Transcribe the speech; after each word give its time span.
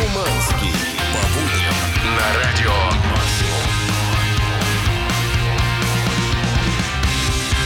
Шуманский. 0.00 0.39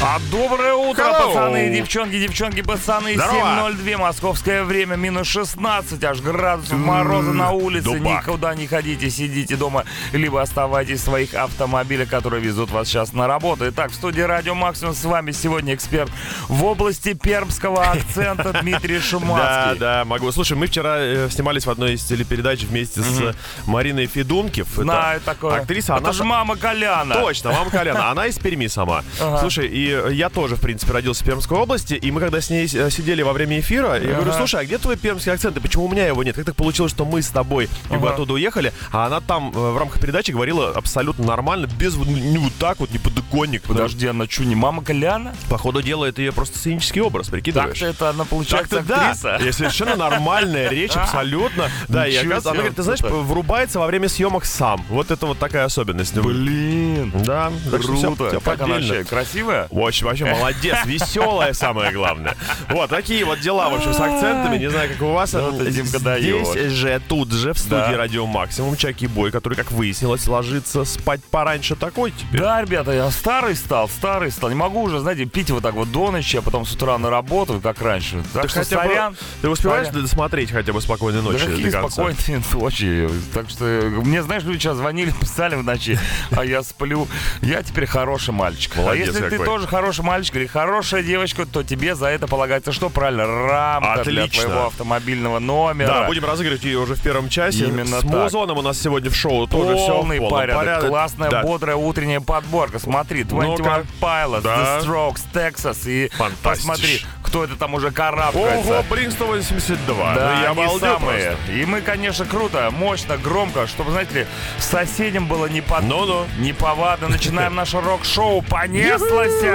А 0.07 0.19
доброе 0.31 0.75
утро, 0.75 1.03
Hello. 1.03 1.29
пацаны, 1.33 1.71
девчонки, 1.75 2.21
девчонки, 2.21 2.61
пацаны. 2.61 3.15
Здорово. 3.15 3.71
7.02, 3.71 3.97
московское 3.97 4.63
время, 4.63 4.97
минус 4.97 5.27
16, 5.29 6.05
аж 6.05 6.21
градусов 6.21 6.77
мороза 6.77 7.33
на 7.33 7.53
улице. 7.53 7.85
дубак. 7.85 8.27
Никуда 8.27 8.55
не 8.55 8.67
ходите, 8.67 9.09
сидите 9.09 9.57
дома, 9.57 9.85
либо 10.13 10.43
оставайтесь 10.43 11.01
в 11.01 11.05
своих 11.05 11.33
автомобилях, 11.33 12.11
которые 12.11 12.43
везут 12.43 12.71
вас 12.71 12.87
сейчас 12.89 13.15
на 13.15 13.27
работу. 13.27 13.67
Итак, 13.71 13.93
в 13.93 13.95
студии 13.95 14.21
Радио 14.21 14.55
Максимум 14.55 14.93
с 14.95 15.03
вами 15.07 15.31
сегодня 15.31 15.75
эксперт 15.75 16.11
в 16.49 16.63
области 16.67 17.15
пермского 17.15 17.83
акцента 17.93 18.53
Дмитрий 18.61 18.97
Да, 18.99 19.03
Шуманский. 19.03 19.79
да, 19.79 20.05
могу. 20.05 20.31
Слушай, 20.33 20.59
мы 20.59 20.67
вчера 20.67 20.97
э, 20.99 21.31
снимались 21.31 21.65
в 21.65 21.71
одной 21.71 21.95
из 21.95 22.05
телепередач 22.05 22.61
вместе 22.65 23.01
с 23.01 23.35
Мариной 23.65 24.05
Федункив. 24.07 24.67
Знаю 24.69 25.23
такое. 25.23 25.61
Актриса, 25.63 25.95
Это 25.95 26.13
же 26.13 26.25
мама 26.25 26.57
Коляна. 26.57 27.15
Точно, 27.15 27.53
мама 27.53 27.71
Коляна. 27.71 28.11
Она 28.11 28.27
из 28.27 28.39
Перми 28.39 28.67
сама. 28.67 29.03
Слушай, 29.41 29.69
и 29.69 29.94
я 30.11 30.29
тоже, 30.29 30.57
в 30.57 30.61
принципе, 30.61 30.93
родился 30.93 31.23
в 31.23 31.27
Пермской 31.27 31.59
области, 31.59 31.95
и 31.95 32.11
мы 32.11 32.21
когда 32.21 32.41
с 32.41 32.51
ней 32.51 32.69
э, 32.73 32.91
сидели 32.91 33.23
во 33.23 33.33
время 33.33 33.61
эфира, 33.61 34.01
я 34.01 34.15
говорю, 34.15 34.33
слушай, 34.33 34.61
а 34.61 34.65
где 34.65 34.79
твой 34.79 34.97
пермский 34.97 35.33
акцент, 35.33 35.57
и 35.57 35.61
почему 35.61 35.87
у 35.87 35.89
меня 35.89 36.07
его 36.07 36.23
нет? 36.23 36.37
Как 36.37 36.45
так 36.45 36.57
получилось, 36.57 36.93
что 36.93 37.05
мы 37.05 37.23
с 37.23 37.29
тобой 37.29 37.69
как 37.89 38.01
бы 38.01 38.11
оттуда 38.11 38.35
уехали, 38.35 38.73
а 38.93 39.07
она 39.07 39.21
там 39.21 39.51
э, 39.55 39.59
в 39.59 39.79
рамках 39.79 40.01
передачи 40.01 40.31
говорила 40.31 40.71
абсолютно 40.71 41.25
нормально, 41.25 41.67
без 41.79 41.95
вот, 41.95 42.09
не 42.09 42.39
вот 42.39 42.53
так 42.59 42.81
вот, 42.81 42.91
не 42.91 42.99
подоконник. 42.99 43.63
Подожди, 43.63 44.07
она 44.07 44.27
что, 44.29 44.45
не 44.45 44.55
мама 44.55 44.83
Коляна? 44.83 45.35
По 45.49 45.59
ходу 45.59 45.83
дела 45.83 46.07
это 46.07 46.23
ее 46.23 46.33
просто 46.33 46.59
сценический 46.59 47.01
образ, 47.01 47.29
прикидываешь? 47.29 47.79
Так-то 47.79 47.87
это 47.87 48.11
она 48.11 48.25
получается 48.25 48.77
Так-то 48.77 48.89
да. 48.89 49.11
актриса. 49.11 49.37
И 49.37 49.53
совершенно 49.53 49.97
нормальная 49.97 50.69
речь, 50.69 50.93
абсолютно. 50.97 51.71
Да, 51.89 52.07
и 52.07 52.15
оказывается, 52.15 52.51
она 52.51 52.59
говорит, 52.59 52.77
ты 52.77 52.83
знаешь, 52.83 53.01
врубается 53.01 53.79
во 53.79 53.87
время 53.87 54.09
съемок 54.09 54.45
сам. 54.45 54.85
Вот 54.89 55.11
это 55.11 55.27
вот 55.27 55.39
такая 55.39 55.65
особенность. 55.65 56.15
Блин. 56.15 57.13
Да, 57.25 57.53
Круто. 57.71 58.41
Как 58.45 58.61
она 58.61 58.75
вообще? 58.75 59.05
Красивая? 59.05 59.69
Очень, 59.85 60.07
вообще 60.07 60.25
молодец, 60.25 60.79
веселая 60.87 61.53
самое 61.53 61.93
главное. 61.93 62.35
Вот, 62.71 62.89
такие 62.89 63.23
вот 63.25 63.41
дела, 63.41 63.69
в 63.69 63.75
общем, 63.75 63.93
с 63.93 64.01
акцентами. 64.01 64.57
Не 64.57 64.71
знаю, 64.71 64.91
как 64.91 65.03
у 65.03 65.13
вас. 65.13 65.33
Даёшь. 65.33 66.49
Здесь 66.49 66.73
же, 66.73 67.01
тут 67.07 67.33
же, 67.33 67.53
в 67.53 67.59
студии. 67.59 67.93
Радио 67.93 68.27
Максимум, 68.27 68.77
Чаки 68.77 69.07
Бой, 69.07 69.31
который, 69.31 69.55
как 69.55 69.71
выяснилось, 69.71 70.27
ложится 70.27 70.85
спать 70.85 71.23
пораньше 71.31 71.77
такой 71.77 72.13
теперь. 72.13 72.41
Да, 72.41 72.63
ребята, 72.63 72.93
я 72.93 73.11
старый 73.11 73.55
стал, 73.57 73.89
старый 73.89 74.31
стал. 74.31 74.49
Не 74.49 74.57
могу 74.57 74.83
уже, 74.83 75.01
знаете, 75.01 75.27
пить 75.27 75.51
вот 75.51 75.63
так 75.63 75.75
вот 75.75 75.93
до 75.93 76.11
ночи, 76.11 76.39
а 76.39 76.43
потом 76.43 76.65
с 76.65 76.73
утра 76.73 76.97
на 76.97 77.11
работу, 77.11 77.61
как 77.61 77.83
раньше. 77.83 78.23
Так 78.33 78.49
что 78.49 78.65
сорян. 78.65 79.17
Ты 79.43 79.49
успеваешь 79.51 79.89
досмотреть 79.89 80.51
хотя 80.51 80.73
бы 80.73 80.81
спокойной 80.81 81.21
ночи 81.21 81.47
до 81.47 81.71
конца? 81.71 81.91
спокойные 81.91 82.43
ночи. 82.55 83.11
Так 83.35 83.51
что 83.51 83.65
мне, 84.05 84.23
знаешь, 84.23 84.45
люди 84.45 84.61
сейчас 84.61 84.79
звонили, 84.79 85.13
писали 85.21 85.57
в 85.57 85.63
ночи, 85.63 85.99
а 86.31 86.45
я 86.45 86.63
сплю. 86.63 87.07
Я 87.43 87.63
теперь 87.63 87.87
хороший 87.87 88.33
мальчик. 88.33 88.73
а 88.79 88.95
если 88.95 89.29
ты 89.29 89.39
тоже 89.45 89.67
хороший 89.75 90.05
мальчик 90.05 90.37
или 90.37 90.47
хорошая 90.47 91.03
девочка, 91.03 91.47
то 91.47 91.65
тебе 91.65 91.95
за 91.97 92.07
это 92.07 92.29
полагается 92.29 92.71
что 92.73 92.91
правильно? 92.91 93.27
Рамка 93.27 94.05
для 94.05 94.23
Отлично. 94.25 94.45
твоего 94.45 94.67
автомобильного 94.67 95.41
номера. 95.41 95.89
Да, 95.89 96.07
будем 96.07 96.25
разыгрывать 96.25 96.63
ее 96.63 96.79
уже 96.79 96.95
в 96.95 97.01
первом 97.03 97.29
часе. 97.29 97.67
Именно 97.67 97.99
С 97.99 98.03
так. 98.03 98.11
Музоном 98.11 98.59
у 98.59 98.63
нас 98.63 98.81
сегодня 98.81 99.11
в 99.11 99.17
шоу 99.17 99.47
тоже 99.49 99.75
все 99.77 99.89
Полный 99.97 100.21
порядок. 100.21 100.57
порядке. 100.65 100.89
Классная, 100.89 101.31
Да. 101.31 101.43
бодрая 101.43 101.77
утренняя 101.77 102.21
подборка. 102.21 102.79
Смотри, 102.79 103.25
21 103.25 103.65
Ну-ка. 103.65 103.85
Pilots, 104.01 104.43
Да. 104.43 104.79
The 104.79 104.85
Strokes, 104.85 105.21
Texas. 105.35 105.89
И 105.91 106.09
Фантастич. 106.11 106.43
посмотри, 106.43 107.01
кто 107.35 107.43
это 107.43 107.57
там 107.57 107.75
уже 107.75 107.91
карабкается. 107.91 108.75
Ого, 108.75 108.85
Блин 108.89 109.11
182. 109.11 110.15
Да, 110.15 110.35
Ну, 110.37 110.43
я 110.43 110.51
они 110.53 110.79
самые. 110.79 111.31
просто. 111.33 111.53
И 111.53 111.65
мы, 111.67 111.81
конечно, 111.81 112.25
круто, 112.27 112.71
мощно, 112.71 113.17
громко, 113.17 113.67
чтобы, 113.67 113.91
знаете 113.91 114.15
ли, 114.21 114.27
соседям 114.61 115.27
было 115.27 115.47
не 115.47 115.61
под... 115.61 115.83
Ну-ну. 115.83 116.27
неповадно. 116.39 117.09
Начинаем 117.09 117.57
наше 117.57 117.81
рок-шоу. 117.81 118.41
Понеслося! 118.43 119.53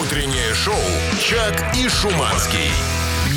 Утреннее 0.00 0.54
шоу 0.54 0.74
«Чак 1.20 1.76
и 1.76 1.90
Шуманский». 1.90 2.70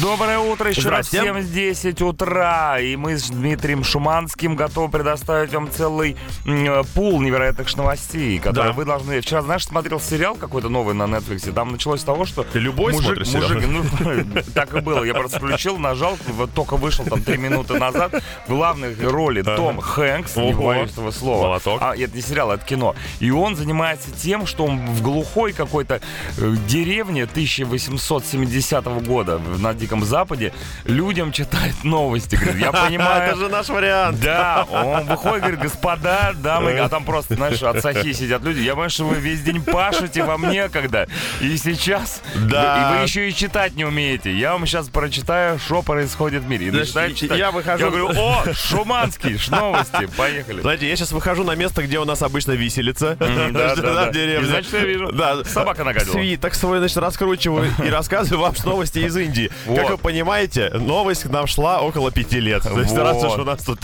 Доброе 0.01 0.37
утро, 0.39 0.69
еще 0.69 0.89
раз 0.89 1.07
всем 1.07 1.41
с 1.41 1.47
10 1.47 2.01
утра. 2.01 2.79
И 2.79 2.95
мы 2.95 3.17
с 3.17 3.29
Дмитрием 3.29 3.83
Шуманским 3.83 4.55
готовы 4.55 4.89
предоставить 4.89 5.53
вам 5.53 5.71
целый 5.71 6.15
э, 6.45 6.83
пул 6.93 7.21
невероятных 7.21 7.75
новостей, 7.75 8.37
которые 8.37 8.73
Да. 8.73 8.77
вы 8.77 8.85
должны... 8.85 9.21
Вчера, 9.21 9.41
знаешь, 9.41 9.65
смотрел 9.65 9.99
сериал 9.99 10.35
какой-то 10.35 10.69
новый 10.69 10.93
на 10.93 11.03
Netflix, 11.03 11.51
там 11.51 11.71
началось 11.71 12.01
с 12.01 12.03
того, 12.03 12.25
что... 12.25 12.43
Ты 12.43 12.59
любой 12.59 12.93
мужик, 12.93 13.05
смотришь 13.25 13.27
сериал? 13.29 13.49
мужик, 13.49 13.95
ну, 14.35 14.41
так 14.53 14.75
и 14.75 14.81
было. 14.81 15.03
Я 15.03 15.13
просто 15.13 15.39
включил, 15.39 15.77
нажал, 15.77 16.17
вот 16.27 16.53
только 16.53 16.75
вышел 16.77 17.05
там 17.05 17.23
три 17.23 17.37
минуты 17.37 17.79
назад. 17.79 18.21
В 18.45 18.49
главной 18.49 18.93
роли 18.95 19.41
Том 19.41 19.79
Хэнкс, 19.79 20.35
не 20.35 20.53
боюсь 20.53 20.91
этого 20.91 21.11
слова. 21.11 21.43
Молоток. 21.43 21.81
А, 21.81 21.95
это 21.95 22.15
не 22.15 22.21
сериал, 22.21 22.51
это 22.51 22.65
кино. 22.65 22.95
И 23.19 23.31
он 23.31 23.55
занимается 23.55 24.11
тем, 24.11 24.45
что 24.45 24.65
он 24.65 24.85
в 24.85 25.01
глухой 25.01 25.53
какой-то 25.53 26.01
э, 26.37 26.55
деревне 26.67 27.23
1870 27.23 28.85
года 29.05 29.39
на 29.57 29.73
Диком 29.87 30.03
Западе 30.03 30.51
людям 30.83 31.31
читает 31.31 31.73
новости. 31.85 32.35
Говорит, 32.35 32.57
я 32.61 32.71
понимаю. 32.73 33.29
Это 33.31 33.37
же 33.37 33.47
наш 33.47 33.69
вариант. 33.69 34.19
Да, 34.19 34.65
он 34.69 35.05
выходит, 35.05 35.39
говорит, 35.39 35.59
господа, 35.61 36.33
дамы, 36.35 36.77
а 36.77 36.89
там 36.89 37.05
просто, 37.05 37.35
знаешь, 37.35 37.63
от 37.63 37.81
сахи 37.81 38.11
сидят 38.11 38.43
люди. 38.43 38.59
Я 38.59 38.73
понимаю, 38.73 38.89
что 38.89 39.05
вы 39.05 39.15
весь 39.15 39.41
день 39.43 39.61
пашете, 39.63 40.23
вам 40.23 40.49
некогда. 40.51 41.07
И 41.39 41.55
сейчас 41.55 42.21
Да. 42.35 42.95
и 42.95 42.97
вы 42.97 43.03
еще 43.03 43.29
и 43.29 43.33
читать 43.33 43.75
не 43.75 43.85
умеете. 43.85 44.35
Я 44.35 44.51
вам 44.53 44.65
сейчас 44.65 44.89
прочитаю, 44.89 45.57
что 45.57 45.81
происходит 45.81 46.43
в 46.43 46.49
мире. 46.49 46.67
И 46.67 46.71
начинаю 46.71 47.13
читать. 47.13 47.39
я 47.39 47.51
выхожу- 47.51 47.85
Я 47.85 47.89
говорю, 47.89 48.09
о, 48.13 48.43
Шуманский, 48.53 49.39
новости, 49.49 50.05
поехали. 50.17 50.59
Знаете, 50.61 50.89
я 50.89 50.95
сейчас 50.97 51.13
выхожу 51.13 51.45
на 51.45 51.55
место, 51.55 51.81
где 51.81 51.97
у 51.99 52.05
нас 52.05 52.21
обычно 52.21 52.51
виселица. 52.51 53.15
Да, 53.17 53.27
да, 53.51 53.75
да. 53.75 54.11
значит, 54.43 54.73
я 54.73 54.79
вижу. 54.79 55.09
Собака 55.45 55.85
нагадила. 55.85 56.11
Свиток 56.11 56.55
свой, 56.55 56.79
значит, 56.79 56.97
раскручиваю 56.97 57.71
и 57.85 57.89
рассказываю 57.89 58.41
вам 58.41 58.53
новости 58.65 58.99
из 58.99 59.15
Индии. 59.15 59.49
Как 59.81 59.89
вы 59.91 59.97
понимаете, 59.97 60.69
новость 60.73 61.23
к 61.23 61.29
нам 61.29 61.47
шла 61.47 61.81
около 61.81 62.11
пяти 62.11 62.39
лет. 62.39 62.63
То 62.63 62.79
есть 62.79 62.95
раз 62.95 63.23
уж 63.23 63.37
у 63.37 63.43
нас 63.43 63.63
тут 63.63 63.79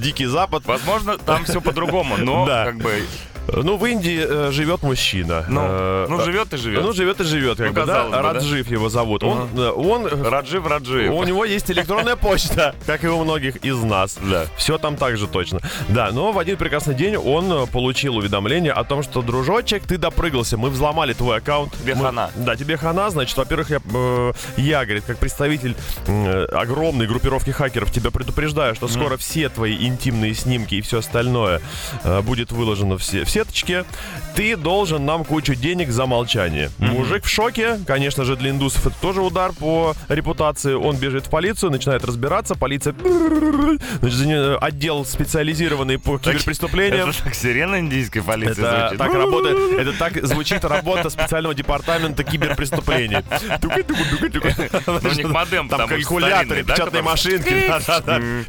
Дикий 0.00 0.26
Запад. 0.26 0.64
Возможно, 0.66 1.18
там 1.18 1.44
все 1.44 1.60
по-другому, 1.60 2.16
но 2.16 2.46
как 2.46 2.76
бы, 2.78 3.02
Ну, 3.50 3.76
в 3.78 3.86
Индии 3.86 4.20
э, 4.26 4.50
живет 4.52 4.82
мужчина. 4.82 5.44
ну, 5.48 5.60
Э, 5.64 6.06
ну 6.08 6.20
живет 6.20 6.52
и 6.52 6.56
живет. 6.58 6.82
Ну, 6.82 6.92
живет 6.92 7.20
и 7.20 7.24
живет, 7.24 7.56
как 7.58 7.68
Ну, 7.68 7.72
бы, 7.72 7.80
да? 7.80 7.86
казалось 7.86 8.10
бы, 8.10 8.22
да. 8.22 8.32
Раджив 8.34 8.70
его 8.70 8.88
зовут. 8.88 9.24
Он, 9.24 9.48
э, 9.56 9.70
он, 9.70 10.06
Раджив, 10.06 10.66
Раджив. 10.66 11.12
у 11.12 11.24
него 11.24 11.44
есть 11.44 11.70
электронная 11.70 12.16
почта, 12.16 12.74
как 12.86 13.04
и 13.04 13.08
у 13.08 13.24
многих 13.24 13.56
из 13.64 13.76
нас. 13.82 14.18
Да. 14.22 14.46
Все 14.56 14.76
там 14.78 14.96
так 14.96 15.16
же 15.16 15.26
точно. 15.26 15.60
Да, 15.88 16.10
но 16.12 16.32
в 16.32 16.38
один 16.38 16.56
прекрасный 16.56 16.94
день 16.94 17.16
он 17.16 17.50
э, 17.50 17.66
получил 17.66 18.16
уведомление 18.16 18.72
о 18.72 18.84
том, 18.84 19.02
что, 19.02 19.22
дружочек, 19.22 19.84
ты 19.84 19.96
допрыгался, 19.98 20.58
мы 20.58 20.68
взломали 20.70 21.14
твой 21.14 21.38
аккаунт. 21.38 21.72
Тебе 21.82 21.94
Мы- 21.94 22.04
хана. 22.04 22.30
Да, 22.36 22.54
тебе 22.54 22.76
хана, 22.76 23.08
значит, 23.10 23.36
во-первых, 23.36 23.70
я, 23.70 23.80
э, 23.94 24.32
я, 24.58 24.84
говорит, 24.84 25.04
как 25.06 25.16
представитель 25.18 25.74
э, 26.06 26.44
огромной 26.52 27.06
группировки 27.06 27.50
хакеров 27.50 27.90
тебя 27.92 28.10
предупреждаю, 28.10 28.74
что 28.74 28.88
скоро 28.88 29.16
все 29.16 29.48
твои 29.48 29.74
интимные 29.86 30.34
снимки 30.34 30.74
и 30.76 30.80
все 30.82 30.98
остальное 30.98 31.60
э, 32.04 32.20
будет 32.20 32.52
выложено 32.52 32.98
в, 32.98 33.02
се- 33.04 33.24
в 33.24 33.30
сеточке. 33.38 33.84
Ты 34.34 34.56
должен 34.56 35.04
нам 35.04 35.24
кучу 35.24 35.54
денег 35.54 35.90
за 35.90 36.06
молчание. 36.06 36.70
Мужик 36.78 37.24
в 37.24 37.28
шоке. 37.28 37.78
Конечно 37.86 38.24
же, 38.24 38.36
для 38.36 38.50
индусов 38.50 38.86
это 38.86 38.96
тоже 39.00 39.20
удар 39.20 39.52
по 39.52 39.94
репутации. 40.08 40.74
Он 40.74 40.96
бежит 40.96 41.26
в 41.26 41.30
полицию, 41.30 41.70
начинает 41.70 42.04
разбираться. 42.04 42.54
Полиция... 42.54 42.94
Значит, 44.00 44.58
отдел 44.60 45.04
специализированный 45.04 45.98
по 45.98 46.18
киберпреступлениям. 46.18 47.10
Это 47.10 47.24
так 47.24 47.34
сирена 47.34 47.80
индийской 47.80 48.22
полиции 48.22 48.62
Это 48.62 48.80
звучит. 48.80 48.98
так 48.98 49.14
работает, 49.14 49.78
это 49.78 49.98
так 49.98 50.26
звучит 50.26 50.64
работа 50.64 51.10
специального 51.10 51.54
департамента 51.54 52.24
киберпреступлений. 52.24 53.18
Ну, 53.62 53.70
у 55.02 55.14
них 55.14 55.28
модем 55.28 55.68
Там 55.68 55.88
калькуляторы, 55.88 56.64
печатные 56.64 57.02
машинки, 57.02 57.70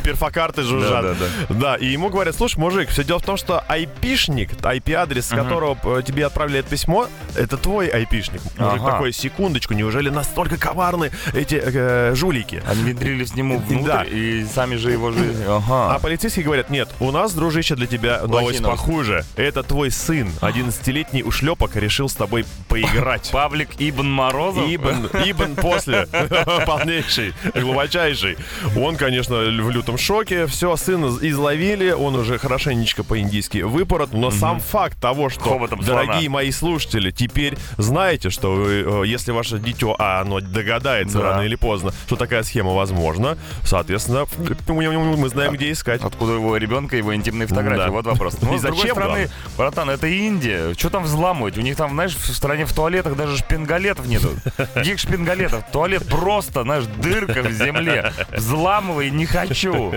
перфокарты 0.03 0.63
жужжат. 0.63 1.17
Да, 1.49 1.75
и 1.75 1.87
ему 1.87 2.09
говорят, 2.09 2.35
слушай, 2.35 2.59
мужик, 2.59 2.89
все 2.89 3.03
дело 3.03 3.19
в 3.19 3.23
том, 3.23 3.37
что 3.37 3.63
IP-шник, 3.69 4.55
IP-адрес, 4.79 5.25
с 5.27 5.29
которого 5.29 5.77
э, 5.99 6.01
тебе 6.05 6.25
отправляет 6.25 6.65
письмо, 6.65 7.07
это 7.35 7.57
твой 7.57 7.87
IP-шник. 7.89 8.41
Мужик 8.57 8.81
Ага. 8.81 8.91
такой, 8.91 9.13
секундочку, 9.13 9.73
неужели 9.73 10.09
настолько 10.09 10.57
коварны 10.57 11.11
эти 11.33 11.61
э, 11.63 12.13
жулики? 12.15 12.63
Они 12.67 12.83
внедрились 12.83 13.31
к 13.31 13.35
нему 13.35 13.59
внутрь 13.59 13.87
Да. 13.87 14.03
и 14.03 14.45
сами 14.45 14.75
же 14.75 14.91
его 14.91 15.11
жизнь. 15.11 15.43
А 15.47 15.99
полицейские 15.99 16.45
говорят, 16.45 16.69
нет, 16.69 16.89
у 16.99 17.11
нас, 17.11 17.33
дружище, 17.33 17.75
для 17.75 17.87
тебя 17.87 18.21
новость 18.21 18.61
новости. 18.61 18.63
похуже. 18.63 19.25
Это 19.35 19.63
твой 19.63 19.91
сын, 19.91 20.29
11-летний 20.41 21.23
ушлепок, 21.23 21.75
решил 21.75 22.09
с 22.09 22.13
тобой 22.15 22.45
поиграть. 22.67 23.29
Павлик 23.33 23.69
Ибн 23.79 24.09
Морозов. 24.09 24.65
Ибн, 24.67 25.07
Ибн 25.25 25.55
после, 25.55 26.07
полнейший, 26.65 27.33
глубочайший. 27.55 28.37
Он, 28.77 28.95
конечно, 28.95 29.35
в 29.37 29.69
лютом 29.69 29.97
шоке. 29.97 30.45
Все, 30.47 30.75
сына 30.75 31.07
изловили, 31.21 31.91
он 31.91 32.15
уже 32.15 32.37
хорошенечко 32.37 33.03
по-индийски 33.03 33.59
выпорот, 33.59 34.13
но 34.13 34.31
сам 34.31 34.59
факт 34.69 34.99
того, 34.99 35.29
что, 35.29 35.41
Хоботом 35.41 35.83
слона. 35.83 36.03
дорогие 36.05 36.29
мои 36.29 36.51
слушатели, 36.51 37.11
теперь 37.11 37.57
знаете, 37.77 38.29
что 38.29 38.53
вы, 38.53 39.03
э, 39.03 39.07
если 39.07 39.31
ваше 39.31 39.57
дитё, 39.59 39.95
а 39.97 40.21
оно 40.21 40.39
догадается 40.39 41.17
Да. 41.19 41.23
рано 41.31 41.41
или 41.41 41.55
поздно, 41.55 41.91
что 42.07 42.15
такая 42.15 42.43
схема 42.43 42.73
возможна, 42.73 43.37
соответственно, 43.63 44.25
мы 44.67 45.29
знаем, 45.29 45.53
где 45.53 45.71
искать. 45.71 46.01
Откуда 46.03 46.33
его 46.33 46.55
ребенка, 46.57 46.95
его 46.95 47.13
интимные 47.15 47.47
фотографии? 47.47 47.85
Да. 47.85 47.91
Вот 47.91 48.05
вопрос. 48.05 48.35
И 48.41 48.45
Ну, 48.45 48.57
с 48.57 48.61
другой 48.61 48.81
зачем, 48.81 48.95
стороны, 48.95 49.29
братан, 49.57 49.89
это 49.89 50.07
Индия. 50.07 50.73
Что 50.77 50.89
там 50.89 51.03
взламывать? 51.03 51.57
У 51.57 51.61
них 51.61 51.75
там, 51.75 51.91
знаешь, 51.91 52.15
в 52.15 52.33
стране 52.33 52.65
в 52.65 52.73
туалетах 52.73 53.15
даже 53.15 53.37
шпингалетов 53.37 54.05
нету. 54.05 54.31
Каких 54.73 54.99
шпингалетов? 54.99 55.63
Туалет 55.71 56.07
просто, 56.07 56.63
знаешь, 56.63 56.85
дырка 56.85 57.41
в 57.41 57.51
земле. 57.51 58.13
Взламывай 58.31 59.09
не 59.09 59.25
хочу. 59.25 59.93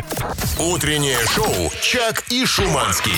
Утреннее 0.58 1.18
шоу 1.34 1.70
«Чак 1.82 2.24
и 2.30 2.44
Шуманский». 2.46 3.12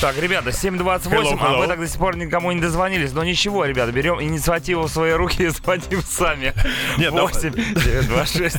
Так, 0.00 0.16
ребята, 0.16 0.48
7.28, 0.48 1.10
Hello, 1.10 1.36
а 1.40 1.44
hello. 1.52 1.58
вы 1.58 1.66
так 1.66 1.78
до 1.78 1.86
сих 1.86 1.98
пор 1.98 2.16
никому 2.16 2.50
не 2.52 2.60
дозвонились. 2.60 3.12
Но 3.12 3.22
ничего, 3.22 3.66
ребята, 3.66 3.92
берем 3.92 4.20
инициативу 4.22 4.84
в 4.84 4.88
свои 4.90 5.12
руки 5.12 5.42
и 5.42 5.48
звоним 5.50 6.02
сами. 6.02 6.54
Нет, 6.96 7.12
да- 7.14 7.20
8 7.22 7.52
926 7.52 8.56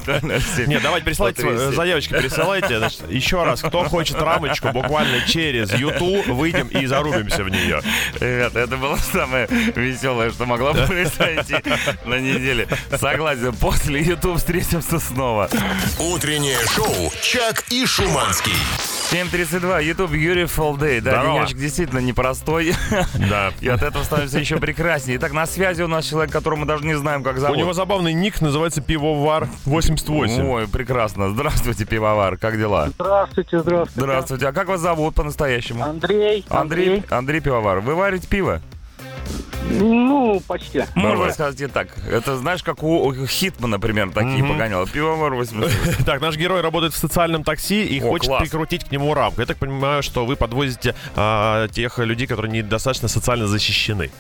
007. 0.56 0.70
Нет, 0.70 0.84
давайте 0.84 1.04
присылайте, 1.06 1.44
Вот 1.44 1.54
и 1.54 1.58
все. 1.58 1.72
заявочки 1.72 2.14
присылайте. 2.14 2.78
Значит, 2.78 3.10
еще 3.10 3.44
раз, 3.44 3.62
кто 3.62 3.84
хочет 3.86 4.22
рамочку, 4.22 4.70
буквально 4.70 5.26
через 5.26 5.74
YouTube 5.74 6.28
выйдем 6.28 6.68
и 6.68 6.86
зарубимся 6.86 7.44
в 7.44 7.50
нее. 7.50 7.82
Ребята, 8.20 8.60
это 8.60 8.78
было 8.78 8.98
самое 8.98 9.48
веселое, 9.48 10.30
что 10.30 10.46
могло 10.46 10.74
произойти 10.76 11.56
на 12.06 12.20
неделе. 12.20 12.68
Согласен, 12.96 13.54
после 13.54 14.04
YouTube 14.04 14.38
встретимся 14.38 15.00
снова. 15.00 15.50
Утреннее 15.98 16.60
шоу 16.68 17.12
«Чак 17.24 17.64
и 17.72 17.84
Шуманский». 17.88 18.54
7.32, 19.12 19.84
YouTube, 19.84 20.12
Beautiful 20.14 20.78
Day. 20.80 21.02
Да, 21.02 21.12
Здорово. 21.22 21.40
денечек 21.40 21.58
действительно 21.58 22.00
непростой. 22.00 22.74
Да. 23.30 23.52
И 23.60 23.68
от 23.68 23.84
этого 23.84 24.04
становится 24.04 24.40
еще 24.40 24.56
прекраснее. 24.58 25.18
Итак, 25.18 25.34
на 25.34 25.46
связи 25.46 25.82
у 25.82 25.88
нас 25.90 26.06
человек, 26.06 26.32
которого 26.32 26.60
мы 26.60 26.66
даже 26.66 26.86
не 26.86 26.94
знаем, 26.98 27.22
как 27.22 27.36
У 27.36 27.40
зовут. 27.40 27.58
него 27.58 27.74
забавный 27.74 28.14
ник, 28.14 28.40
называется 28.40 28.80
Пивовар 28.82 29.50
88. 29.66 30.46
Ой, 30.50 30.68
прекрасно. 30.70 31.30
Здравствуйте, 31.32 31.84
пивовар. 31.86 32.38
Как 32.38 32.58
дела? 32.58 32.88
Здравствуйте, 32.96 33.60
здравствуйте. 33.60 34.00
Здравствуйте. 34.00 34.48
А 34.48 34.54
как 34.54 34.68
вас 34.70 34.80
зовут 34.80 35.14
по-настоящему? 35.16 35.84
Андрей. 35.84 36.46
Андрей, 36.50 37.04
Андрей 37.10 37.42
Пивовар. 37.42 37.82
Вы 37.82 37.96
варите 37.96 38.28
пиво? 38.30 38.62
Ну, 39.70 40.42
почти. 40.48 40.84
Можно 40.96 41.18
Давай. 41.18 41.34
сказать 41.34 41.62
и 41.62 41.68
так. 41.68 41.88
Это 42.10 42.38
знаешь, 42.38 42.64
как 42.64 42.84
у 42.84 43.14
Хитмана, 43.26 43.78
например, 43.78 44.12
такие 44.12 44.44
погоняла. 44.44 44.86
Пивовар 44.88 45.34
80. 45.34 46.06
Так, 46.06 46.22
наш 46.22 46.36
герой 46.36 46.62
работает 46.62 46.94
в 46.94 46.98
социальном 46.98 47.44
такси 47.44 47.86
и 47.86 48.02
О, 48.02 48.10
хочет 48.10 48.28
класс. 48.28 48.42
прикрутить 48.42 48.86
к 48.86 48.92
нему 48.92 49.14
рамку. 49.14 49.42
Я 49.42 49.48
так 49.48 49.58
понимаю, 49.58 50.04
что 50.04 50.26
вы 50.26 50.36
подвозите 50.36 50.96
а, 51.16 51.68
тех 51.70 52.00
людей, 52.00 52.28
которые 52.28 52.52
недостаточно 52.52 53.08
социально 53.08 53.48
защищены. 53.48 54.12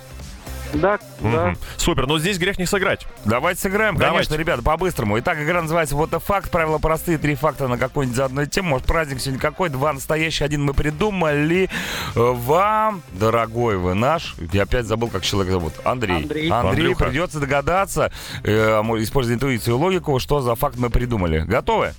Да, 0.73 0.99
да. 1.19 1.47
Мгм. 1.47 1.57
Супер, 1.77 2.07
но 2.07 2.17
здесь 2.19 2.37
грех 2.37 2.57
не 2.57 2.65
сыграть. 2.65 3.05
Давайте 3.25 3.61
сыграем, 3.61 3.95
конечно, 3.95 4.09
Давайте. 4.11 4.37
ребята, 4.37 4.61
по-быстрому. 4.63 5.19
Итак, 5.19 5.39
игра 5.41 5.61
называется 5.61 5.95
«Вот 5.95 6.11
факт». 6.23 6.49
Правила 6.49 6.77
простые, 6.77 7.17
три 7.17 7.35
факта 7.35 7.67
на 7.67 7.77
какую-нибудь 7.77 8.15
заодной 8.15 8.47
тему. 8.47 8.69
Может, 8.69 8.87
праздник 8.87 9.19
сегодня 9.19 9.39
какой? 9.41 9.69
Два 9.69 9.93
настоящих, 9.93 10.43
один 10.43 10.63
мы 10.63 10.73
придумали. 10.73 11.69
Э, 12.15 12.19
Вам, 12.33 13.01
дорогой 13.11 13.77
вы 13.77 13.93
наш, 13.93 14.35
я 14.53 14.63
опять 14.63 14.85
забыл, 14.85 15.09
как 15.09 15.23
человек 15.23 15.51
зовут. 15.51 15.73
Андрей. 15.83 16.23
Андрей. 16.23 16.49
Андрюха. 16.49 17.05
придется 17.05 17.39
догадаться, 17.39 18.11
э, 18.43 18.81
мо- 18.81 19.01
используя 19.01 19.35
интуицию 19.35 19.75
и 19.75 19.77
логику, 19.77 20.19
что 20.19 20.41
за 20.41 20.55
факт 20.55 20.77
мы 20.77 20.89
придумали. 20.89 21.39
Готовы? 21.39 21.93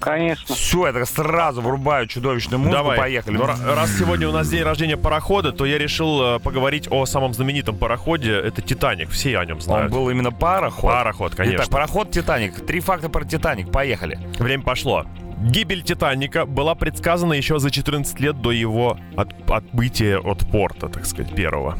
Конечно. 0.00 0.54
Все, 0.54 0.86
это 0.86 1.04
сразу 1.04 1.60
врубаю 1.60 2.06
чудовищную 2.06 2.58
музыку. 2.58 2.76
Давай. 2.76 2.98
Поехали. 2.98 3.36
Ну, 3.36 3.44
ра- 3.44 3.74
раз 3.74 3.90
сегодня 3.98 4.28
у 4.28 4.32
нас 4.32 4.48
день 4.48 4.62
рождения 4.62 4.96
парохода, 4.96 5.52
то 5.52 5.66
я 5.66 5.78
решил 5.78 6.36
э, 6.36 6.38
поговорить 6.40 6.88
о 6.90 7.04
самом 7.06 7.34
знаменитом 7.34 7.76
пароходе. 7.76 8.32
Это 8.32 8.62
Титаник. 8.62 9.10
Все 9.10 9.38
о 9.38 9.44
нем 9.44 9.56
Он 9.56 9.62
знают. 9.62 9.92
был 9.92 10.08
именно 10.10 10.32
пароход. 10.32 10.90
Пароход, 10.90 11.34
конечно. 11.34 11.58
Итак, 11.62 11.70
пароход 11.70 12.10
«Титаник». 12.10 12.66
Три 12.66 12.80
факта 12.80 13.08
про 13.08 13.24
«Титаник». 13.24 13.70
Поехали. 13.70 14.18
Время 14.38 14.62
пошло. 14.62 15.04
Гибель 15.42 15.82
Титаника 15.82 16.44
была 16.44 16.74
предсказана 16.74 17.32
еще 17.32 17.58
за 17.58 17.70
14 17.70 18.20
лет 18.20 18.40
до 18.42 18.50
его 18.52 18.98
от- 19.16 19.50
отбытия 19.50 20.18
от 20.18 20.40
порта, 20.50 20.88
так 20.88 21.06
сказать, 21.06 21.34
первого. 21.34 21.78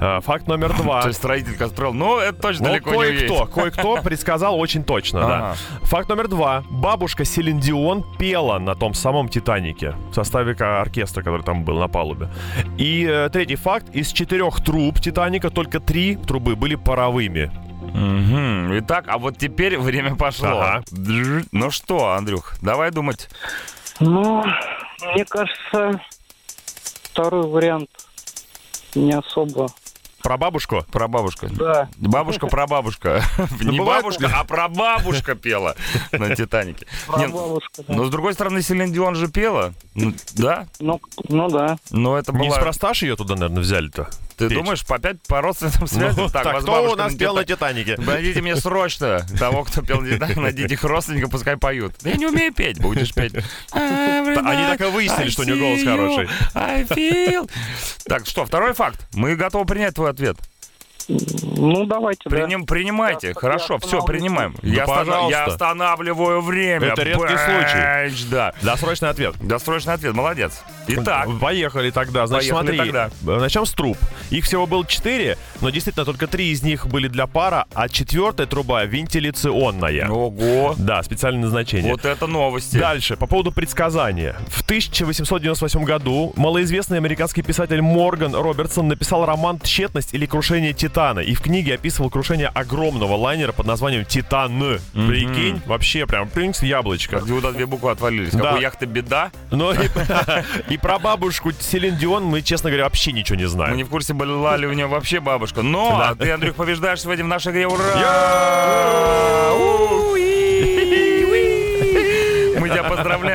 Э, 0.00 0.20
Факт 0.22 0.46
номер 0.46 0.74
два. 0.76 1.02
То 1.02 1.08
есть 1.08 1.18
строитель 1.18 1.54
строил. 1.68 1.92
Ну, 1.92 2.18
это 2.18 2.40
точно 2.40 2.66
Ну, 2.68 2.70
далеко 2.72 3.04
не 3.04 3.10
кое-кто, 3.18 3.46
кое-кто 3.46 3.96
предсказал 4.02 4.58
очень 4.58 4.84
точно, 4.84 5.20
да. 5.20 5.54
Факт 5.82 6.08
номер 6.08 6.28
два. 6.28 6.62
Бабушка 6.70 7.24
Селин 7.24 7.58
Дион 7.58 8.04
пела 8.18 8.58
на 8.58 8.74
том 8.74 8.94
самом 8.94 9.28
«Титанике» 9.28 9.94
в 10.10 10.14
составе 10.14 10.52
оркестра, 10.52 11.22
который 11.22 11.42
там 11.42 11.64
был 11.64 11.78
на 11.78 11.88
палубе. 11.88 12.28
И 12.78 13.04
э, 13.08 13.28
третий 13.32 13.56
факт. 13.56 13.88
Из 13.92 14.12
четырех 14.12 14.62
труб 14.64 15.00
«Титаника» 15.00 15.50
только 15.50 15.80
три 15.80 16.16
трубы 16.16 16.54
были 16.54 16.76
паровыми. 16.76 17.50
Мгм. 17.94 18.78
Итак, 18.78 19.04
а 19.08 19.18
вот 19.18 19.38
теперь 19.38 19.78
время 19.78 20.16
пошло. 20.16 20.48
Ага. 20.60 20.84
Ну 21.52 21.70
что, 21.70 22.12
Андрюх, 22.12 22.54
давай 22.62 22.90
думать. 22.90 23.28
Ну, 24.00 24.44
мне 25.14 25.24
кажется, 25.24 26.00
второй 27.02 27.46
вариант 27.46 27.90
не 28.94 29.12
особо. 29.12 29.68
Про 30.22 30.36
бабушку? 30.36 30.84
Про 30.92 31.08
бабушку. 31.08 31.48
Да. 31.50 31.88
Бабушка, 31.96 32.46
прабабушка. 32.46 33.22
Не 33.60 33.78
бывает- 33.78 34.02
бабушка, 34.02 34.30
а 34.34 34.44
прабабушка 34.44 35.34
пела 35.34 35.76
на 36.12 36.36
«Титанике». 36.36 36.86
Не, 37.16 37.26
Бабушка, 37.28 37.82
да. 37.88 37.94
Но 37.94 38.04
с 38.04 38.10
другой 38.10 38.34
стороны, 38.34 38.60
Селин 38.60 38.92
Дион 38.92 39.14
же 39.14 39.28
пела. 39.28 39.72
Ну, 39.94 40.12
Да, 40.34 40.66
Ну, 40.78 41.00
ну 41.30 41.48
да. 41.48 41.78
но 41.90 42.18
это 42.18 42.32
была... 42.32 42.44
Неспроста 42.44 42.92
ж 42.92 43.02
ее 43.04 43.16
туда, 43.16 43.34
наверное, 43.34 43.62
взяли-то. 43.62 44.10
Ты 44.40 44.48
петь. 44.48 44.58
думаешь, 44.58 44.84
опять 44.88 45.22
по 45.28 45.40
родственным 45.40 45.86
связям? 45.86 46.24
Ну, 46.24 46.28
так, 46.28 46.44
вас 46.44 46.62
кто 46.62 46.92
у 46.92 46.96
нас 46.96 47.12
на 47.12 47.18
пел 47.18 47.34
на 47.34 47.44
«Титанике». 47.44 47.96
Найдите 47.98 48.40
мне 48.40 48.56
срочно 48.56 49.24
того, 49.38 49.64
кто 49.64 49.82
пел 49.82 50.00
на 50.00 50.08
«Титанике», 50.08 50.40
найдите 50.40 50.74
их 50.74 50.82
родственников, 50.84 51.30
пускай 51.30 51.56
поют. 51.56 51.94
Я 52.02 52.16
не 52.16 52.26
умею 52.26 52.52
петь, 52.52 52.80
будешь 52.80 53.12
петь. 53.12 53.34
Они 53.72 54.66
так 54.66 54.80
и 54.80 54.84
выяснили, 54.84 55.30
что 55.30 55.42
у 55.42 55.44
него 55.44 55.58
голос 55.58 55.84
хороший. 55.84 56.28
I 56.54 56.84
feel. 56.84 57.50
Так, 58.04 58.26
что, 58.26 58.44
второй 58.44 58.72
факт. 58.72 59.06
Мы 59.14 59.36
готовы 59.36 59.66
принять 59.66 59.94
твой 59.94 60.10
ответ. 60.10 60.36
Ну, 61.56 61.84
давайте, 61.84 62.28
да. 62.28 62.36
Приним- 62.36 62.64
принимайте. 62.66 63.28
Я- 63.28 63.34
Хорошо, 63.34 63.74
я 63.74 63.80
все, 63.80 64.02
принимаем. 64.02 64.54
Да, 64.62 64.68
я, 64.68 64.86
пожалуйста. 64.86 65.30
я 65.38 65.44
останавливаю 65.44 66.40
время. 66.40 66.88
Это 66.88 67.02
редкий 67.02 67.26
случай. 67.36 68.08
Бэч, 68.08 68.24
Да. 68.30 68.52
Досрочный 68.62 69.08
ответ. 69.10 69.34
Досрочный 69.40 69.94
ответ, 69.94 70.14
молодец. 70.14 70.62
Итак, 70.86 71.28
Поехали 71.40 71.90
тогда. 71.90 72.26
Значит, 72.26 72.50
Поехали 72.50 72.76
смотри. 72.76 72.92
тогда. 72.92 73.10
э, 73.26 73.40
Начнем 73.40 73.66
с 73.66 73.72
труб. 73.72 73.96
Их 74.30 74.44
всего 74.44 74.66
было 74.66 74.86
четыре, 74.86 75.36
но 75.60 75.70
действительно 75.70 76.04
только 76.04 76.26
три 76.26 76.50
из 76.50 76.62
них 76.62 76.86
были 76.86 77.08
для 77.08 77.26
пара, 77.26 77.66
а 77.74 77.88
четвертая 77.88 78.46
труба 78.46 78.84
вентиляционная. 78.84 80.08
ого, 80.08 80.74
Да, 80.78 81.02
специальное 81.02 81.42
назначение. 81.42 81.92
вот 81.92 82.04
это 82.04 82.26
новости. 82.26 82.76
Дальше, 82.76 83.16
по 83.16 83.26
поводу 83.26 83.52
предсказания. 83.52 84.36
В 84.48 84.62
1898 84.62 85.84
году 85.84 86.32
малоизвестный 86.36 86.98
американский 86.98 87.42
писатель 87.42 87.80
Морган 87.82 88.34
Робертсон 88.34 88.88
написал 88.88 89.24
роман 89.26 89.58
«Тщетность 89.60 90.14
или 90.14 90.26
крушение 90.26 90.72
Титана» 91.00 91.20
и 91.20 91.34
в 91.34 91.40
книге 91.40 91.74
описывал 91.74 92.10
крушение 92.10 92.48
огромного 92.48 93.14
лайнера 93.16 93.52
под 93.52 93.66
названием 93.66 94.04
«Титан». 94.04 94.50
Прикинь, 94.92 95.62
вообще 95.66 96.06
прям 96.06 96.28
принц 96.28 96.62
яблочко. 96.62 97.20
Где 97.20 97.32
вот 97.32 97.54
две 97.54 97.66
буквы 97.66 97.90
отвалились. 97.90 98.32
Да. 98.32 98.42
Как 98.42 98.54
у 98.56 98.60
яхты 98.60 98.86
беда. 98.86 99.30
Но 99.50 99.72
и, 100.68 100.76
про 100.76 100.98
бабушку 100.98 101.52
Селин 101.58 101.96
Дион 101.96 102.24
мы, 102.24 102.42
честно 102.42 102.70
говоря, 102.70 102.84
вообще 102.84 103.12
ничего 103.12 103.36
не 103.36 103.44
Мы 103.44 103.48
знаем. 103.48 103.76
не 103.76 103.84
в 103.84 103.88
курсе, 103.88 104.12
была 104.12 104.56
ли 104.56 104.66
у 104.66 104.72
нее 104.72 104.86
вообще 104.86 105.20
бабушка. 105.20 105.62
Но 105.62 106.14
ты, 106.18 106.30
Андрюх, 106.30 106.56
побеждаешь 106.56 107.00
сегодня 107.00 107.24
в 107.24 107.28
нашей 107.28 107.52
игре. 107.52 107.66
Ура! 107.66 107.80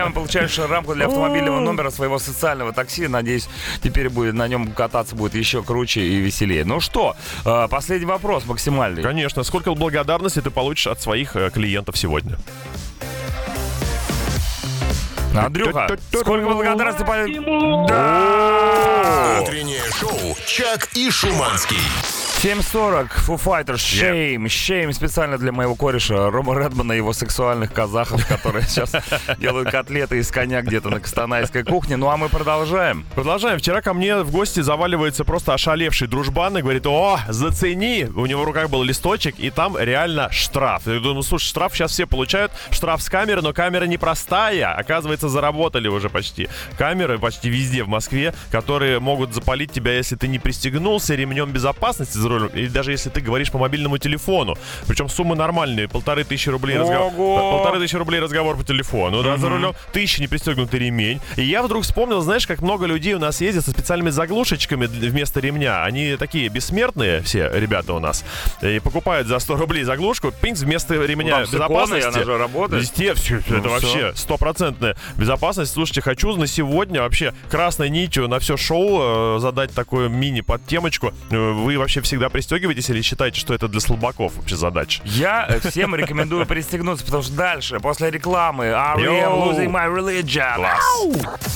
Поздравляем, 0.05 0.13
получаешь 0.13 0.57
рамку 0.69 0.93
для 0.93 1.07
автомобильного 1.07 1.59
номера 1.59 1.89
своего 1.89 2.19
социального 2.19 2.73
такси. 2.73 3.07
Надеюсь, 3.07 3.47
теперь 3.83 4.09
будет 4.09 4.33
на 4.33 4.47
нем 4.47 4.71
кататься 4.71 5.15
будет 5.15 5.35
еще 5.35 5.63
круче 5.63 6.01
и 6.01 6.15
веселее. 6.17 6.65
Ну 6.65 6.79
что, 6.79 7.15
э, 7.45 7.67
последний 7.69 8.05
вопрос 8.05 8.45
максимальный. 8.45 9.01
Конечно, 9.01 9.43
сколько 9.43 9.73
благодарности 9.73 10.41
ты 10.41 10.49
получишь 10.51 10.87
от 10.87 11.01
своих 11.01 11.35
э, 11.35 11.49
клиентов 11.51 11.97
сегодня? 11.97 12.37
Андрюха, 15.35 15.97
сколько 16.11 16.45
благодарности 16.45 17.03
по... 17.03 17.11
Утреннее 19.41 19.81
шоу 19.99 20.35
«Чак 20.47 20.89
и 20.93 21.11
Шуманский». 21.11 22.24
7.40, 22.45 23.09
Foo 23.25 23.43
Fighters, 23.43 23.77
Shame, 23.77 24.43
Shame 24.43 24.93
специально 24.93 25.39
для 25.39 25.51
моего 25.51 25.73
кореша 25.73 26.29
Рома 26.29 26.53
Редмана 26.53 26.93
и 26.93 26.97
его 26.97 27.11
сексуальных 27.11 27.73
казахов, 27.73 28.23
которые 28.27 28.65
сейчас 28.65 28.91
делают 29.39 29.71
котлеты 29.71 30.19
из 30.19 30.29
коня 30.29 30.61
где-то 30.61 30.91
на 30.91 30.99
кастанайской 30.99 31.63
кухне. 31.63 31.97
Ну 31.97 32.07
а 32.07 32.17
мы 32.17 32.29
продолжаем. 32.29 33.03
Продолжаем. 33.15 33.57
Вчера 33.57 33.81
ко 33.81 33.95
мне 33.95 34.17
в 34.17 34.29
гости 34.29 34.59
заваливается 34.59 35.25
просто 35.25 35.55
ошалевший 35.55 36.07
дружбан 36.07 36.55
и 36.59 36.61
говорит, 36.61 36.85
о, 36.85 37.17
зацени. 37.29 38.07
У 38.15 38.27
него 38.27 38.43
в 38.43 38.45
руках 38.45 38.69
был 38.69 38.83
листочек, 38.83 39.39
и 39.39 39.49
там 39.49 39.75
реально 39.75 40.31
штраф. 40.31 40.83
Я 40.85 40.99
думаю, 40.99 41.23
слушай, 41.23 41.47
штраф 41.47 41.73
сейчас 41.73 41.93
все 41.93 42.05
получают. 42.05 42.51
Штраф 42.69 43.01
с 43.01 43.09
камеры, 43.09 43.41
но 43.41 43.53
камера 43.53 43.85
непростая. 43.85 44.71
Оказывается, 44.71 45.29
заработали 45.29 45.87
уже 45.87 46.11
почти. 46.11 46.47
Камеры 46.77 47.17
почти 47.17 47.49
везде 47.49 47.83
в 47.83 47.87
Москве, 47.87 48.35
которые 48.51 48.99
могут 48.99 49.33
запалить 49.33 49.71
тебя, 49.71 49.93
если 49.93 50.15
ты 50.15 50.27
не 50.27 50.37
пристегнулся 50.37 51.15
ремнем 51.15 51.49
безопасности 51.49 52.19
за 52.19 52.34
рулем, 52.39 52.51
или 52.53 52.67
даже 52.67 52.91
если 52.91 53.09
ты 53.09 53.21
говоришь 53.21 53.51
по 53.51 53.57
мобильному 53.57 53.97
телефону. 53.97 54.55
Причем 54.87 55.09
суммы 55.09 55.35
нормальные. 55.35 55.87
Полторы 55.87 56.23
тысячи 56.23 56.49
рублей 56.49 56.77
разговор. 56.77 57.11
Ого! 57.13 57.51
Полторы 57.57 57.79
тысячи 57.79 57.95
рублей 57.95 58.19
разговор 58.19 58.57
по 58.57 58.63
телефону, 58.63 59.23
да, 59.23 59.37
за 59.37 59.49
рулем. 59.49 59.73
Тысяча 59.91 60.21
не 60.21 60.27
пристегнутый 60.27 60.79
ремень. 60.79 61.19
И 61.37 61.43
я 61.43 61.63
вдруг 61.63 61.83
вспомнил, 61.83 62.21
знаешь, 62.21 62.47
как 62.47 62.61
много 62.61 62.85
людей 62.85 63.13
у 63.13 63.19
нас 63.19 63.41
ездят 63.41 63.65
со 63.65 63.71
специальными 63.71 64.09
заглушечками 64.09 64.85
вместо 64.85 65.39
ремня. 65.39 65.83
Они 65.83 66.15
такие 66.17 66.49
бессмертные, 66.49 67.21
все 67.21 67.49
ребята 67.53 67.93
у 67.93 67.99
нас. 67.99 68.23
И 68.61 68.79
покупают 68.79 69.27
за 69.27 69.39
100 69.39 69.55
рублей 69.57 69.83
заглушку, 69.83 70.31
пинц 70.31 70.61
вместо 70.61 70.95
ремня 70.95 71.37
там 71.37 71.45
с 71.45 71.49
иконой, 71.49 71.59
безопасности. 71.67 72.07
она 72.07 72.23
же 72.23 72.37
работает. 72.37 72.81
Везде 72.83 73.13
все, 73.13 73.37
это 73.39 73.53
Ну, 73.55 73.69
вообще 73.69 74.13
стопроцентная 74.15 74.95
безопасность. 75.17 75.73
Слушайте, 75.73 76.01
хочу 76.01 76.35
на 76.35 76.47
сегодня 76.47 77.01
вообще 77.01 77.33
красной 77.49 77.89
нитью 77.89 78.27
на 78.27 78.39
все 78.39 78.57
шоу 78.57 79.35
э, 79.37 79.39
задать 79.39 79.71
такую 79.73 80.09
мини-подтемочку. 80.09 81.13
Э, 81.31 81.51
Вы 81.51 81.77
вообще 81.77 82.01
всегда 82.15 82.29
пристегиваетесь 82.29 82.89
или 82.89 83.01
считаете, 83.01 83.41
что 83.41 83.53
это 83.53 83.67
для 83.67 83.81
слабаков 83.81 84.37
вообще 84.37 84.55
задача? 84.55 85.01
Я 85.03 85.47
э, 85.49 85.59
всем 85.69 85.95
рекомендую 85.95 86.45
пристегнуться, 86.45 87.03
потому 87.03 87.23
что 87.23 87.33
дальше, 87.33 87.79
после 87.81 88.09
рекламы, 88.09 88.65
R.E.M. 88.65 89.03
Йоу. 89.03 89.51
Losing 89.51 89.69
My 89.69 89.93
Religion. 89.93 90.65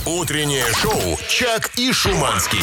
Утреннее 0.06 0.66
шоу 0.74 1.18
«Чак 1.30 1.72
и 1.78 1.94
Шуманский». 1.94 2.60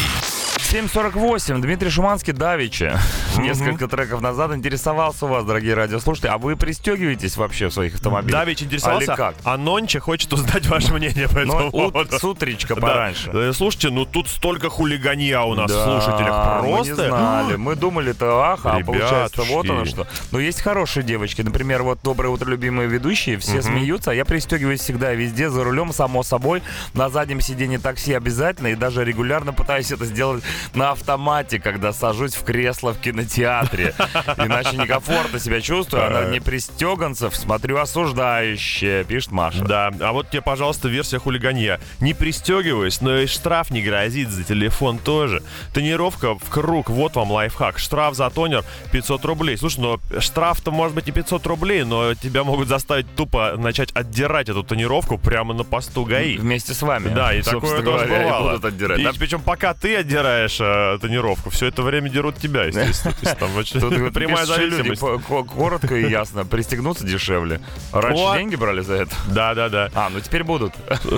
7.48. 0.72 1.60
Дмитрий 1.60 1.90
Шуманский 1.90 2.32
Давича. 2.32 2.98
Несколько 3.38 3.86
треков 3.86 4.20
назад 4.20 4.52
интересовался 4.52 5.26
у 5.26 5.28
вас, 5.28 5.44
дорогие 5.44 5.74
радиослушатели. 5.74 6.28
А 6.28 6.38
вы 6.38 6.56
пристегиваетесь 6.56 7.36
вообще 7.36 7.68
в 7.68 7.72
своих 7.72 7.94
автомобилях? 7.94 8.32
Давич 8.40 8.62
интересовался, 8.64 9.12
Али 9.12 9.16
как? 9.16 9.34
а 9.44 9.56
Нонче 9.58 10.00
хочет 10.00 10.32
узнать 10.32 10.66
ваше 10.66 10.92
мнение 10.92 11.28
по 11.28 11.40
Ну, 11.44 11.54
этому 11.54 11.66
ут- 11.68 11.92
поводу. 11.92 12.18
с 12.18 12.24
утречка 12.24 12.74
Да. 12.74 12.80
пораньше. 12.80 13.30
Э, 13.32 13.52
Слушайте, 13.54 13.90
ну 13.90 14.04
тут 14.06 14.26
столько 14.28 14.68
хулиганья 14.68 15.42
у 15.42 15.54
нас 15.54 15.70
в 15.70 15.74
Да, 15.74 15.84
слушателях. 15.84 16.62
Мы 16.62 16.68
не 16.68 16.74
Просто. 16.74 17.08
знали. 17.10 17.56
Мы 17.56 17.76
думали-то, 17.76 18.40
ах, 18.42 18.60
а 18.64 18.80
получается 18.80 19.42
вот 19.42 19.70
оно 19.70 19.84
что. 19.84 20.08
Но 20.32 20.40
есть 20.40 20.62
хорошие 20.62 21.04
девочки. 21.04 21.42
Например, 21.42 21.84
вот 21.84 22.00
«Доброе 22.02 22.30
утро, 22.30 22.50
любимые 22.50 22.88
ведущие». 22.88 23.38
Все 23.38 23.62
смеются, 23.62 24.10
а 24.10 24.14
я 24.14 24.24
пристегиваюсь 24.24 24.80
всегда 24.80 25.12
везде, 25.12 25.48
за 25.48 25.62
рулем, 25.62 25.92
само 25.92 26.24
собой. 26.24 26.62
На 26.92 27.08
заднем 27.08 27.40
сиденье 27.40 27.78
такси 27.78 28.14
обязательно. 28.14 28.68
И 28.68 28.74
даже 28.74 29.04
регулярно 29.04 29.52
пытаюсь 29.52 29.92
это 29.92 30.04
сделать 30.06 30.42
на 30.74 30.90
автомате, 30.92 31.58
когда 31.58 31.92
сажусь 31.92 32.34
в 32.34 32.44
кресло 32.44 32.92
в 32.92 32.98
кинотеатре. 33.00 33.94
Иначе 34.36 34.76
некомфортно 34.76 35.38
себя 35.38 35.60
чувствую. 35.60 36.06
А 36.06 36.10
на 36.10 36.30
непристеганцев 36.30 37.36
смотрю 37.36 37.78
осуждающе, 37.78 39.04
пишет 39.08 39.32
Маша. 39.32 39.64
Да, 39.64 39.92
а 40.00 40.12
вот 40.12 40.30
тебе, 40.30 40.42
пожалуйста, 40.42 40.88
версия 40.88 41.18
хулиганья. 41.18 41.80
Не 42.00 42.14
пристегиваюсь, 42.14 43.00
но 43.00 43.18
и 43.18 43.26
штраф 43.26 43.70
не 43.70 43.82
грозит 43.82 44.30
за 44.30 44.44
телефон 44.44 44.98
тоже. 44.98 45.42
Тонировка 45.72 46.34
в 46.34 46.48
круг, 46.50 46.88
вот 46.90 47.16
вам 47.16 47.30
лайфхак. 47.30 47.78
Штраф 47.78 48.14
за 48.14 48.30
тонер 48.30 48.64
500 48.92 49.24
рублей. 49.24 49.56
Слушай, 49.56 49.80
ну 49.80 50.00
штраф-то 50.20 50.70
может 50.70 50.94
быть 50.94 51.08
и 51.08 51.12
500 51.12 51.46
рублей, 51.46 51.84
но 51.84 52.14
тебя 52.14 52.44
могут 52.44 52.68
заставить 52.68 53.06
тупо 53.14 53.54
начать 53.56 53.90
отдирать 53.92 54.48
эту 54.48 54.62
тонировку 54.62 55.18
прямо 55.18 55.54
на 55.54 55.64
посту 55.64 56.04
ГАИ. 56.04 56.38
Вместе 56.38 56.74
с 56.74 56.82
вами. 56.82 57.08
Да, 57.08 57.34
и 57.34 57.42
такое 57.42 57.82
тоже 57.82 58.06
говоря, 58.06 58.22
и 58.22 58.24
бывало. 58.24 58.50
будут 58.50 58.64
отдирать. 58.64 59.00
И 59.00 59.04
Да, 59.04 59.12
причем 59.18 59.40
пока 59.40 59.74
ты 59.74 59.96
отдираешь 59.96 60.45
э, 60.60 60.98
тонировку, 61.00 61.50
все 61.50 61.66
это 61.66 61.82
время 61.82 62.08
дерут 62.08 62.36
тебя, 62.38 62.64
естественно. 62.66 63.14
Там 63.38 63.56
очень 63.56 63.80
Тут 63.80 63.90
прямая 64.14 64.44
люди, 64.46 64.74
зависимость. 64.76 65.00
по- 65.00 65.18
ко- 65.18 65.44
коротко 65.44 65.94
и 65.96 66.08
ясно. 66.10 66.44
Пристегнуться 66.44 67.04
дешевле. 67.04 67.60
Раньше 67.92 68.22
Вот. 68.22 68.36
деньги 68.36 68.56
брали 68.56 68.80
за 68.80 68.94
это. 68.94 69.14
Да, 69.28 69.54
да, 69.54 69.68
да. 69.68 69.90
А, 69.94 70.08
ну 70.10 70.20
теперь 70.20 70.44
будут. 70.44 70.72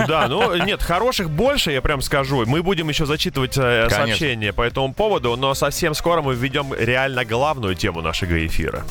Да, 0.07 0.27
ну 0.27 0.55
нет, 0.55 0.81
хороших 0.81 1.29
больше, 1.29 1.71
я 1.71 1.81
прям 1.81 2.01
скажу. 2.01 2.45
Мы 2.45 2.61
будем 2.63 2.89
еще 2.89 3.05
зачитывать 3.05 3.57
э, 3.57 3.87
Конечно. 3.89 4.05
сообщения 4.07 4.53
по 4.53 4.61
этому 4.63 4.93
поводу, 4.93 5.35
но 5.35 5.53
совсем 5.53 5.93
скоро 5.93 6.21
мы 6.21 6.35
введем 6.35 6.73
реально 6.73 7.25
главную 7.25 7.75
тему 7.75 8.01
нашего 8.01 8.45
эфира. 8.45 8.83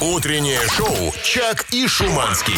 Утреннее 0.00 0.60
шоу 0.68 1.12
«Чак 1.22 1.66
и 1.72 1.86
Шуманский». 1.86 2.54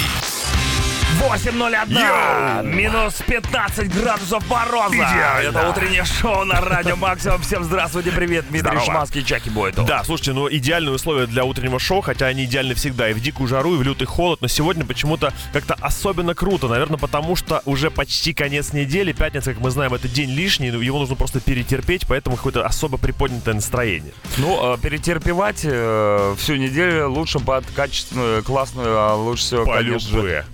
8.01! 1.20 2.64
Минус 2.74 3.22
15 3.26 3.92
градусов 3.94 4.48
мороза! 4.48 4.96
Это 5.42 5.68
утреннее 5.68 6.04
шоу 6.04 6.44
на 6.44 6.60
Радио 6.60 6.96
Максимум. 6.96 7.40
Всем 7.42 7.64
здравствуйте, 7.64 8.10
привет, 8.12 8.46
Дмитрий 8.48 8.70
Здорово. 8.70 8.84
Шманский, 8.84 9.24
Чаки 9.24 9.50
Бойтов. 9.50 9.86
Да, 9.86 10.02
слушайте, 10.04 10.32
ну 10.32 10.48
идеальные 10.50 10.94
условия 10.94 11.26
для 11.26 11.44
утреннего 11.44 11.78
шоу, 11.78 12.00
хотя 12.00 12.26
они 12.26 12.44
идеальны 12.44 12.74
всегда 12.74 13.10
и 13.10 13.12
в 13.12 13.20
дикую 13.20 13.46
жару, 13.48 13.74
и 13.74 13.78
в 13.78 13.82
лютый 13.82 14.06
холод, 14.06 14.40
но 14.40 14.48
сегодня 14.48 14.84
почему-то 14.84 15.32
как-то 15.52 15.74
особенно 15.80 16.34
круто, 16.34 16.66
наверное, 16.68 16.98
потому 16.98 17.36
что 17.36 17.62
уже 17.66 17.90
почти 17.90 18.32
конец 18.32 18.72
недели, 18.72 19.12
пятница, 19.12 19.52
как 19.52 19.62
мы 19.62 19.70
знаем, 19.70 19.94
это 19.94 20.08
день 20.08 20.30
лишний, 20.30 20.70
но 20.70 20.80
его 20.80 20.98
нужно 20.98 21.14
просто 21.16 21.40
перетерпеть, 21.40 22.06
поэтому 22.08 22.36
какое-то 22.36 22.64
особо 22.64 22.96
приподнятое 22.96 23.54
настроение. 23.54 24.12
Ну, 24.38 24.74
э, 24.74 24.78
перетерпевать 24.78 25.60
э, 25.64 26.34
всю 26.38 26.56
неделю 26.56 27.10
лучше 27.10 27.38
под 27.38 27.64
качественную, 27.66 28.42
классную, 28.42 28.98
а 28.98 29.14
лучше 29.14 29.42
всего, 29.42 29.66
конечно 29.66 30.10
Полюбе. 30.10 30.42
же, 30.42 30.46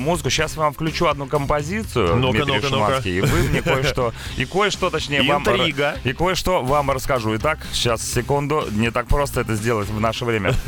тяжелую 0.00 0.10
музыку. 0.10 0.30
Сейчас 0.30 0.56
вам 0.56 0.72
включу 0.72 1.06
одну 1.06 1.26
композицию, 1.26 2.16
Ну-ка, 2.16 2.38
Дмитрий 2.44 2.54
ну-ка, 2.54 2.68
ну-ка. 2.68 2.86
Шуманский, 2.86 3.18
и 3.18 3.20
вы 3.20 3.48
мне 3.48 3.62
кое-что, 3.62 4.12
и 4.36 4.44
кое-что, 4.44 4.90
точнее, 4.90 5.22
вам... 5.22 5.42
Интрига. 5.42 5.96
И 6.04 6.12
кое-что 6.12 6.62
вам 6.62 6.90
расскажу. 6.90 7.36
Итак, 7.36 7.58
сейчас, 7.72 8.02
секунду, 8.02 8.64
не 8.70 8.90
так 8.90 9.06
просто 9.06 9.40
это 9.42 9.54
сделать 9.54 9.88
в 9.88 10.00
наше 10.00 10.24
время. 10.24 10.52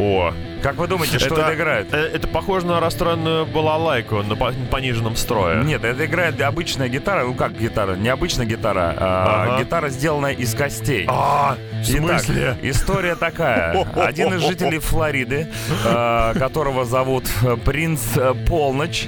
О, 0.00 0.32
Как 0.62 0.76
вы 0.76 0.86
думаете, 0.86 1.18
что 1.18 1.34
это, 1.34 1.54
играет? 1.54 1.92
э, 1.92 1.96
Это 2.14 2.28
похоже 2.28 2.66
на 2.66 2.78
расстроенную 2.78 3.46
балалайку 3.46 4.22
на 4.22 4.36
по- 4.36 4.52
пониженном 4.70 5.16
строе. 5.16 5.64
Нет, 5.64 5.82
это 5.82 6.04
играет 6.06 6.40
обычная 6.40 6.88
гитара. 6.88 7.24
Ну 7.24 7.34
как 7.34 7.58
гитара? 7.58 7.96
Не 7.96 8.08
обычная 8.08 8.46
гитара, 8.46 8.94
а 8.96 9.44
Ага. 9.54 9.64
гитара, 9.64 9.88
сделанная 9.88 10.32
из 10.34 10.54
костей. 10.54 11.04
А, 11.08 11.56
Итак, 11.86 12.24
история 12.62 13.14
такая. 13.14 13.86
Один 13.96 14.34
из 14.34 14.42
жителей 14.46 14.78
Флориды, 14.78 15.48
э, 15.84 16.34
которого 16.38 16.84
зовут 16.84 17.24
э, 17.42 17.56
принц 17.56 18.00
э, 18.16 18.34
Полночь, 18.46 19.06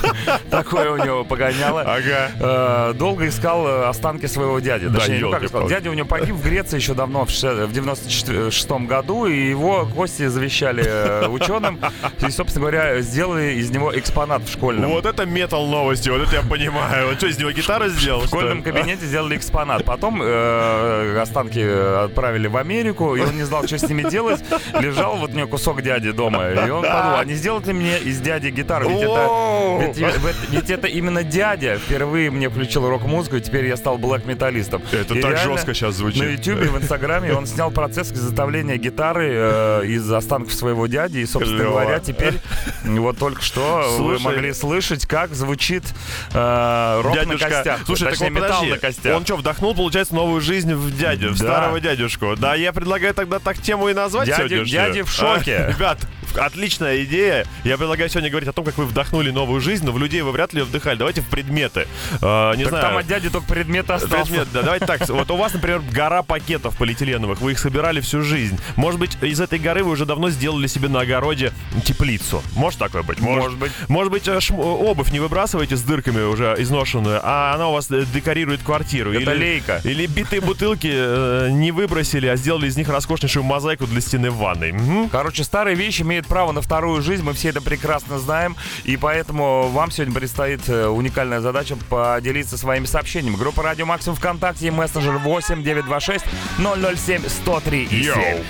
такое 0.50 0.90
у 0.92 0.96
него 0.96 1.24
погоняло, 1.24 1.82
Ага. 1.82 2.92
долго 2.94 3.28
искал 3.28 3.88
останки 3.88 4.26
своего 4.26 4.58
дяди. 4.60 4.86
Да, 4.88 5.00
Точнее, 5.00 5.14
как 5.16 5.22
ёлки-палки. 5.22 5.46
сказал, 5.48 5.68
дядя 5.68 5.90
у 5.90 5.94
него 5.94 6.06
погиб 6.06 6.34
в 6.34 6.42
Греции 6.42 6.76
еще 6.76 6.94
давно, 6.94 7.24
в 7.24 7.30
ше- 7.30 7.66
в 7.66 7.72
96 7.72 8.70
году, 8.86 9.26
и 9.26 9.48
его 9.50 9.86
кости 9.86 10.26
завещали 10.26 11.26
ученым, 11.28 11.80
и, 12.26 12.30
собственно 12.30 12.60
говоря, 12.70 13.00
сделали 13.00 13.54
из 13.54 13.70
него 13.70 13.96
экспонат 13.98 14.42
в 14.42 14.52
школьном. 14.52 14.90
Вот 14.90 15.06
это 15.06 15.24
метал 15.26 15.66
новости, 15.66 16.08
вот 16.08 16.22
это 16.22 16.36
я 16.36 16.42
понимаю. 16.42 17.08
Он 17.10 17.16
что, 17.16 17.26
из 17.26 17.38
него 17.38 17.50
гитару 17.50 17.88
сделал? 17.88 18.22
В 18.22 18.26
школьном 18.26 18.62
кабинете 18.62 19.06
сделали 19.06 19.36
экспонат. 19.36 19.84
Потом 19.84 20.20
останки 21.20 22.08
отправили 22.12 22.46
в 22.46 22.56
Америку, 22.58 23.16
и 23.16 23.20
он 23.20 23.36
не 23.36 23.42
знал, 23.44 23.66
что 23.66 23.78
с 23.78 23.88
ними 23.88 24.08
делать. 24.08 24.40
Лежал 24.78 25.16
вот 25.16 25.30
у 25.30 25.34
него 25.34 25.48
кусок 25.48 25.82
дяди 25.82 26.12
дома. 26.12 26.50
И 26.50 26.70
он 26.70 26.82
подумал, 26.82 27.18
а 27.18 27.24
не 27.24 27.34
сделать 27.34 27.66
ли 27.66 27.72
мне 27.72 27.98
из 27.98 28.20
дяди 28.20 28.48
гитару? 28.48 28.88
Ведь 28.88 29.00
это, 29.02 29.30
ведь, 29.80 29.96
ведь- 30.18 30.50
ведь 30.50 30.70
это 30.70 30.86
именно 30.86 31.24
дядя 31.24 31.78
впервые 31.78 32.30
мне 32.30 32.50
включил 32.50 32.88
рок-музыку, 32.88 33.36
и 33.36 33.40
теперь 33.40 33.66
я 33.66 33.76
стал 33.76 33.96
блэк-металлистом. 33.98 34.82
Это 34.92 35.14
И 35.14 35.22
так 35.22 35.32
реально 35.32 35.52
жестко 35.54 35.74
сейчас 35.74 35.94
звучит. 35.94 36.22
На 36.22 36.26
Ютубе, 36.28 36.68
в 36.68 36.76
Инстаграме 36.76 37.32
он 37.32 37.46
снял 37.46 37.70
процесс 37.70 38.12
изготовления 38.12 38.76
гитары 38.76 39.30
э, 39.32 39.82
из 39.86 40.10
останков 40.12 40.52
своего 40.52 40.86
дяди. 40.86 41.18
И, 41.18 41.26
собственно 41.26 41.58
Клево. 41.60 41.70
говоря, 41.80 41.98
теперь 42.00 42.34
вот 42.84 43.18
только 43.18 43.40
что 43.42 43.86
вы 43.98 44.18
Слушай. 44.18 44.22
могли 44.22 44.52
слышать, 44.52 45.06
как 45.06 45.32
звучит 45.34 45.84
э, 46.34 47.00
рок 47.02 47.14
на 47.16 47.24
Дядюшка. 47.24 47.48
костях. 47.48 47.80
Слушай, 47.86 48.10
Точнее, 48.10 48.26
так 48.26 48.34
вот 48.34 48.42
металл 48.42 48.60
подожди. 48.60 48.70
на 48.72 48.78
костях. 48.78 49.16
Он 49.16 49.24
что, 49.24 49.36
вдохнул, 49.36 49.74
получается, 49.74 50.14
новую 50.14 50.40
жизнь 50.40 50.74
в 50.74 50.96
дядю, 50.98 51.28
в 51.30 51.38
Да. 51.38 51.44
старого 51.44 51.80
дядюшку. 52.02 52.36
Да, 52.36 52.54
я 52.54 52.72
предлагаю 52.72 53.14
тогда 53.14 53.38
так 53.38 53.58
тему 53.58 53.88
и 53.88 53.94
назвать 53.94 54.28
Дядя- 54.28 54.48
сегодняшнюю. 54.48 54.66
дяди 54.86 55.02
в 55.02 55.10
шоке. 55.10 55.56
А, 55.56 55.70
Ребят, 55.76 55.98
отличная 56.38 57.04
идея. 57.04 57.46
Я 57.64 57.76
предлагаю 57.78 58.08
сегодня 58.10 58.30
говорить 58.30 58.48
о 58.48 58.52
том, 58.52 58.64
как 58.64 58.76
вы 58.78 58.84
вдохнули 58.86 59.30
новую 59.30 59.60
жизнь, 59.60 59.84
но 59.84 59.92
в 59.92 59.98
людей 59.98 60.22
вы 60.22 60.32
вряд 60.32 60.52
ли 60.52 60.60
ее 60.60 60.64
вдыхали. 60.64 60.96
Давайте 60.98 61.20
в 61.20 61.26
предметы. 61.28 61.86
А, 62.20 62.54
не 62.54 62.64
Так 62.64 62.70
знаю. 62.70 62.84
там 62.86 62.96
от 62.98 63.06
дяди 63.06 63.30
только 63.30 63.46
предмет 63.48 63.90
остался. 63.90 64.24
Предмет, 64.26 64.48
да, 64.52 64.62
давайте 64.62 64.86
так. 64.86 65.08
Вот 65.08 65.30
у 65.30 65.36
вас, 65.36 65.52
например, 65.54 65.80
гора 65.90 66.22
пакетов 66.22 66.76
полиэтиленовых. 66.76 67.40
Вы 67.40 67.52
их 67.52 67.58
собирали 67.58 68.00
всю 68.00 68.22
жизнь. 68.22 68.58
Может 68.76 69.00
быть, 69.00 69.16
из 69.22 69.40
этой 69.40 69.58
горы 69.58 69.82
вы 69.84 69.90
уже 69.92 70.06
давно 70.06 70.30
сделали 70.30 70.66
себе 70.66 70.88
на 70.88 71.00
огороде 71.00 71.52
теплицу. 71.84 72.42
Может 72.54 72.78
такое 72.78 73.02
быть? 73.02 73.20
Может 73.20 73.58
быть. 73.58 73.72
Может 73.88 74.12
быть, 74.12 74.28
э, 74.28 74.36
шм- 74.40 74.58
обувь 74.60 75.10
не 75.12 75.20
выбрасываете 75.20 75.76
с 75.76 75.82
дырками 75.82 76.22
уже 76.22 76.54
изношенную, 76.58 77.20
а 77.22 77.52
она 77.54 77.68
у 77.68 77.72
вас 77.72 77.90
э, 77.90 78.04
декорирует 78.12 78.62
квартиру. 78.62 79.12
Это 79.12 79.32
или, 79.32 79.40
лейка. 79.40 79.80
Или 79.84 80.06
битые 80.06 80.40
бутылки 80.40 80.90
э, 80.92 81.48
не 81.50 81.72
выбросили, 81.72 82.26
а 82.26 82.36
сделали 82.36 82.66
из 82.68 82.76
них 82.76 82.88
роскошнейшую 82.88 83.42
мозаику 83.44 83.86
для 83.86 84.00
стены 84.00 84.30
в 84.30 84.36
ванной. 84.36 84.72
Мгм. 84.72 85.08
Короче, 85.08 85.44
старые 85.44 85.76
вещи 85.76 86.02
имеют 86.02 86.21
право 86.26 86.52
на 86.52 86.60
вторую 86.60 87.02
жизнь, 87.02 87.22
мы 87.22 87.32
все 87.32 87.50
это 87.50 87.60
прекрасно 87.60 88.18
знаем, 88.18 88.56
и 88.84 88.96
поэтому 88.96 89.68
вам 89.68 89.90
сегодня 89.90 90.14
предстоит 90.14 90.68
э, 90.68 90.86
уникальная 90.86 91.40
задача 91.40 91.76
поделиться 91.88 92.56
своими 92.56 92.86
сообщениями. 92.86 93.36
Группа 93.36 93.62
Радио 93.62 93.86
Максимум 93.86 94.16
ВКонтакте, 94.16 94.70
мессенджер 94.70 95.18
8 95.18 95.62
926 95.62 96.24
007 96.58 97.28
103 97.28 97.84
и 97.84 98.02
7. 98.02 98.44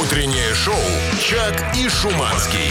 Утреннее 0.00 0.54
шоу 0.54 0.74
«Чак 1.20 1.74
и 1.76 1.88
Шуманский». 1.88 2.70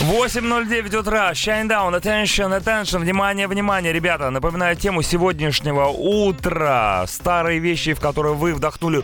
8.09 0.00 0.94
утра. 0.94 1.32
Shine 1.32 1.68
down. 1.68 1.98
Attention, 1.98 2.56
attention. 2.56 2.98
Внимание, 2.98 3.48
внимание, 3.48 3.92
ребята. 3.92 4.28
Напоминаю 4.28 4.76
тему 4.76 5.00
сегодняшнего 5.00 5.86
утра. 5.86 7.06
Старые 7.08 7.60
вещи, 7.60 7.94
в 7.94 8.00
которые 8.00 8.34
вы 8.34 8.52
вдохнули 8.52 9.02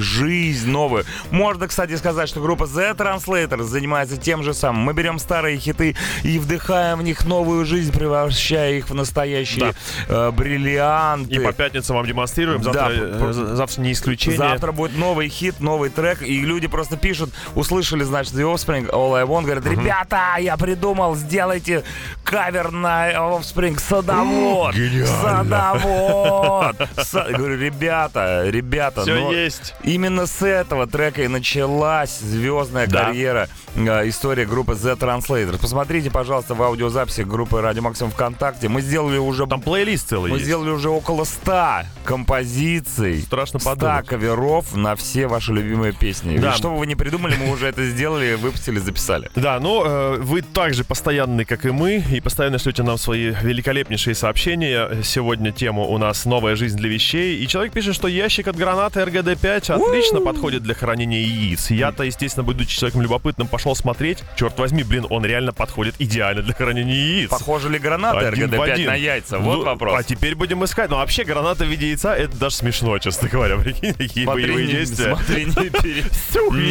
жизнь 0.00 0.70
новую. 0.70 1.04
Можно, 1.30 1.68
кстати, 1.68 1.96
сказать, 1.96 2.28
что 2.28 2.40
группа 2.40 2.64
The 2.64 2.96
Translators 2.96 3.64
занимается 3.64 4.16
тем 4.16 4.42
же 4.42 4.54
самым. 4.54 4.82
Мы 4.82 4.92
берем 4.92 5.18
старые 5.18 5.58
хиты 5.58 5.96
и 6.22 6.38
вдыхаем 6.38 6.98
в 6.98 7.02
них 7.02 7.24
новую 7.24 7.64
жизнь, 7.64 7.92
превращая 7.92 8.74
их 8.78 8.90
в 8.90 8.94
настоящие 8.94 9.74
э, 10.08 10.30
бриллианты. 10.30 11.34
И 11.34 11.38
по 11.38 11.52
пятницам 11.52 11.96
вам 11.96 12.06
демонстрируем. 12.06 12.62
Завтра, 12.62 12.82
Да, 12.82 12.90
э, 12.90 13.32
завтра 13.32 13.82
не 13.82 13.92
исключение. 13.92 14.38
Завтра 14.38 14.72
будет 14.72 14.96
новый 14.96 15.28
хит, 15.28 15.60
новый 15.60 15.90
трек, 15.90 16.22
и 16.22 16.40
люди 16.40 16.66
просто 16.66 16.96
пишут, 16.96 17.30
услышали, 17.54 18.04
значит, 18.04 18.34
The 18.34 18.42
Offspring, 18.52 18.90
All 18.90 19.14
I 19.18 19.24
Want, 19.24 19.42
говорят, 19.42 19.66
ребята, 19.66 20.36
я 20.38 20.56
придумал, 20.56 21.14
сделайте 21.16 21.84
кавер 22.24 22.70
на 22.70 23.10
Offspring, 23.12 23.78
Садовод, 23.78 24.74
Садовод. 25.22 26.76
Са- 26.96 27.32
Говорю, 27.36 27.58
ребята, 27.58 28.44
ребята, 28.48 29.02
Все 29.02 29.14
ну, 29.14 29.32
есть. 29.32 29.74
Именно 29.88 30.26
с 30.26 30.42
этого 30.42 30.86
трека 30.86 31.22
и 31.22 31.28
началась 31.28 32.18
звездная 32.18 32.86
Да. 32.86 33.06
карьера, 33.06 33.48
история 33.86 34.44
группы 34.44 34.72
The 34.72 34.98
Translators. 34.98 35.58
Посмотрите, 35.60 36.10
пожалуйста, 36.10 36.54
в 36.54 36.62
аудиозаписи 36.62 37.20
группы 37.22 37.60
Радио 37.60 37.82
Максимум 37.82 38.10
ВКонтакте. 38.12 38.68
Мы 38.68 38.80
сделали 38.80 39.18
уже 39.18 39.46
Там 39.46 39.60
плейлист 39.60 40.08
целый 40.08 40.30
мы 40.30 40.36
есть. 40.38 40.46
сделали 40.46 40.70
уже 40.70 40.88
около 40.88 41.24
100 41.24 41.82
композиций. 42.04 43.22
Страшно 43.22 43.58
100 43.60 43.70
подумать. 43.70 44.06
каверов 44.06 44.74
на 44.76 44.96
все 44.96 45.26
ваши 45.26 45.52
любимые 45.52 45.92
песни. 45.92 46.38
Да. 46.38 46.52
И 46.52 46.56
Что 46.56 46.70
бы 46.70 46.78
вы 46.78 46.86
ни 46.86 46.94
придумали, 46.94 47.36
мы 47.36 47.52
уже 47.52 47.66
это 47.66 47.84
сделали, 47.88 48.34
выпустили, 48.34 48.78
записали. 48.78 49.30
Да, 49.34 49.60
ну 49.60 49.84
э, 49.84 50.16
вы 50.18 50.42
также 50.42 50.84
постоянны, 50.84 51.44
как 51.44 51.64
и 51.64 51.70
мы, 51.70 52.02
и 52.10 52.20
постоянно 52.20 52.58
шлете 52.58 52.82
нам 52.82 52.98
свои 52.98 53.30
великолепнейшие 53.42 54.14
сообщения. 54.14 55.02
Сегодня 55.04 55.52
тема 55.52 55.82
у 55.82 55.98
нас 55.98 56.24
«Новая 56.24 56.56
жизнь 56.56 56.76
для 56.76 56.88
вещей». 56.88 57.42
И 57.42 57.46
человек 57.46 57.72
пишет, 57.72 57.94
что 57.94 58.08
ящик 58.08 58.48
от 58.48 58.56
гранаты 58.56 59.00
РГД-5 59.00 59.72
отлично 59.72 60.20
подходит 60.20 60.62
для 60.62 60.74
хранения 60.74 61.20
яиц. 61.20 61.70
Я-то, 61.70 62.02
естественно, 62.04 62.44
будучи 62.44 62.76
человеком 62.76 63.02
любопытным, 63.02 63.46
пошел 63.48 63.67
смотреть. 63.74 64.18
Черт 64.36 64.58
возьми, 64.58 64.82
блин, 64.82 65.06
он 65.10 65.24
реально 65.24 65.52
подходит 65.52 65.94
идеально 65.98 66.42
для 66.42 66.54
хранения 66.54 66.94
яиц. 66.94 67.30
Похоже 67.30 67.68
ли 67.68 67.78
гранаты 67.78 68.26
Один 68.26 68.50
в 68.50 68.54
РГД-5 68.54 68.70
один. 68.72 68.86
на 68.86 68.94
яйца? 68.94 69.38
Вот 69.38 69.58
Ну, 69.58 69.64
вопрос. 69.64 69.98
А 69.98 70.02
теперь 70.02 70.34
будем 70.34 70.64
искать. 70.64 70.90
Ну, 70.90 70.96
вообще, 70.96 71.24
граната 71.24 71.64
в 71.64 71.68
виде 71.68 71.88
яйца, 71.88 72.14
это 72.16 72.36
даже 72.36 72.56
смешно, 72.56 72.98
честно 72.98 73.28
говоря. 73.28 73.56
Прикинь, 73.58 73.94
какие 73.94 74.24
Смотри, 74.24 74.44
боевые 74.44 74.66
не, 74.66 74.72
действия. 74.72 75.14
смотри, 75.14 75.44
не 75.46 75.52
пере- 75.70 76.04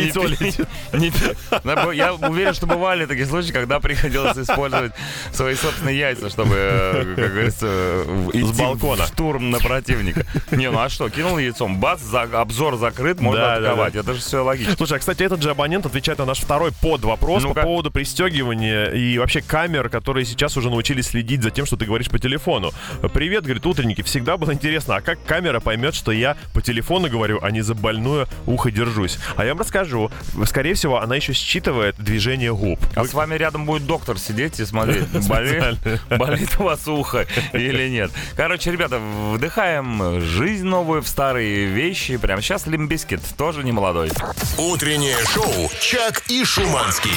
яйцо 0.04 0.24
летит. 0.28 0.68
Я 1.94 2.14
уверен, 2.14 2.54
что 2.54 2.66
бывали 2.68 3.06
такие 3.06 3.26
случаи, 3.26 3.52
когда 3.52 3.80
приходилось 3.80 4.38
использовать 4.38 4.94
свои 5.34 5.56
собственные 5.56 5.98
яйца, 5.98 6.30
чтобы, 6.30 6.56
э, 6.58 7.14
как 7.16 7.32
говорится, 7.34 7.66
в- 8.06 8.30
идти 8.32 8.42
в 8.44 8.58
балкона. 8.58 9.06
штурм 9.06 9.52
на 9.52 9.60
противника. 9.60 10.26
Не, 10.52 10.70
ну 10.72 10.80
а 10.80 10.90
что, 10.90 11.10
кинул 11.10 11.38
яйцом, 11.38 11.80
бац, 11.80 12.02
за- 12.02 12.22
обзор 12.24 12.78
закрыт, 12.78 13.20
можно 13.20 13.42
Да, 13.42 13.60
да, 13.60 13.68
атаковать. 13.70 13.96
Это 13.96 14.14
же 14.14 14.20
все 14.20 14.44
логично. 14.44 14.76
Слушай, 14.78 14.98
а, 14.98 15.00
кстати, 15.00 15.24
этот 15.24 15.42
же 15.42 15.50
абонент 15.52 15.86
отвечает 15.86 16.20
на 16.20 16.26
наш 16.26 16.40
второй 16.40 16.72
под 16.82 17.04
вопрос 17.04 17.44
Ну-ка. 17.44 17.62
по 17.62 17.62
поводу 17.68 17.92
пристегивания 17.92 18.86
и 18.92 19.18
вообще 19.18 19.42
камер, 19.42 19.90
которые 19.90 20.26
сейчас 20.26 20.58
уже 20.58 20.70
научились 20.70 21.08
следить 21.08 21.42
за 21.42 21.52
тем, 21.52 21.66
что 21.66 21.78
ты 21.78 21.86
говоришь 21.86 22.10
по 22.10 22.20
телефону. 22.20 22.72
Привет, 23.14 23.44
говорит, 23.44 23.66
утренники, 23.66 24.02
всегда 24.02 24.38
было 24.38 24.54
интересно, 24.54 24.98
а 24.98 25.02
как 25.02 25.24
камера 25.26 25.60
поймет, 25.60 25.96
что 25.96 26.12
я 26.12 26.38
по 26.54 26.62
телефону 26.62 27.10
говорю, 27.10 27.40
а 27.42 27.52
не 27.52 27.62
за 27.62 27.76
больное 27.76 28.28
ухо 28.46 28.72
держусь? 28.72 29.18
А 29.36 29.44
я 29.46 29.52
вам 29.54 29.60
расскажу. 29.62 30.12
Скорее 30.46 30.74
всего, 30.74 31.00
она 31.02 31.16
еще 31.16 31.34
считывает 31.34 31.96
движение 31.98 32.54
губ. 32.54 32.80
А 32.96 33.06
с 33.06 33.14
вами 33.14 33.36
рядом 33.36 33.66
будет 33.66 33.86
доктор 33.86 34.18
сидеть 34.18 34.60
и 34.60 34.66
смотреть, 34.66 35.08
болит, 35.28 35.76
болит 36.10 36.50
у 36.60 36.64
вас 36.64 36.88
ухо 36.88 37.26
или 37.54 37.90
нет. 37.90 38.12
Короче, 38.36 38.72
ребята, 38.72 39.00
вдыхаем 39.34 40.22
жизнь 40.22 40.66
новую 40.66 41.02
в 41.02 41.08
старые 41.08 41.66
вещи. 41.66 42.18
Прямо 42.18 42.42
сейчас 42.42 42.68
Limp 42.68 42.88
Bizkit, 42.88 43.22
тоже 43.38 43.64
не 43.64 43.72
молодой. 43.72 44.10
Утреннее 44.58 45.18
шоу 45.34 45.70
«Чак 45.82 46.24
и 46.30 46.44
Шуманский». 46.72 47.12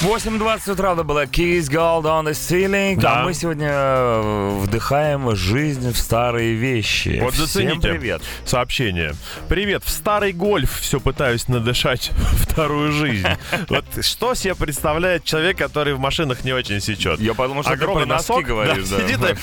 8.20 0.00 0.72
утра 0.72 0.92
это 0.94 1.04
было 1.04 1.24
Keys 1.26 1.68
Gold 1.70 2.02
on 2.04 2.24
the 2.24 2.32
Ceiling. 2.32 2.96
Да. 2.98 3.20
А 3.20 3.24
мы 3.24 3.34
сегодня 3.34 3.68
э, 3.70 4.58
вдыхаем 4.62 5.34
жизнь 5.36 5.92
в 5.92 5.96
старые 5.96 6.54
вещи. 6.54 7.20
Вот 7.22 7.34
Всем 7.34 7.46
зацените 7.46 7.88
привет. 7.90 8.22
сообщение. 8.44 9.14
Привет, 9.48 9.84
в 9.84 9.90
старый 9.90 10.32
гольф 10.32 10.80
все 10.80 10.98
пытаюсь 10.98 11.46
надышать 11.46 12.10
вторую 12.32 12.90
жизнь. 12.92 13.26
Вот 13.68 13.84
что 14.04 14.34
себе 14.34 14.56
представляет 14.56 15.24
человек, 15.24 15.56
который 15.58 15.94
в 15.94 16.00
машинах 16.00 16.42
не 16.42 16.52
очень 16.52 16.80
сечет? 16.80 17.20
Я 17.20 17.34
подумал, 17.34 17.62
что 17.62 17.72
Огромный 17.72 18.02
ты 18.02 18.08
про 18.08 18.16
носки 18.16 18.32
носок, 18.32 18.46
говоришь. 18.46 18.88
да, 18.88 18.98
сидит 18.98 19.20
и- 19.20 19.36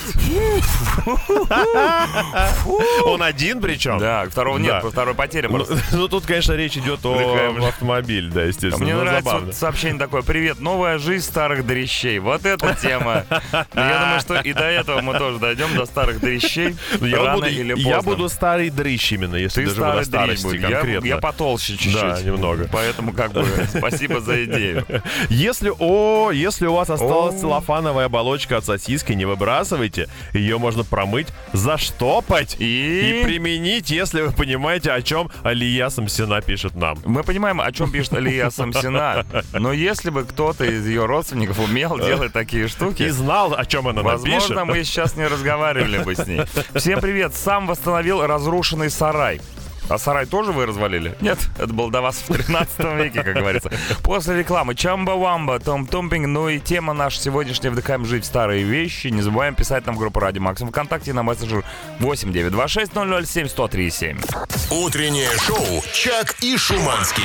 Он 3.05 3.23
один 3.23 3.61
причем? 3.61 3.97
Да, 3.99 4.25
второго 4.29 4.57
нет, 4.57 4.83
второй 4.83 5.13
потеря, 5.15 5.47
просто. 5.49 5.77
Ну, 5.93 6.07
тут, 6.09 6.25
конечно, 6.25 6.53
речь 6.53 6.75
идет 6.77 6.99
о 7.05 7.55
автомобиле, 7.67 8.29
да, 8.29 8.43
естественно. 8.43 8.83
Мне 8.83 8.93
Ну, 8.95 9.01
нравится 9.01 9.23
забавно. 9.29 9.48
Вот 9.49 9.55
сообщение 9.55 9.97
такое. 9.97 10.21
Привет, 10.21 10.59
новая 10.59 10.99
жизнь 10.99 11.25
старых 11.25 11.65
дрищей. 11.65 12.19
Вот 12.19 12.45
эта 12.45 12.75
тема. 12.75 13.25
Но 13.73 13.81
я 13.81 13.99
думаю, 13.99 14.19
что 14.21 14.39
и 14.39 14.53
до 14.53 14.63
этого 14.63 15.01
мы 15.01 15.17
тоже 15.17 15.39
дойдем, 15.39 15.75
до 15.75 15.85
старых 15.85 16.19
дрищей. 16.19 16.75
Ну, 16.99 17.07
я, 17.07 17.33
буду, 17.33 17.47
я 17.47 18.01
буду 18.01 18.29
старый 18.29 18.69
дрыщ 18.69 19.13
именно, 19.13 19.35
если 19.35 19.65
Ты 19.65 19.75
даже 19.75 19.97
дрищ 19.97 20.07
старости 20.07 20.43
будешь. 20.43 20.61
Я, 20.61 20.69
конкретно. 20.69 21.07
я 21.07 21.17
потолще 21.17 21.77
чуть-чуть. 21.77 21.93
Да, 21.93 22.21
немного. 22.21 22.69
Поэтому 22.71 23.11
как 23.13 23.31
бы 23.31 23.45
спасибо 23.75 24.21
за 24.21 24.45
идею. 24.45 24.85
Если, 25.29 25.71
о, 25.77 26.31
если 26.31 26.67
у 26.67 26.73
вас 26.73 26.89
осталась 26.89 27.35
О. 27.35 27.39
целлофановая 27.39 28.05
оболочка 28.05 28.57
от 28.57 28.65
сосиски, 28.65 29.13
не 29.13 29.25
выбрасывайте. 29.25 30.09
Ее 30.33 30.57
можно 30.57 30.83
промыть, 30.83 31.27
заштопать 31.53 32.55
и, 32.59 33.21
И... 33.21 33.23
применить, 33.23 33.89
если 33.89 34.21
вы 34.21 34.31
понимаете, 34.31 34.91
о 34.91 35.01
чем 35.01 35.29
Алия 35.43 35.89
Самсина 35.89 36.41
пишет 36.41 36.75
нам. 36.75 36.97
Мы 37.05 37.23
понимаем, 37.23 37.61
о 37.61 37.71
чем 37.71 37.91
пишет 37.91 38.13
Алия 38.13 38.49
Самсина, 38.59 39.25
но 39.53 39.73
если 39.73 40.09
бы 40.09 40.23
кто-то 40.23 40.65
из 40.65 40.85
ее 40.85 41.05
родственников 41.05 41.59
умел 41.59 41.97
делать 41.99 42.33
такие 42.33 42.65
И 42.65 42.67
штуки, 42.67 43.07
знал, 43.09 43.53
о 43.53 43.65
чем 43.65 43.87
она 43.87 44.01
возможно, 44.01 44.55
напишет. 44.55 44.67
мы 44.67 44.83
сейчас 44.83 45.15
не 45.15 45.27
разговаривали 45.27 45.99
бы 45.99 46.15
с 46.15 46.25
ней. 46.27 46.41
Всем 46.75 46.99
привет, 46.99 47.33
сам 47.35 47.67
восстановил 47.67 48.25
разрушенный 48.25 48.89
сарай. 48.89 49.41
А 49.89 49.97
сарай 49.97 50.25
тоже 50.25 50.51
вы 50.51 50.65
развалили? 50.65 51.15
Нет, 51.19 51.39
это 51.57 51.73
было 51.73 51.91
до 51.91 52.01
вас 52.01 52.17
в 52.17 52.31
13 52.33 52.79
веке, 52.97 53.23
как 53.23 53.33
говорится. 53.35 53.71
После 54.03 54.37
рекламы 54.37 54.73
Chumbawamba, 54.73 55.59
Tubthumping, 55.63 56.27
ну 56.27 56.47
и 56.49 56.59
тема 56.59 56.93
наша 56.93 57.19
сегодняшняя 57.19 57.71
«Вдыхаем 57.71 58.05
жизнь 58.05 58.23
в 58.23 58.27
старые 58.27 58.63
вещи». 58.63 59.07
Не 59.07 59.21
забываем 59.21 59.55
писать 59.55 59.85
нам 59.85 59.95
в 59.95 59.99
группу 59.99 60.19
Радио 60.19 60.41
Максимум 60.41 60.71
ВКонтакте 60.71 61.11
и 61.11 61.13
на 61.13 61.23
мессенджер 61.23 61.63
8926 61.99 62.91
007 62.93 63.47
103 63.47 63.89
7. 63.89 64.17
Утреннее 64.71 65.29
шоу 65.39 65.83
«Чак 65.93 66.35
и 66.41 66.55
Шуманский». 66.57 67.23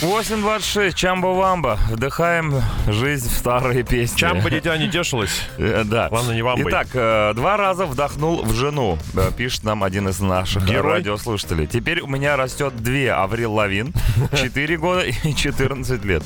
8.26, 0.00 0.94
Chumbawamba. 0.94 1.78
Вдыхаем 1.90 2.62
жизнь 2.86 3.28
в 3.28 3.32
старые 3.36 3.82
песни. 3.82 4.16
Чем 4.16 4.40
бы 4.40 4.50
дитя 4.50 4.76
не 4.78 4.88
тешилось. 4.90 5.30
Э, 5.58 5.82
Да. 5.84 6.08
Главное, 6.08 6.34
не 6.34 6.42
вамбой. 6.42 6.70
Итак, 6.70 6.86
э, 6.94 7.32
два 7.34 7.56
раза 7.58 7.84
вдохнул 7.84 8.42
в 8.42 8.54
жену, 8.54 8.98
э, 9.14 9.30
пишет 9.36 9.64
нам 9.64 9.84
один 9.84 10.08
из 10.08 10.18
наших 10.20 10.66
радиослушателей. 10.68 11.66
Теперь 11.80 12.02
у 12.02 12.06
меня 12.06 12.36
растет 12.36 12.76
две 12.76 13.10
Аврил 13.10 13.54
Лавин, 13.54 13.94
4 14.36 14.76
года 14.76 15.00
и 15.00 15.34
14 15.34 16.04
лет. 16.04 16.22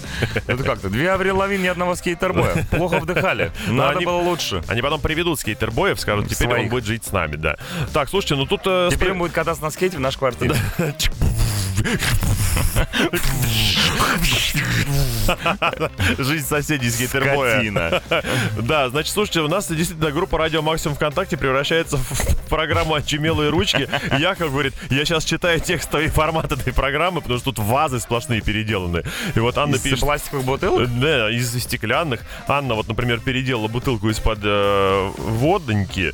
Это 0.49 0.65
как-то? 0.65 0.89
Две 0.91 1.13
Аврил 1.13 1.37
Лавин, 1.37 1.63
ни 1.63 1.69
одного 1.69 1.95
скейтербоя. 1.95 2.67
Плохо 2.73 2.99
вдыхали. 2.99 3.53
Надо 3.69 3.99
они- 3.99 4.05
было 4.05 4.17
лучше. 4.17 4.65
Они 4.67 4.83
потом 4.83 5.01
приведут 5.01 5.39
скейтербоев, 5.39 6.01
скажут, 6.01 6.29
теперь 6.29 6.49
он 6.49 6.55
Своих. 6.55 6.71
будет 6.71 6.85
жить 6.87 7.05
с 7.05 7.13
нами, 7.13 7.37
да. 7.37 7.57
Так, 7.93 8.09
слушайте, 8.09 8.35
ну 8.35 8.47
тут... 8.47 8.63
э, 8.67 8.89
Теперь 8.91 9.11
спро- 9.11 9.13
он 9.13 9.19
будет 9.21 9.31
кататься 9.33 9.63
на 9.63 9.71
скейте 9.71 9.97
в 9.97 10.01
нашей 10.01 10.19
квартире. 10.19 10.57
Жизнь 16.19 16.47
соседей 16.47 16.91
скейтербоя. 16.91 17.55
Скотина. 17.57 18.03
Да, 18.61 18.89
значит, 18.89 19.13
слушайте, 19.13 19.41
у 19.41 19.49
нас 19.49 19.71
действительно 19.71 20.11
группа 20.11 20.39
Радио 20.39 20.63
Максимум 20.63 20.97
ВКонтакте 20.97 21.37
превращается 21.37 21.97
в 21.97 22.49
программу 22.49 22.95
«Очумелые 22.95 23.51
ручки». 23.51 23.89
Яков 24.19 24.51
говорит, 24.53 24.75
я 24.91 25.05
сейчас 25.05 25.25
читаю 25.25 25.61
текстовый 25.61 26.09
формат 26.09 26.53
этой 26.53 26.73
программы, 26.73 27.21
потому 27.21 27.39
что 27.41 27.53
тут 27.53 27.65
вазы 27.65 28.01
сплошные 28.01 28.41
переделаны. 28.41 29.03
И 29.35 29.39
вот 29.41 29.57
Анна 29.59 29.77
Из 29.77 29.81
пишет... 29.83 30.01
пластиковых 30.01 30.45
бутылок? 30.45 30.89
Да, 31.01 31.31
из 31.31 31.53
стеклянных. 31.63 32.21
Анна 32.47 32.75
вот, 32.75 32.89
например, 32.89 33.21
переделала 33.21 33.69
бутылку 33.69 34.09
из-под 34.11 34.41
э, 34.43 35.11
водоньки 35.17 36.13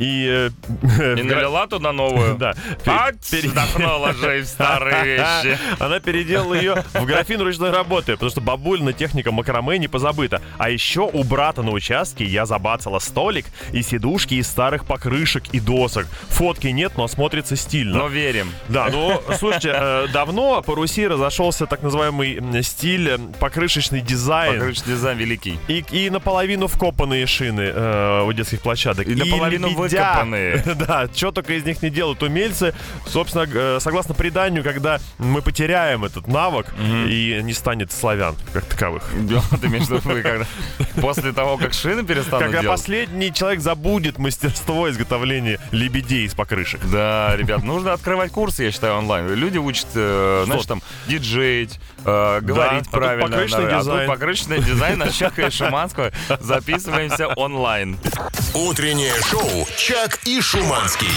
и... 0.00 0.50
э, 0.98 1.14
И 1.18 1.22
налила 1.22 1.66
туда 1.66 1.92
новую. 1.92 2.34
Да. 2.44 2.54
Ать, 2.86 3.30
Пере- 3.30 3.48
вздохнула 3.48 4.12
в 4.12 4.20
старые 4.76 5.16
вещи. 5.16 5.58
Она 5.78 6.00
переделала 6.00 6.54
ее 6.54 6.84
в 6.92 7.04
графин 7.04 7.40
ручной 7.40 7.70
работы, 7.70 8.12
потому 8.12 8.30
что 8.30 8.40
бабулина 8.40 8.92
техника 8.92 9.32
макраме 9.32 9.78
не 9.78 9.88
позабыта. 9.88 10.42
А 10.58 10.70
еще 10.70 11.00
у 11.00 11.24
брата 11.24 11.62
на 11.62 11.70
участке 11.70 12.24
я 12.24 12.46
забацала 12.46 12.98
столик 12.98 13.46
и 13.72 13.82
сидушки 13.82 14.34
из 14.34 14.46
старых 14.48 14.86
покрышек 14.86 15.44
и 15.52 15.60
досок. 15.60 16.06
Фотки 16.28 16.68
нет, 16.68 16.92
но 16.96 17.08
смотрится 17.08 17.56
стильно. 17.56 17.98
Но 17.98 18.08
верим. 18.08 18.50
Да, 18.68 18.88
ну, 18.90 19.22
слушайте, 19.38 19.72
э, 19.74 20.06
давно 20.12 20.62
по 20.62 20.74
Руси 20.74 21.06
разошелся 21.06 21.66
так 21.66 21.82
называемый 21.82 22.40
стиль, 22.62 23.08
э, 23.08 23.18
покрышечный 23.38 24.00
дизайн. 24.00 24.58
Покрышечный 24.58 24.94
дизайн 24.94 25.18
великий. 25.18 25.58
И, 25.68 25.84
и 25.90 26.10
наполовину 26.10 26.66
вкопанные 26.66 27.26
шины 27.26 27.70
э, 27.74 28.22
у 28.24 28.32
детских 28.32 28.60
площадок. 28.60 29.06
И 29.06 29.14
наполовину 29.14 29.68
лебедя. 29.68 29.82
выкопанные. 29.82 30.62
Да, 30.74 31.08
что 31.14 31.30
только 31.30 31.54
из 31.54 31.64
них 31.64 31.82
не 31.82 31.90
делают 31.90 32.22
умельцы. 32.22 32.74
Собственно, 33.06 33.46
э, 33.52 33.78
согласно 33.80 34.14
преданию, 34.14 34.63
когда 34.64 35.00
мы 35.18 35.42
потеряем 35.42 36.04
этот 36.04 36.26
навык 36.26 36.66
и 36.78 37.40
не 37.42 37.52
станет 37.52 37.92
славян 37.92 38.34
как 38.52 38.64
таковых. 38.64 39.04
Да, 39.20 39.40
Ты 39.60 39.66
имеешь 39.68 39.84
в 39.84 39.90
виду, 39.90 40.22
когда 40.22 40.46
после 41.00 41.32
того, 41.32 41.56
как 41.56 41.72
шины 41.72 42.04
перестанут 42.04 42.46
Когда 42.46 42.62
делать? 42.62 42.78
последний 42.78 43.32
человек 43.32 43.60
забудет 43.60 44.18
мастерство 44.18 44.90
изготовления 44.90 45.60
лебедей 45.70 46.26
из 46.26 46.34
покрышек. 46.34 46.80
Да, 46.90 47.36
ребят, 47.36 47.62
нужно 47.62 47.92
открывать 47.92 48.32
курсы, 48.32 48.64
я 48.64 48.72
считаю, 48.72 48.94
онлайн. 48.96 49.32
Люди 49.34 49.58
учат, 49.58 49.88
э, 49.94 50.42
знаешь, 50.46 50.66
там, 50.66 50.82
диджеить, 51.06 51.78
э, 52.04 52.40
говорить 52.40 52.84
тут 52.84 52.90
правильно. 52.92 53.28
покрышечный 53.28 53.66
а 53.74 53.78
дизайн. 53.80 53.98
тут 54.08 54.14
покрышечный 54.14 54.62
дизайн 54.62 54.98
на 54.98 55.10
Чака 55.10 55.46
и 55.46 55.50
Шуманского. 55.50 56.12
Записываемся 56.40 57.28
онлайн. 57.28 57.98
Утреннее 58.54 59.14
шоу 59.22 59.66
«Чак 59.76 60.20
и 60.24 60.40
Шуманский». 60.40 61.08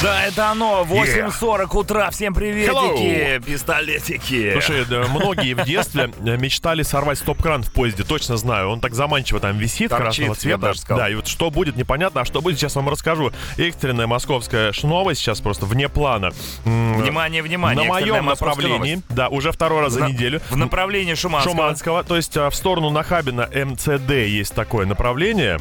Да, 0.00 0.24
это 0.26 0.50
оно, 0.50 0.86
8.40 0.88 1.76
утра, 1.76 2.10
всем 2.10 2.32
приветики, 2.32 3.40
пистолетики. 3.44 4.52
Слушай, 4.52 4.84
да, 4.84 5.06
многие 5.08 5.54
в 5.54 5.64
детстве 5.64 6.12
э, 6.24 6.36
мечтали 6.36 6.82
сорвать 6.82 7.18
стоп-кран 7.18 7.64
в 7.64 7.72
поезде, 7.72 8.04
точно 8.04 8.36
знаю. 8.36 8.68
Он 8.70 8.80
так 8.80 8.94
заманчиво 8.94 9.40
там 9.40 9.58
висит, 9.58 9.90
Торчит, 9.90 10.26
красного 10.26 10.34
цвета. 10.36 10.72
Да, 10.90 11.08
и 11.08 11.16
вот 11.16 11.26
что 11.26 11.50
будет, 11.50 11.74
непонятно. 11.74 12.20
А 12.20 12.24
что 12.24 12.40
будет, 12.40 12.58
сейчас 12.58 12.76
вам 12.76 12.88
расскажу. 12.88 13.32
Экстренная 13.56 14.06
московская 14.06 14.72
новость, 14.84 15.20
сейчас 15.20 15.40
просто 15.40 15.66
вне 15.66 15.88
плана. 15.88 16.30
Внимание, 16.64 17.42
внимание. 17.42 17.84
На 17.84 17.92
моем 17.92 18.26
направлении, 18.26 18.94
новость. 18.96 19.06
да, 19.08 19.28
уже 19.28 19.50
второй 19.50 19.80
раз 19.80 19.94
за 19.94 20.00
На- 20.00 20.08
неделю. 20.08 20.40
В 20.50 20.56
направлении 20.56 21.14
Шуманского. 21.14 21.54
Шуманского, 21.56 22.04
то 22.04 22.14
есть 22.16 22.36
а, 22.36 22.50
в 22.50 22.54
сторону 22.54 22.90
Нахабина 22.90 23.48
МЦД 23.52 24.10
есть 24.10 24.54
такое 24.54 24.86
направление. 24.86 25.58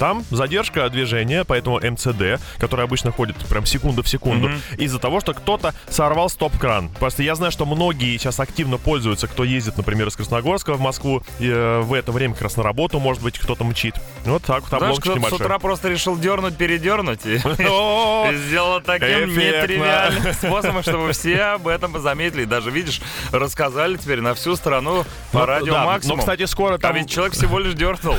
Там 0.00 0.24
задержка 0.30 0.88
движения, 0.90 1.44
поэтому 1.44 1.78
МЦД, 1.78 2.40
который 2.58 2.84
обычно 2.84 3.12
ходит 3.12 3.36
прям 3.48 3.64
секунду 3.68 4.02
в 4.02 4.08
секунду, 4.08 4.50
из-за 4.76 4.98
того, 4.98 5.20
что 5.20 5.34
кто-то 5.34 5.74
сорвал 5.88 6.28
стоп-кран. 6.28 6.90
Просто 6.98 7.22
я 7.22 7.34
знаю, 7.34 7.52
что 7.52 7.66
многие 7.66 8.16
сейчас 8.18 8.40
активно 8.40 8.78
пользуются, 8.78 9.26
кто 9.28 9.44
ездит, 9.44 9.76
например, 9.76 10.08
из 10.08 10.16
Красногорска 10.16 10.74
в 10.74 10.80
Москву, 10.80 11.22
э, 11.40 11.80
в 11.80 11.92
это 11.92 12.12
время 12.12 12.34
как 12.34 12.42
раз 12.44 12.56
на 12.56 12.62
работу, 12.62 12.98
может 13.00 13.22
быть, 13.22 13.38
кто-то 13.38 13.64
мчит. 13.64 13.94
Вот 14.24 14.42
так 14.44 14.62
вот 14.70 14.78
Знаешь, 14.78 14.96
кто-то 14.98 15.12
с 15.12 15.16
небольшой. 15.18 15.38
утра 15.46 15.58
просто 15.58 15.88
решил 15.88 16.16
дернуть, 16.18 16.56
передернуть 16.56 17.20
и 17.24 17.38
сделал 18.48 18.80
таким 18.80 19.28
нетривиальным 19.36 20.32
способом, 20.34 20.82
чтобы 20.82 21.12
все 21.12 21.40
об 21.42 21.68
этом 21.68 21.98
заметили. 22.00 22.44
Даже, 22.44 22.70
видишь, 22.70 23.00
рассказали 23.32 23.96
теперь 23.96 24.20
на 24.20 24.34
всю 24.34 24.56
страну 24.56 25.04
по 25.32 25.40
Ну, 25.40 25.46
радио 25.46 25.72
да, 25.74 25.84
максимум. 25.84 26.16
Но, 26.18 26.20
кстати, 26.22 26.44
скоро 26.46 26.74
А 26.74 26.78
там 26.78 26.94
ведь 26.96 27.10
человек 27.10 27.34
всего 27.34 27.58
лишь 27.58 27.74
дернул. 27.74 28.16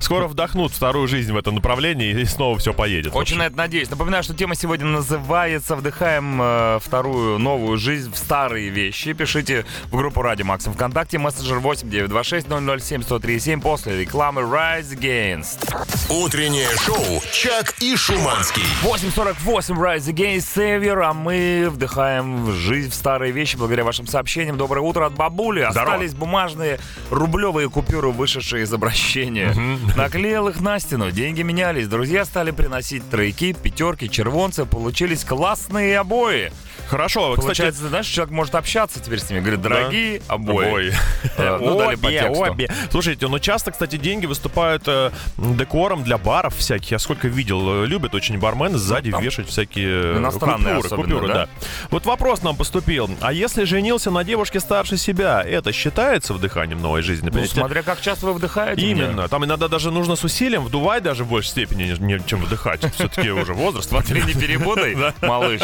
скоро 0.00 0.26
вдохнут 0.26 0.72
вторую 0.72 1.08
жизнь 1.08 1.32
в 1.32 1.36
этом 1.36 1.56
направлении 1.56 2.10
и 2.20 2.24
снова 2.24 2.58
все 2.58 2.72
поедет. 2.72 3.14
Очень 3.14 3.38
на 3.38 3.46
это 3.46 3.56
надеюсь. 3.56 3.90
Напоминаю, 3.90 4.22
что 4.22 4.34
тема 4.34 4.54
сегодня 4.54 4.83
называется 4.84 5.76
«Вдыхаем 5.76 6.40
э, 6.40 6.78
вторую 6.80 7.38
новую 7.38 7.78
жизнь 7.78 8.12
в 8.12 8.16
старые 8.16 8.68
вещи». 8.68 9.12
Пишите 9.12 9.64
в 9.90 9.96
группу 9.96 10.22
Радио 10.22 10.46
Максим 10.46 10.72
ВКонтакте, 10.74 11.18
мессенджер 11.18 11.58
8926 11.58 12.46
007 12.48 13.02
1037 13.02 13.60
после 13.60 14.00
рекламы 14.00 14.42
Rise 14.42 14.96
Against. 14.96 15.74
Утреннее 16.10 16.68
шоу 16.84 17.22
«Чак 17.32 17.74
и 17.80 17.96
Шуманский». 17.96 18.62
8.48 18.82 19.76
Rise 19.76 20.12
Against 20.12 20.54
Savior, 20.54 21.02
а 21.02 21.12
мы 21.12 21.68
вдыхаем 21.70 22.44
в 22.44 22.52
жизнь 22.52 22.90
в 22.90 22.94
старые 22.94 23.32
вещи 23.32 23.56
благодаря 23.56 23.84
вашим 23.84 24.06
сообщениям. 24.06 24.56
Доброе 24.56 24.82
утро 24.82 25.06
от 25.06 25.14
бабули. 25.14 25.66
Здорово. 25.70 25.92
Остались 25.92 26.14
бумажные 26.14 26.78
рублевые 27.10 27.70
купюры, 27.70 28.10
вышедшие 28.10 28.64
из 28.64 28.72
обращения. 28.72 29.54
Наклеил 29.96 30.48
их 30.48 30.60
на 30.60 30.78
стену, 30.78 31.10
деньги 31.10 31.42
менялись. 31.42 31.88
Друзья 31.88 32.24
стали 32.24 32.50
приносить 32.50 33.08
тройки, 33.08 33.52
пятерки, 33.54 34.10
червонцы. 34.10 34.66
Получились 34.74 35.22
классные 35.24 36.00
обои. 36.00 36.50
Хорошо, 36.88 37.30
кстати, 37.32 37.44
Получается, 37.44 37.88
знаешь, 37.88 38.06
человек 38.06 38.32
может 38.32 38.54
общаться 38.54 39.00
теперь 39.00 39.18
с 39.18 39.30
ними. 39.30 39.40
Говорит, 39.40 39.62
дорогие 39.62 40.22
обои. 40.28 40.66
Обои. 40.66 40.92
Э, 41.36 41.58
ну, 41.58 41.78
Обе, 41.78 42.22
обе. 42.28 42.70
Слушайте, 42.90 43.26
ну 43.26 43.38
часто, 43.38 43.72
кстати, 43.72 43.96
деньги 43.96 44.26
выступают 44.26 44.84
э, 44.86 45.10
декором 45.36 46.04
для 46.04 46.16
баров 46.16 46.54
всяких. 46.56 46.92
Я 46.92 46.98
сколько 46.98 47.28
видел, 47.28 47.84
э, 47.84 47.86
любят 47.86 48.14
очень 48.14 48.38
бармены 48.38 48.78
сзади 48.78 49.12
вешать 49.20 49.48
всякие 49.48 50.18
иностранные 50.18 50.82
купюры, 50.82 51.26
да? 51.26 51.34
да. 51.34 51.48
Вот 51.90 52.06
вопрос 52.06 52.42
нам 52.42 52.56
поступил. 52.56 53.10
А 53.20 53.32
если 53.32 53.64
женился 53.64 54.10
на 54.10 54.22
девушке 54.22 54.60
старше 54.60 54.96
себя, 54.96 55.42
это 55.42 55.72
считается 55.72 56.34
вдыханием 56.34 56.80
новой 56.80 57.02
жизни? 57.02 57.30
Ну, 57.32 57.44
смотря 57.46 57.82
как 57.82 58.00
часто 58.00 58.26
вы 58.26 58.34
вдыхаете. 58.34 58.82
Именно. 58.82 59.28
Там 59.28 59.44
иногда 59.44 59.68
даже 59.68 59.90
нужно 59.90 60.16
с 60.16 60.24
усилием 60.24 60.64
вдувать 60.64 61.02
даже 61.02 61.24
в 61.24 61.28
большей 61.28 61.48
степени, 61.48 61.94
чем 62.26 62.40
вдыхать. 62.40 62.80
Все-таки 62.94 63.30
уже 63.30 63.54
возраст. 63.54 63.88
Смотри, 63.88 64.22
не 64.22 64.34
перепутай, 64.34 64.96
малыш. 65.22 65.62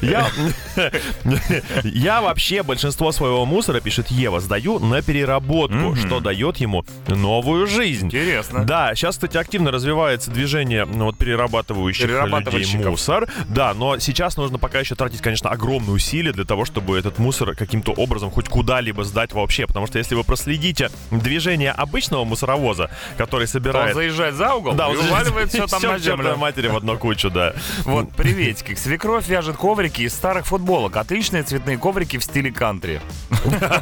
Я, 0.00 0.28
Я 1.84 2.20
вообще 2.20 2.62
большинство 2.62 3.12
своего 3.12 3.44
мусора, 3.44 3.80
пишет 3.80 4.08
Ева, 4.08 4.40
сдаю 4.40 4.78
на 4.78 5.02
переработку, 5.02 5.96
что 5.96 6.20
дает 6.20 6.58
ему 6.58 6.84
новую 7.08 7.66
жизнь. 7.66 8.06
Интересно. 8.06 8.64
Да, 8.64 8.94
сейчас, 8.94 9.16
кстати, 9.16 9.36
активно 9.36 9.70
развивается 9.70 10.30
движение 10.30 10.84
ну, 10.84 11.06
вот, 11.06 11.16
перерабатывающих 11.16 12.08
людей 12.08 12.76
мусор. 12.84 13.28
Да, 13.48 13.74
но 13.74 13.98
сейчас 13.98 14.36
нужно 14.36 14.58
пока 14.58 14.80
еще 14.80 14.94
тратить, 14.94 15.20
конечно, 15.20 15.50
огромные 15.50 15.94
усилия 15.94 16.32
для 16.32 16.44
того, 16.44 16.64
чтобы 16.64 16.98
этот 16.98 17.18
мусор 17.18 17.54
каким-то 17.54 17.92
образом 17.92 18.30
хоть 18.30 18.48
куда-либо 18.48 19.04
сдать 19.04 19.32
вообще. 19.32 19.66
Потому 19.66 19.86
что 19.86 19.98
если 19.98 20.14
вы 20.14 20.24
проследите 20.24 20.90
движение 21.10 21.72
обычного 21.72 22.24
мусоровоза, 22.24 22.90
который 23.16 23.42
Он 23.42 23.48
собирает... 23.48 23.94
заезжает 23.94 24.34
за 24.34 24.54
угол 24.54 24.74
Да, 24.74 24.90
и 24.90 24.96
уваливает 24.96 25.50
все 25.50 25.66
там 25.72 25.82
на 25.82 25.98
землю. 25.98 26.36
матери 26.36 26.68
в 26.68 26.76
одну 26.76 26.98
кучу, 26.98 27.30
да. 27.30 27.54
Вот, 27.84 28.12
приветики. 28.12 28.74
Свекровь 28.74 29.28
вяжет 29.28 29.56
коврики 29.56 30.02
из 30.02 30.14
старых 30.14 30.41
футболок. 30.46 30.96
Отличные 30.96 31.42
цветные 31.42 31.78
коврики 31.78 32.18
в 32.18 32.24
стиле 32.24 32.52
кантри. 32.52 33.00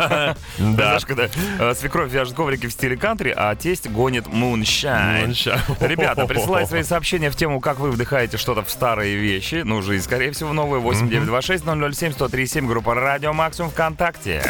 Да. 0.01 0.37
Знаешь, 0.59 1.07
когда 1.07 1.29
э, 1.59 1.75
свекровь 1.75 2.11
вяжет 2.11 2.35
коврики 2.35 2.67
в 2.67 2.73
стиле 2.73 2.97
кантри, 2.97 3.33
а 3.37 3.55
тесть 3.55 3.89
гонит. 3.91 4.27
Moonshine. 4.27 5.33
Ребята, 5.81 6.27
присылайте 6.27 6.69
свои 6.69 6.83
сообщения 6.91 7.31
в 7.31 7.37
тему, 7.37 7.61
как 7.61 7.79
вы 7.79 7.91
вдыхаете 7.91 8.37
что-то 8.37 8.63
в 8.63 8.71
старые 8.71 9.17
вещи. 9.17 9.63
Ну, 9.65 9.83
жизнь, 9.83 10.05
скорее 10.05 10.33
всего, 10.33 10.53
новые. 10.53 10.81
8926 10.81 11.65
007 11.65 12.13
1037 12.13 12.67
группа 12.67 12.95
Радио 12.95 13.33
Максимум 13.33 13.71
ВКонтакте. 13.71 14.43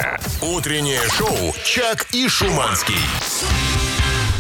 Утреннее 0.43 1.01
шоу 1.17 1.55
«Чак 1.65 2.07
и 2.13 2.29
Шуманский». 2.29 2.97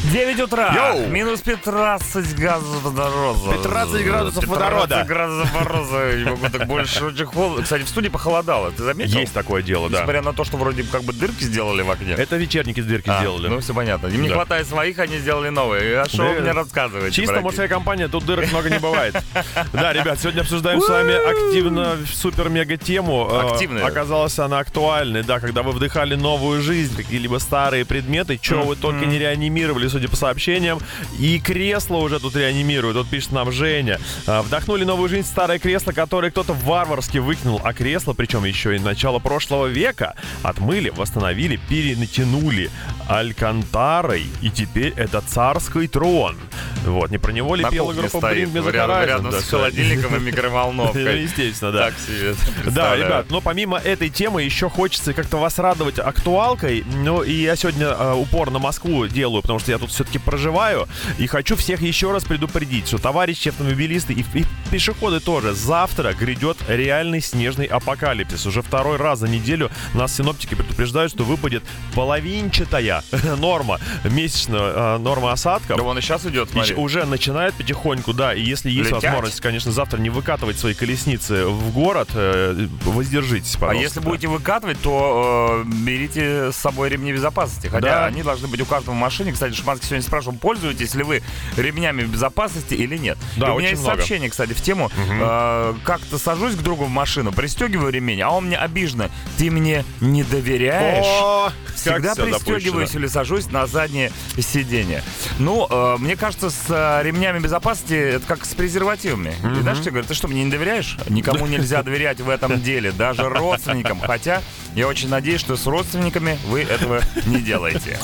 9 0.05 0.41
утра. 0.41 0.73
Йоу! 0.75 1.07
Минус 1.09 1.41
15 1.43 2.35
градусов 2.35 2.83
водорода. 2.83 3.53
15 3.53 4.05
градусов 4.05 4.41
15 4.41 4.49
водорода. 4.49 5.05
градусов 5.07 5.53
водорода. 5.53 6.17
Не 6.17 6.25
могу 6.25 6.49
так 6.49 6.67
больше. 6.67 7.05
Очень 7.05 7.27
холодно. 7.27 7.63
Кстати, 7.63 7.83
в 7.83 7.89
студии 7.89 8.09
похолодало. 8.09 8.71
Ты 8.73 8.83
заметил? 8.83 9.19
Есть 9.21 9.35
такое 9.35 9.63
дело, 9.63 9.91
да. 9.91 9.99
Несмотря 9.99 10.23
на 10.23 10.33
то, 10.33 10.45
что 10.45 10.57
вроде 10.57 10.85
как 10.85 11.03
бы 11.05 11.13
дырки 11.13 11.45
сделали 11.45 11.83
в 11.83 11.91
окне. 11.91 12.15
Это 12.15 12.37
вечерники 12.37 12.81
с 12.81 12.87
дырки 12.87 13.11
А, 13.11 13.21
сделали. 13.21 13.49
Ну, 13.49 13.61
все 13.61 13.75
понятно. 13.75 14.07
Им 14.07 14.23
не 14.23 14.29
Да. 14.29 14.37
хватает 14.37 14.67
своих, 14.67 14.99
они 14.99 15.19
сделали 15.19 15.51
новые. 15.51 16.01
А 16.01 16.09
что 16.09 16.23
вы 16.25 16.37
Да. 16.37 16.41
мне 16.41 16.53
рассказываете? 16.53 17.15
Чисто 17.15 17.33
братья? 17.35 17.45
мужская 17.45 17.69
компания, 17.69 18.09
тут 18.09 18.25
дырок 18.25 18.51
много 18.51 18.71
не 18.71 18.79
бывает. 18.79 19.15
Да, 19.73 19.93
ребят, 19.93 20.19
сегодня 20.21 20.41
обсуждаем 20.41 20.81
с 20.81 20.89
вами 20.89 21.13
активно 21.15 21.97
супер-мега 22.13 22.77
тему. 22.79 23.29
Э, 23.31 23.51
Активную. 23.53 23.85
Оказалась 23.87 24.39
она 24.39 24.59
актуальной, 24.61 25.23
да, 25.23 25.41
когда 25.41 25.63
вы 25.63 25.73
вдыхали 25.73 26.15
новую 26.15 26.63
жизнь, 26.63 26.97
какие-либо 26.97 27.39
старые 27.39 27.85
предметы, 27.85 28.39
что 28.43 28.63
вы 28.63 28.77
только 28.77 29.05
не 29.07 29.19
реанимировали, 29.19 29.90
судя 29.91 30.09
по 30.09 30.17
сообщениям, 30.17 30.79
и 31.19 31.39
кресло 31.39 31.97
уже 31.97 32.21
тут 32.21 32.37
реанимируют. 32.37 32.97
Вот 32.97 33.09
пишет 33.09 33.33
нам 33.33 33.53
Женя. 33.53 33.99
Э, 34.27 34.41
Вдохнули 34.41 34.85
новую 34.85 35.09
жизнь 35.09 35.27
старое 35.27 35.59
кресло, 35.59 35.93
которое 35.93 36.31
кто-то 36.31 36.53
варварски 36.55 37.19
выкинул, 37.19 37.61
а 37.63 37.73
кресло, 37.73 38.13
причем 38.15 38.45
еще 38.45 38.77
и 38.77 38.79
начало 38.79 39.19
прошлого 39.19 39.67
века, 39.67 40.15
отмыли, 40.43 40.91
восстановили, 40.91 41.57
перенатянули 41.69 42.71
алькантарой, 43.09 44.27
и 44.41 44.51
теперь 44.51 44.93
это 44.97 45.21
царский 45.21 45.89
трон. 45.89 46.37
Вот, 46.85 47.11
не 47.11 47.19
про 47.19 47.33
него 47.33 47.55
ли 47.57 47.65
пела 47.71 47.93
группа 47.93 48.19
стоит, 48.19 48.49
Bring 48.49 48.65
Me 48.65 48.73
рядом, 48.73 49.05
рядом 49.05 49.31
Да, 49.31 49.41
с 49.41 49.49
холодильником 49.49 50.17
и 50.17 50.21
микроволновкой. 50.21 51.23
естественно, 51.23 51.73
да. 51.73 51.87
Так 51.91 51.95
себе 51.99 52.35
Да, 52.71 52.97
ребят, 52.97 53.27
но 53.31 53.41
помимо 53.41 53.79
этой 53.79 54.09
темы 54.09 54.43
еще 54.43 54.71
хочется 54.71 55.13
как-то 55.13 55.37
вас 55.37 55.59
радовать 55.59 55.99
актуалкой. 55.99 56.85
Ну 56.87 57.23
и 57.23 57.33
я 57.33 57.57
сегодня 57.57 57.87
э, 57.89 58.15
упор 58.15 58.51
на 58.51 58.59
Москву 58.59 59.07
делаю, 59.07 59.43
потому 59.43 59.59
что 59.59 59.71
я 59.73 59.79
тут 59.81 59.91
все-таки 59.91 60.19
проживаю. 60.19 60.87
И 61.19 61.27
хочу 61.27 61.57
всех 61.57 61.83
еще 61.83 62.13
раз 62.13 62.25
предупредить, 62.25 62.87
что 62.87 62.99
товарищи 62.99 63.49
автомобилисты 63.49 64.13
и, 64.13 64.25
и 64.35 64.45
пешеходы 64.71 65.21
тоже, 65.21 65.55
завтра 65.55 66.13
грядет 66.13 66.59
реальный 66.69 67.21
снежный 67.21 67.67
апокалипсис. 67.67 68.47
Уже 68.47 68.63
второй 68.63 68.97
раз 68.97 69.19
за 69.21 69.29
неделю 69.29 69.71
нас 69.95 70.15
синоптики 70.17 70.55
предупреждают, 70.55 71.13
что 71.13 71.25
выпадет 71.25 71.63
половинчатая 71.95 73.03
норма, 73.39 73.79
месячная 74.05 74.97
э, 74.97 74.99
норма 74.99 75.33
осадков. 75.33 75.77
Да 75.77 75.83
вон 75.83 75.99
и 75.99 76.01
сейчас 76.01 76.27
идет, 76.27 76.49
И 76.51 76.53
смотри. 76.53 76.75
уже 76.75 77.05
начинает 77.07 77.55
потихоньку, 77.55 78.13
да. 78.13 78.35
И 78.35 78.41
если 78.43 78.71
есть 78.71 78.91
Летять? 78.91 79.05
возможность, 79.05 79.41
конечно, 79.41 79.73
завтра 79.73 79.99
не 79.99 80.11
выкатывать 80.11 80.59
свои 80.59 80.75
колесницы 80.75 81.47
в 81.47 81.73
город, 81.73 82.11
э, 82.15 82.67
воздержитесь, 82.85 83.55
А 83.57 83.59
пожалуйста. 83.61 83.83
если 83.83 84.01
будете 84.01 84.29
выкатывать, 84.29 84.81
то 84.83 85.63
э, 85.65 85.69
берите 85.69 86.53
с 86.53 86.57
собой 86.57 86.89
ремни 86.91 87.13
безопасности. 87.13 87.69
Хотя 87.69 87.81
Да. 87.81 88.07
они 88.07 88.23
должны 88.23 88.49
быть 88.49 88.61
у 88.61 88.67
каждого 88.67 88.95
в 88.95 88.99
машине. 88.99 89.33
Кстати, 89.33 89.55
Шиманский 89.71 89.89
сегодня 89.89 90.07
спрашивал, 90.07 90.37
пользуетесь 90.37 90.95
ли 90.95 91.03
вы 91.05 91.23
ремнями 91.57 92.03
безопасности 92.03 92.75
или 92.75 92.97
нет. 92.97 93.17
Да, 93.37 93.49
И 93.49 93.51
у 93.51 93.59
меня 93.59 93.71
есть 93.71 93.83
много. 93.83 93.97
сообщение, 93.99 94.29
кстати, 94.31 94.53
в 94.53 94.61
тему. 94.63 94.91
э, 94.97 95.75
как-то 95.85 96.19
сажусь 96.19 96.55
к 96.57 96.59
другу 96.63 96.85
в 96.87 96.91
машину, 96.91 97.33
пристегиваю 97.33 97.93
ремень, 97.93 98.21
а 98.23 98.31
он 98.31 98.47
мне 98.47 98.57
обиженно. 98.57 99.11
Ты 99.39 99.51
мне 99.51 99.85
не 100.01 100.25
доверяешь? 100.25 101.05
О, 101.07 101.53
Всегда 101.77 102.15
пристегиваюсь 102.15 102.95
или 102.95 103.07
сажусь 103.07 103.47
на 103.51 103.67
заднее 103.67 104.11
сиденье. 104.39 105.03
Ну, 105.39 105.67
э, 105.71 105.97
мне 105.99 106.17
кажется, 106.17 106.51
с 106.51 106.65
э, 106.69 107.01
ремнями 107.05 107.39
безопасности 107.39 107.95
это 107.95 108.27
как 108.27 108.45
с 108.45 108.55
презервативами. 108.55 109.35
И 109.57 109.63
знаешь, 109.63 109.79
что 109.79 109.91
говорят, 109.91 110.09
ты 110.09 110.15
что, 110.15 110.27
мне 110.29 110.43
не 110.45 110.51
доверяешь? 110.51 110.97
Никому 111.09 111.47
нельзя 111.47 111.83
доверять 111.85 112.21
в 112.21 112.29
этом 112.29 112.61
деле, 112.61 112.91
даже 112.93 113.29
родственникам. 113.29 114.01
Хотя 114.01 114.43
я 114.75 114.89
очень 114.89 115.09
надеюсь, 115.09 115.41
что 115.41 115.57
с 115.57 115.67
родственниками 115.67 116.39
вы 116.49 116.63
этого 116.63 117.03
не 117.27 117.41
делаете. 117.41 117.99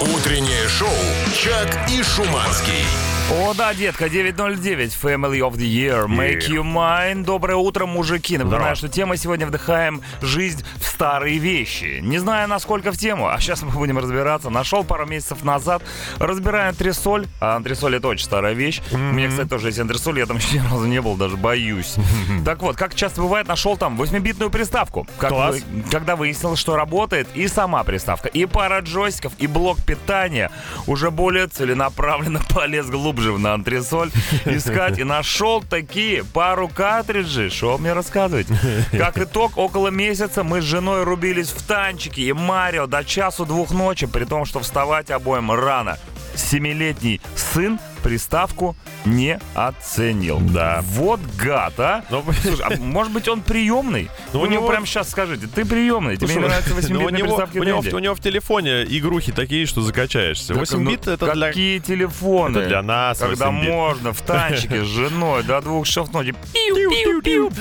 Утреннее 0.00 0.68
шоу 0.68 0.88
«Чак 1.34 1.78
и 1.88 2.02
Шуманский». 2.02 2.84
О, 3.30 3.54
да, 3.54 3.72
детка, 3.72 4.08
909, 4.10 4.98
Family 5.00 5.38
of 5.38 5.52
the 5.52 5.64
Year, 5.66 6.06
Make 6.06 6.48
You 6.50 6.62
Mine. 6.64 7.24
Доброе 7.24 7.54
утро, 7.54 7.86
мужики. 7.86 8.36
Напоминаю, 8.36 8.74
что 8.76 8.88
тема 8.88 9.16
сегодня 9.16 9.46
вдыхаем 9.46 10.02
жизнь 10.20 10.62
в 10.80 10.84
старые 10.84 11.38
вещи. 11.38 12.00
Не 12.02 12.18
знаю, 12.18 12.48
насколько 12.48 12.90
в 12.92 12.98
тему, 12.98 13.28
а 13.28 13.38
сейчас 13.40 13.62
мы 13.62 13.70
будем 13.70 13.96
разбираться. 13.96 14.50
Нашел 14.50 14.82
пару 14.84 15.06
месяцев 15.06 15.44
назад, 15.44 15.82
разбираю 16.18 16.70
антресоль. 16.70 17.26
А 17.40 17.56
антресоль 17.56 17.94
это 17.96 18.08
очень 18.08 18.24
старая 18.26 18.52
вещь. 18.54 18.82
У 18.90 18.98
меня, 18.98 19.28
кстати, 19.28 19.48
тоже 19.48 19.68
есть 19.68 19.78
антресоль, 19.78 20.18
я 20.18 20.26
там 20.26 20.36
еще 20.38 20.58
ни 20.58 20.64
разу 20.70 20.84
не 20.86 21.00
был, 21.00 21.14
даже 21.14 21.36
боюсь. 21.36 21.94
Так 22.44 22.60
вот, 22.60 22.76
как 22.76 22.94
часто 22.96 23.22
бывает, 23.22 23.46
нашел 23.46 23.76
там 23.76 24.00
8-битную 24.02 24.50
приставку. 24.50 25.06
Как 25.18 25.30
Класс. 25.30 25.56
вы- 25.70 25.82
когда 25.90 26.16
выяснилось, 26.16 26.58
что 26.58 26.74
работает 26.76 27.28
и 27.34 27.46
сама 27.46 27.84
приставка, 27.84 28.28
и 28.28 28.46
пара 28.46 28.80
джойстиков, 28.80 29.32
и 29.38 29.46
блок 29.46 29.78
питания, 29.82 30.50
уже 30.86 31.10
более 31.10 31.46
целенаправленно 31.46 32.40
полез 32.54 32.86
глубже 32.86 33.36
на 33.38 33.54
антресоль 33.54 34.10
искать 34.44 34.98
и 34.98 35.04
нашел 35.04 35.62
такие 35.62 36.24
пару 36.24 36.68
картриджей. 36.68 37.50
Что 37.50 37.78
мне 37.78 37.92
рассказываете? 37.92 38.56
Как 38.92 39.18
итог, 39.18 39.56
около 39.56 39.88
месяца 39.88 40.44
мы 40.44 40.60
с 40.60 40.64
женой 40.64 41.04
рубились 41.04 41.50
в 41.50 41.62
танчики 41.66 42.20
и 42.20 42.32
Марио 42.32 42.86
до 42.86 43.04
часу-двух 43.04 43.70
ночи, 43.70 44.06
при 44.06 44.24
том, 44.24 44.44
что 44.44 44.60
вставать 44.60 45.10
обоим 45.10 45.50
рано. 45.52 45.98
Семилетний 46.34 47.20
сын 47.36 47.78
приставку 48.02 48.76
не 49.04 49.38
оценил. 49.54 50.38
Да. 50.40 50.80
Вот 50.82 51.20
гад, 51.38 51.74
а? 51.78 52.04
Ну, 52.10 52.24
Слушай, 52.42 52.64
а 52.66 52.76
может 52.78 53.12
быть 53.12 53.28
он 53.28 53.40
приемный? 53.42 54.10
Ну, 54.32 54.40
Вы 54.40 54.46
у 54.46 54.48
мне 54.48 54.56
него- 54.58 54.68
прямо 54.68 54.86
сейчас 54.86 55.10
скажите, 55.10 55.46
ты 55.46 55.64
приемный, 55.64 56.16
тебе 56.16 56.26
не 56.28 56.32
Слушай, 56.34 56.48
нравятся 56.48 56.70
ну, 56.74 56.76
у 56.76 56.80
8-битные 57.08 57.16
него, 57.18 57.28
приставки 57.28 57.58
у, 57.58 57.62
него, 57.62 57.80
в- 57.82 57.92
у 57.94 57.98
него 57.98 58.14
в 58.14 58.20
телефоне 58.20 58.82
игрухи 58.84 59.32
такие, 59.32 59.66
что 59.66 59.80
закачаешься. 59.82 60.54
8 60.54 60.66
Так, 60.66 60.80
ну, 60.80 60.90
бит 60.90 61.06
это 61.08 61.32
для... 61.32 61.46
Какие 61.48 61.78
телефоны? 61.78 62.58
Это 62.58 62.68
для 62.68 62.82
нас 62.82 63.18
Когда 63.18 63.46
8 63.50 63.60
бит. 63.60 63.70
можно 63.70 64.12
в 64.12 64.20
танчике 64.22 64.84
с 64.84 64.86
женой 64.86 65.42
до 65.42 65.60
двух 65.60 65.86
ночи. 66.12 66.34
Пиу-пиу-пиу. 66.54 67.52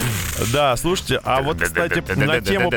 Да, 0.52 0.76
слушайте, 0.78 1.20
а 1.24 1.42
вот, 1.42 1.62
кстати, 1.62 2.04
на 2.16 2.42
тему... 2.42 2.72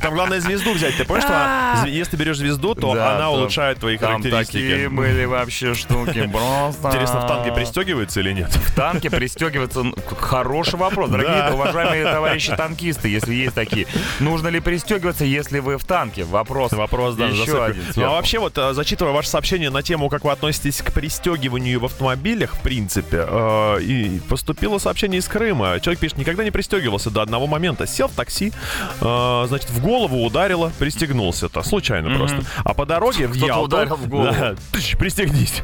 Там 0.00 0.14
главное 0.14 0.40
звезду 0.40 0.72
взять. 0.72 0.96
Ты 0.96 1.04
понимаешь, 1.04 1.24
что 1.24 1.73
если 1.86 2.16
берешь 2.16 2.36
звезду, 2.38 2.74
то 2.74 2.94
Да, 2.94 3.10
она 3.12 3.18
там- 3.20 3.32
улучшает 3.34 3.78
твои 3.78 3.96
Там 3.98 4.22
такие 4.22 4.32
характеристики. 4.32 4.86
были 4.88 5.24
вообще 5.24 5.74
штуки. 5.74 6.28
Просто... 6.32 6.88
Интересно, 6.88 7.20
в 7.20 7.26
танке 7.28 7.52
пристегивается 7.52 8.20
или 8.20 8.32
нет? 8.32 8.50
В 8.50 8.74
танке 8.74 9.10
пристегиваться... 9.10 9.82
ну, 9.82 9.94
Хороший 10.18 10.76
вопрос. 10.78 11.10
Дорогие 11.10 11.34
Да. 11.48 11.54
уважаемые 11.54 12.04
товарищи 12.04 12.54
танкисты, 12.56 13.08
если 13.08 13.34
есть 13.34 13.54
такие. 13.54 13.86
Нужно 14.20 14.48
ли 14.48 14.60
пристегиваться, 14.60 15.24
если 15.24 15.58
вы 15.60 15.76
в 15.78 15.84
танке? 15.84 16.24
Вопрос. 16.24 16.72
Вопрос, 16.72 17.14
да, 17.16 17.26
Еще 17.26 17.64
один. 17.64 17.82
Ну, 17.96 18.04
а 18.04 18.10
вообще, 18.10 18.38
вот, 18.38 18.56
э, 18.58 18.72
зачитывая 18.74 19.12
ваше 19.12 19.28
сообщение 19.28 19.70
на 19.70 19.82
тему, 19.82 20.08
как 20.08 20.24
вы 20.24 20.32
относитесь 20.32 20.82
к 20.82 20.92
пристегиванию 20.92 21.80
в 21.80 21.84
автомобилях, 21.84 22.54
в 22.54 22.60
принципе, 22.60 23.24
э, 23.28 23.80
и 23.82 24.20
поступило 24.28 24.78
сообщение 24.78 25.18
из 25.20 25.28
Крыма. 25.28 25.78
Человек 25.80 26.00
пишет, 26.00 26.18
никогда 26.18 26.44
не 26.44 26.50
пристегивался 26.50 27.10
до 27.10 27.22
одного 27.22 27.46
момента. 27.46 27.86
Сел 27.86 28.08
в 28.08 28.12
такси, 28.12 28.52
э, 29.00 29.44
значит, 29.48 29.70
в 29.70 29.80
голову 29.80 30.24
ударило, 30.24 30.72
пристегнулся-то, 30.78 31.62
случайно 31.64 32.16
просто. 32.16 32.42
А 32.64 32.74
по 32.74 32.86
дороге 32.86 33.26
в 33.26 33.34
Ялту... 33.34 33.64
ударил 33.64 33.96
в 33.96 34.08
голову. 34.08 34.32
Да, 34.32 34.54
тыщ, 34.72 34.96
пристегнись. 34.96 35.62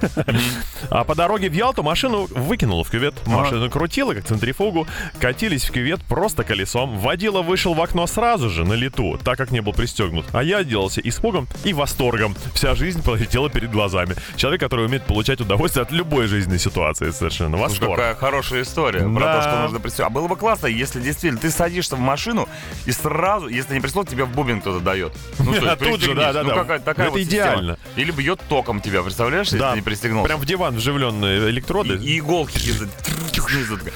А 0.91 1.05
по 1.05 1.15
дороге 1.15 1.49
в 1.49 1.53
Ялту 1.53 1.83
машину 1.83 2.27
выкинула 2.31 2.85
в 2.85 2.91
кювет. 2.91 3.15
Машину 3.27 3.71
крутила, 3.71 4.15
как 4.15 4.25
центрифугу. 4.25 4.87
Катились 5.19 5.65
в 5.65 5.73
кювет 5.73 6.01
просто 6.03 6.45
колесом. 6.45 6.99
Водила 6.99 7.43
вышел 7.43 7.75
в 7.75 7.81
окно 7.83 8.07
сразу 8.07 8.51
же, 8.51 8.65
на 8.65 8.75
лету, 8.75 9.19
так 9.23 9.37
как 9.39 9.51
не 9.51 9.61
был 9.61 9.73
пристегнут. 9.73 10.27
А 10.33 10.43
я 10.43 10.59
отделался 10.59 11.01
испугом 11.01 11.47
и 11.65 11.73
восторгом. 11.73 12.35
Вся 12.55 12.75
жизнь 12.75 13.03
полетела 13.03 13.51
перед 13.51 13.71
глазами. 13.71 14.15
Человек, 14.37 14.61
который 14.61 14.87
умеет 14.87 15.05
получать 15.05 15.41
удовольствие 15.41 15.83
от 15.83 15.93
любой 15.93 16.27
жизненной 16.27 16.59
ситуации 16.59 17.11
совершенно. 17.11 17.57
Восторг. 17.57 17.97
Какая 17.97 18.15
хорошая 18.15 18.63
история 18.63 19.01
про 19.01 19.21
Да. 19.25 19.37
то, 19.37 19.43
что 19.43 19.63
нужно 19.63 19.81
пристегнуть. 19.81 20.07
А 20.07 20.11
было 20.11 20.29
бы 20.29 20.37
классно, 20.37 20.67
если 20.67 21.01
действительно 21.01 21.41
ты 21.41 21.51
садишься 21.51 21.97
в 21.97 22.01
машину 22.01 22.49
и 22.87 22.93
сразу, 22.93 23.49
если 23.49 23.75
не 23.75 23.81
пристегнут, 23.81 24.09
тебе 24.09 24.25
в 24.25 24.31
бубен 24.35 24.61
кто-то 24.61 24.81
дает. 24.81 25.13
Ну, 25.39 25.53
Тут 25.90 26.00
же, 26.00 26.07
пристегнись. 26.12 26.35
да-да-да. 26.35 26.55
Ну, 26.55 26.61
какая 26.61 26.79
такая 26.81 27.07
Это 27.07 27.12
вот 27.12 27.20
система. 27.20 27.42
идеально. 27.44 27.79
Или 27.96 28.11
бьет 28.11 28.40
током 28.48 28.81
тебя, 28.81 29.03
представляешь, 29.03 29.46
если 29.46 29.59
Да, 29.59 29.70
ты 29.70 29.76
не 29.76 29.83
пристегнулся. 29.83 30.26
Прям 30.29 30.40
в 30.40 30.46
диван 30.46 30.76
вживленные 30.76 31.50
электроды. 31.50 31.94
И, 31.96 32.14
и 32.14 32.18
иголки. 32.18 32.59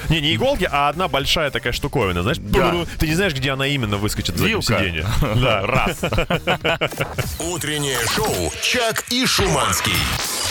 Не, 0.09 0.21
не 0.21 0.35
иголки, 0.35 0.67
а 0.71 0.89
одна 0.89 1.07
большая 1.07 1.51
такая 1.51 1.73
штуковина, 1.73 2.21
знаешь? 2.23 2.37
Да. 2.39 2.73
Ты 2.99 3.07
не 3.07 3.15
знаешь, 3.15 3.33
где 3.33 3.51
она 3.51 3.67
именно 3.67 3.97
выскочит 3.97 4.37
за 4.37 4.47
сиденье. 4.47 5.05
Да, 5.35 5.65
раз. 5.65 5.99
Утреннее 7.39 7.97
шоу 8.13 8.51
«Чак 8.61 9.03
и 9.11 9.25
Шуманский». 9.25 9.93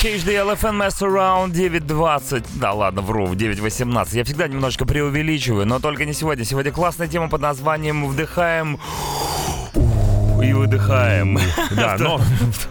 HDL 0.03 0.59
FM 0.59 0.87
Mess 0.87 1.01
Around 1.01 1.53
9.20. 1.53 2.45
Да 2.57 2.73
ладно, 2.73 3.01
вру, 3.01 3.27
в 3.27 3.35
9.18. 3.35 4.09
Я 4.17 4.25
всегда 4.25 4.49
немножко 4.49 4.85
преувеличиваю, 4.85 5.67
но 5.67 5.81
только 5.81 6.05
не 6.05 6.13
сегодня. 6.13 6.45
Сегодня 6.45 6.73
классная 6.73 7.09
тема 7.09 7.29
под 7.31 7.41
названием 7.41 8.07
«Вдыхаем 8.07 8.79
и 10.49 10.53
выдыхаем». 10.53 11.39
Да, 11.75 11.97
но 11.99 12.21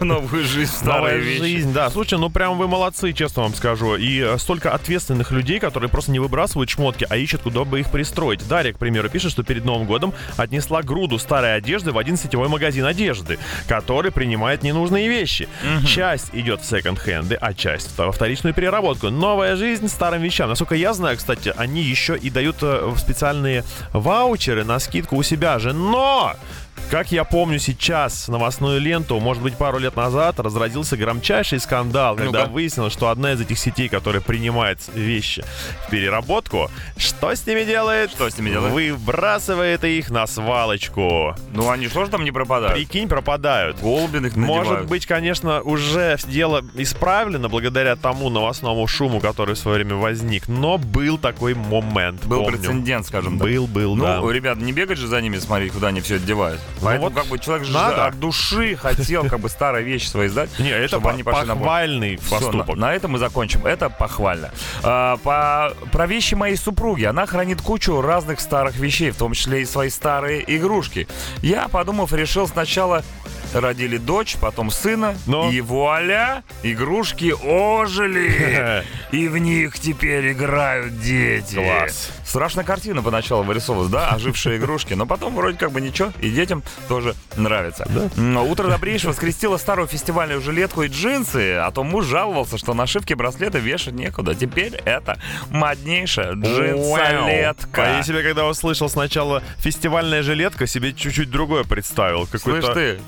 новую 0.00 0.44
жизнь, 0.44 0.72
вещи. 1.18 1.40
жизнь, 1.40 1.72
да. 1.72 1.90
Слушай, 1.90 2.18
ну 2.18 2.30
прям 2.30 2.58
вы 2.58 2.68
молодцы, 2.68 3.12
честно 3.12 3.42
вам 3.42 3.54
скажу. 3.54 3.96
И 3.96 4.20
э, 4.20 4.38
столько 4.38 4.72
ответственных 4.72 5.30
людей, 5.30 5.58
которые 5.58 5.90
просто 5.90 6.10
не 6.10 6.18
выбрасывают 6.18 6.70
шмотки, 6.70 7.06
а 7.08 7.16
ищут, 7.16 7.42
куда 7.42 7.64
бы 7.64 7.80
их 7.80 7.90
пристроить. 7.90 8.46
Дарья, 8.48 8.72
к 8.72 8.78
примеру, 8.78 9.08
пишет, 9.08 9.32
что 9.32 9.42
перед 9.42 9.64
Новым 9.64 9.86
годом 9.86 10.14
отнесла 10.36 10.82
груду 10.82 11.18
старой 11.18 11.56
одежды 11.56 11.92
в 11.92 11.98
один 11.98 12.16
сетевой 12.16 12.48
магазин 12.48 12.84
одежды, 12.84 13.38
который 13.68 14.10
принимает 14.10 14.62
ненужные 14.62 15.08
вещи. 15.08 15.48
Часть 15.86 16.30
идет 16.32 16.62
в 16.62 16.64
секонд-хенды, 16.64 17.36
а 17.40 17.54
часть 17.54 17.96
во 17.96 18.12
вторичную 18.12 18.54
переработку. 18.54 19.10
Новая 19.10 19.56
жизнь 19.56 19.88
старым 19.88 20.22
вещам. 20.22 20.48
Насколько 20.48 20.74
я 20.74 20.92
знаю, 20.92 21.16
кстати, 21.16 21.52
они 21.56 21.82
еще 21.82 22.16
и 22.16 22.30
дают 22.30 22.56
э, 22.62 22.92
специальные 22.96 23.64
ваучеры 23.92 24.64
на 24.64 24.78
скидку 24.78 25.16
у 25.16 25.22
себя 25.22 25.58
же. 25.58 25.72
Но! 25.72 26.34
Как 26.94 27.10
я 27.10 27.24
помню 27.24 27.58
сейчас 27.58 28.28
новостную 28.28 28.80
ленту, 28.80 29.18
может 29.18 29.42
быть, 29.42 29.56
пару 29.56 29.80
лет 29.80 29.96
назад 29.96 30.38
разразился 30.38 30.96
громчайший 30.96 31.58
скандал, 31.58 32.14
когда 32.14 32.42
Ну-ка. 32.42 32.50
выяснилось, 32.52 32.92
что 32.92 33.08
одна 33.08 33.32
из 33.32 33.40
этих 33.40 33.58
сетей, 33.58 33.88
которая 33.88 34.22
принимает 34.22 34.78
вещи 34.94 35.44
в 35.88 35.90
переработку, 35.90 36.70
что 36.96 37.34
с 37.34 37.44
ними 37.48 37.64
делает? 37.64 38.12
Что 38.12 38.30
с 38.30 38.38
ними 38.38 38.50
делает? 38.50 38.72
Выбрасывает 38.72 39.82
их 39.82 40.08
на 40.10 40.24
свалочку. 40.28 41.34
Ну 41.52 41.68
они 41.68 41.88
что 41.88 42.04
же 42.04 42.12
там 42.12 42.22
не 42.22 42.30
пропадают? 42.30 42.76
Прикинь, 42.76 43.08
пропадают. 43.08 43.80
Голубин 43.80 44.26
их 44.26 44.36
Может 44.36 44.62
надевают. 44.62 44.88
быть, 44.88 45.04
конечно, 45.04 45.62
уже 45.62 46.16
дело 46.28 46.62
исправлено 46.76 47.48
благодаря 47.48 47.96
тому 47.96 48.30
новостному 48.30 48.86
шуму, 48.86 49.18
который 49.18 49.56
в 49.56 49.58
свое 49.58 49.78
время 49.78 49.96
возник, 49.96 50.46
но 50.46 50.78
был 50.78 51.18
такой 51.18 51.54
момент. 51.54 52.24
Был 52.24 52.44
помню. 52.44 52.56
прецедент, 52.56 53.04
скажем 53.04 53.40
так. 53.40 53.48
Был, 53.48 53.66
был, 53.66 53.96
да. 53.96 54.20
Ну, 54.20 54.30
ребят, 54.30 54.58
не 54.58 54.70
бегать 54.70 54.98
же 54.98 55.08
за 55.08 55.20
ними, 55.20 55.38
смотреть, 55.38 55.72
куда 55.72 55.88
они 55.88 56.00
все 56.00 56.20
девают. 56.20 56.60
Поэтому, 56.84 57.08
вот 57.10 57.14
как 57.18 57.26
бы, 57.26 57.38
человек 57.38 57.66
же 57.66 57.72
надо. 57.72 58.06
от 58.06 58.18
души 58.20 58.76
хотел, 58.76 59.24
как 59.28 59.40
бы, 59.40 59.48
старые 59.48 59.84
вещи 59.84 60.06
свои 60.06 60.28
сдать. 60.28 60.50
Не, 60.58 60.70
это 60.70 60.88
чтобы 60.88 61.04
по- 61.04 61.10
они 61.10 61.22
на 61.22 61.30
похвальный 61.32 62.16
Всё, 62.16 62.30
поступок. 62.38 62.76
на, 62.76 62.86
на 62.88 62.94
этом 62.94 63.12
мы 63.12 63.18
закончим. 63.18 63.66
Это 63.66 63.88
похвально. 63.90 64.50
А, 64.82 65.16
по, 65.18 65.74
про 65.90 66.06
вещи 66.06 66.34
моей 66.34 66.56
супруги. 66.56 67.04
Она 67.04 67.26
хранит 67.26 67.60
кучу 67.62 68.00
разных 68.00 68.40
старых 68.40 68.76
вещей, 68.76 69.10
в 69.10 69.16
том 69.16 69.32
числе 69.32 69.62
и 69.62 69.64
свои 69.64 69.88
старые 69.90 70.44
игрушки. 70.56 71.08
Я, 71.42 71.68
подумав, 71.68 72.12
решил 72.12 72.46
сначала 72.48 73.02
родили 73.54 73.96
дочь, 73.98 74.36
потом 74.40 74.70
сына, 74.70 75.16
Но? 75.26 75.50
и 75.50 75.60
вуаля, 75.60 76.42
игрушки 76.62 77.32
ожили. 77.42 78.84
И 79.12 79.28
в 79.28 79.38
них 79.38 79.78
теперь 79.78 80.32
играют 80.32 81.00
дети. 81.00 81.54
Класс. 81.54 82.10
Страшная 82.24 82.64
картина 82.64 83.02
поначалу 83.02 83.44
вырисовывалась, 83.44 83.90
да, 83.90 84.08
ожившие 84.10 84.58
игрушки, 84.58 84.94
но 84.94 85.06
потом 85.06 85.34
вроде 85.36 85.56
как 85.56 85.70
бы 85.70 85.80
ничего, 85.80 86.12
и 86.20 86.30
детям 86.30 86.62
тоже 86.88 87.14
нравится. 87.36 87.86
М, 88.16 88.36
Утро 88.38 88.68
добрейшего 88.68 89.12
скрестила 89.12 89.56
старую 89.56 89.86
фестивальную 89.86 90.40
жилетку 90.40 90.82
и 90.82 90.88
джинсы, 90.88 91.54
а 91.54 91.70
то 91.70 91.84
муж 91.84 92.06
жаловался, 92.06 92.58
что 92.58 92.74
нашивки 92.74 93.14
браслеты 93.14 93.58
вешать 93.60 93.94
некуда. 93.94 94.34
Теперь 94.34 94.74
это 94.84 95.18
моднейшая 95.50 96.32
А 96.32 96.34
джинсолетка. 96.34 97.82
я 97.82 98.02
себе, 98.02 98.22
когда 98.22 98.46
услышал 98.46 98.88
сначала 98.88 99.42
фестивальная 99.58 100.22
жилетка, 100.22 100.66
себе 100.66 100.92
чуть-чуть 100.92 101.30
другое 101.30 101.64
представил. 101.64 102.26
Слышь 102.26 102.42
Какой-то 102.64 102.98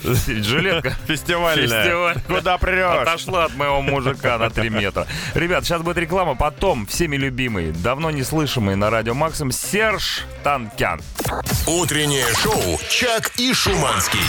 ты, 0.42 0.49
жилетка 0.49 0.90
фестивальная. 1.07 1.83
Фестиваль. 1.83 2.16
Куда 2.27 2.59
прешь? 2.59 3.03
отошла 3.03 3.44
от 3.44 3.57
моего 3.57 3.83
мужика 3.83 4.38
на 4.38 4.51
3 4.51 4.70
метра. 4.70 5.07
Ребят, 5.35 5.64
сейчас 5.64 5.83
будет 5.83 5.99
реклама, 5.99 6.35
потом 6.35 6.87
всеми 6.87 7.16
любимый, 7.16 7.72
давно 7.72 8.11
не 8.11 8.22
слышимый 8.22 8.77
на 8.77 8.90
радио 8.90 9.14
Максим 9.14 9.51
Серж 9.53 10.25
Танкян. 10.42 11.01
Утреннее 11.66 12.27
шоу 12.35 12.79
«Чак 12.88 13.33
и 13.38 13.53
Шуманский». 13.53 14.20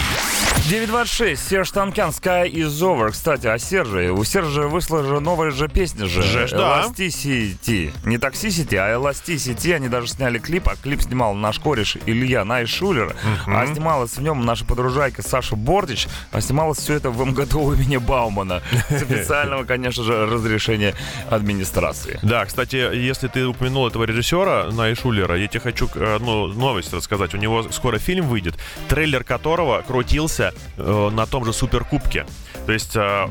926, 0.67 1.47
Серж 1.47 1.71
Танкян, 1.71 2.09
Sky 2.09 2.51
is 2.51 2.67
over. 2.81 3.11
Кстати, 3.11 3.47
о 3.47 3.57
Серже. 3.57 4.11
У 4.11 4.23
Сержа 4.25 4.63
вышла 4.63 5.01
же 5.01 5.21
новая 5.21 5.51
же 5.51 5.69
песня 5.69 6.07
же. 6.07 6.21
Жеж, 6.21 6.51
да. 6.51 6.83
Elasticity. 6.83 7.93
Не 8.05 8.17
Toxicity, 8.17 8.75
а 8.75 8.93
Elasticity. 8.95 9.73
Они 9.73 9.87
даже 9.87 10.07
сняли 10.07 10.39
клип, 10.39 10.67
а 10.67 10.75
клип 10.75 11.01
снимал 11.01 11.35
наш 11.35 11.59
кореш 11.59 11.95
Илья 12.05 12.43
Найшулер. 12.43 13.15
А 13.45 13.65
снималась 13.67 14.17
в 14.17 14.21
нем 14.21 14.45
наша 14.45 14.65
подружайка 14.65 15.21
Саша 15.21 15.55
Бортич. 15.97 16.07
А 16.31 16.41
снималось 16.41 16.77
все 16.77 16.95
это 16.95 17.09
в 17.09 17.25
МГТУ 17.25 17.73
имени 17.73 17.97
Баумана. 17.97 18.61
С 18.89 19.01
официального, 19.01 19.63
конечно 19.63 20.03
же, 20.03 20.25
разрешения 20.25 20.93
администрации. 21.29 22.19
Да, 22.21 22.45
кстати, 22.45 22.75
если 22.75 23.27
ты 23.27 23.45
упомянул 23.45 23.87
этого 23.87 24.03
режиссера 24.03 24.69
Найшулера, 24.71 25.37
я 25.37 25.47
тебе 25.47 25.59
хочу 25.59 25.89
э, 25.95 26.15
одну 26.15 26.47
новость 26.47 26.93
рассказать. 26.93 27.33
У 27.33 27.37
него 27.37 27.63
скоро 27.71 27.99
фильм 27.99 28.27
выйдет, 28.27 28.55
трейлер 28.87 29.23
которого 29.23 29.81
крутился 29.81 30.53
э, 30.77 31.09
на 31.11 31.25
том 31.25 31.45
же 31.45 31.53
Суперкубке. 31.53 32.25
То 32.65 32.73
есть... 32.73 32.95
э, 32.95 33.27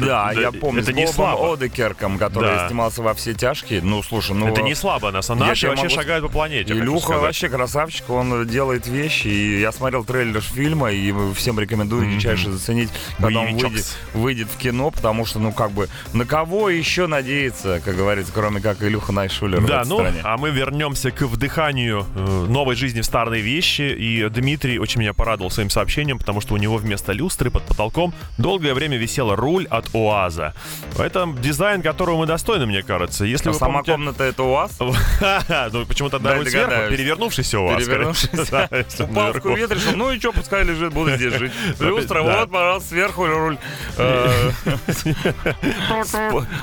Да, 0.00 0.32
д- 0.34 0.40
я 0.40 0.52
помню, 0.52 0.82
Это 0.82 0.92
с 0.92 0.94
не 0.94 1.06
слабо. 1.06 1.54
Одекерком, 1.54 2.18
который 2.18 2.54
Да. 2.54 2.68
снимался 2.68 3.02
во 3.02 3.14
«Все 3.14 3.34
тяжкие». 3.34 3.82
Ну, 3.82 4.02
слушай, 4.02 4.34
ну... 4.34 4.48
Это 4.48 4.62
не 4.62 4.74
слабо, 4.74 5.10
на 5.10 5.22
самом 5.22 5.42
деле. 5.44 5.54
тебе 5.56 5.68
вообще 5.70 5.84
могу- 5.84 5.94
шагают 5.94 6.24
по 6.26 6.30
планете. 6.32 6.72
Илюха 6.74 7.18
вообще 7.18 7.48
красавчик, 7.48 8.08
он 8.10 8.46
делает 8.46 8.86
вещи, 8.86 9.28
и 9.28 9.60
я 9.60 9.72
смотрел 9.72 10.04
трейлер 10.04 10.40
фильма, 10.40 10.90
и 10.92 11.12
всем 11.34 11.58
рекомендую 11.60 12.10
дичайше 12.14 12.50
заценить, 12.50 12.88
когда 13.18 13.40
он 13.40 13.46
Боевичок. 13.46 13.70
выйдет, 13.70 13.86
выйдет 14.14 14.48
в 14.48 14.56
кино, 14.58 14.90
потому 14.90 15.24
что, 15.26 15.38
ну, 15.38 15.52
как 15.52 15.72
бы, 15.72 15.88
на 16.12 16.24
кого 16.24 16.70
еще 16.70 17.06
надеяться, 17.06 17.80
как 17.84 17.96
говорится, 17.96 18.32
кроме 18.34 18.60
как 18.60 18.82
Илюха 18.82 19.12
Найшулер 19.12 19.60
Да, 19.66 19.82
ну, 19.84 19.96
стране. 19.98 20.20
а 20.24 20.36
мы 20.36 20.50
вернемся 20.50 21.10
к 21.10 21.22
вдыханию 21.22 22.06
э, 22.14 22.46
новой 22.48 22.74
жизни 22.74 23.00
в 23.00 23.04
старые 23.04 23.42
вещи. 23.42 23.82
И 23.98 24.28
Дмитрий 24.28 24.78
очень 24.78 25.00
меня 25.00 25.12
порадовал 25.12 25.50
своим 25.50 25.70
сообщением, 25.70 26.18
потому 26.18 26.40
что 26.40 26.54
у 26.54 26.56
него 26.56 26.76
вместо 26.76 27.12
люстры 27.12 27.50
под 27.50 27.64
потолком 27.64 28.12
долгое 28.68 28.74
время 28.74 28.96
висела 28.98 29.34
руль 29.36 29.66
от 29.70 29.88
УАЗа. 29.94 30.52
Это 30.98 31.26
дизайн, 31.40 31.80
которого 31.82 32.18
мы 32.18 32.26
достойны, 32.26 32.66
мне 32.66 32.82
кажется. 32.82 33.24
Если 33.24 33.48
А 33.48 33.52
вы 33.52 33.58
сама 33.58 33.72
помните- 33.82 33.92
комната 33.92 34.24
это 34.24 34.42
у 34.42 34.50
вас? 34.52 34.72
ну, 35.72 35.86
почему-то 35.86 36.18
Дай 36.18 36.36
руль 36.36 36.48
сверху, 36.48 36.90
перевернувшийся 36.90 37.58
УАЗ. 37.58 37.84
Перевернувшийся. 37.84 38.28
Да, 38.50 38.68
Упал 39.04 39.32
в 39.32 39.40
кювет, 39.40 39.70
решил, 39.70 39.92
ну 39.96 40.10
и 40.10 40.18
что, 40.18 40.32
пускай 40.32 40.64
лежит, 40.64 40.92
буду 40.92 41.10
здесь 41.16 41.34
жить. 41.34 41.52
Люстра, 41.80 42.22
Да. 42.22 42.40
вот, 42.40 42.50
пожалуйста, 42.50 42.88
сверху 42.88 43.26
руль. 43.26 43.58
Э, 43.96 44.50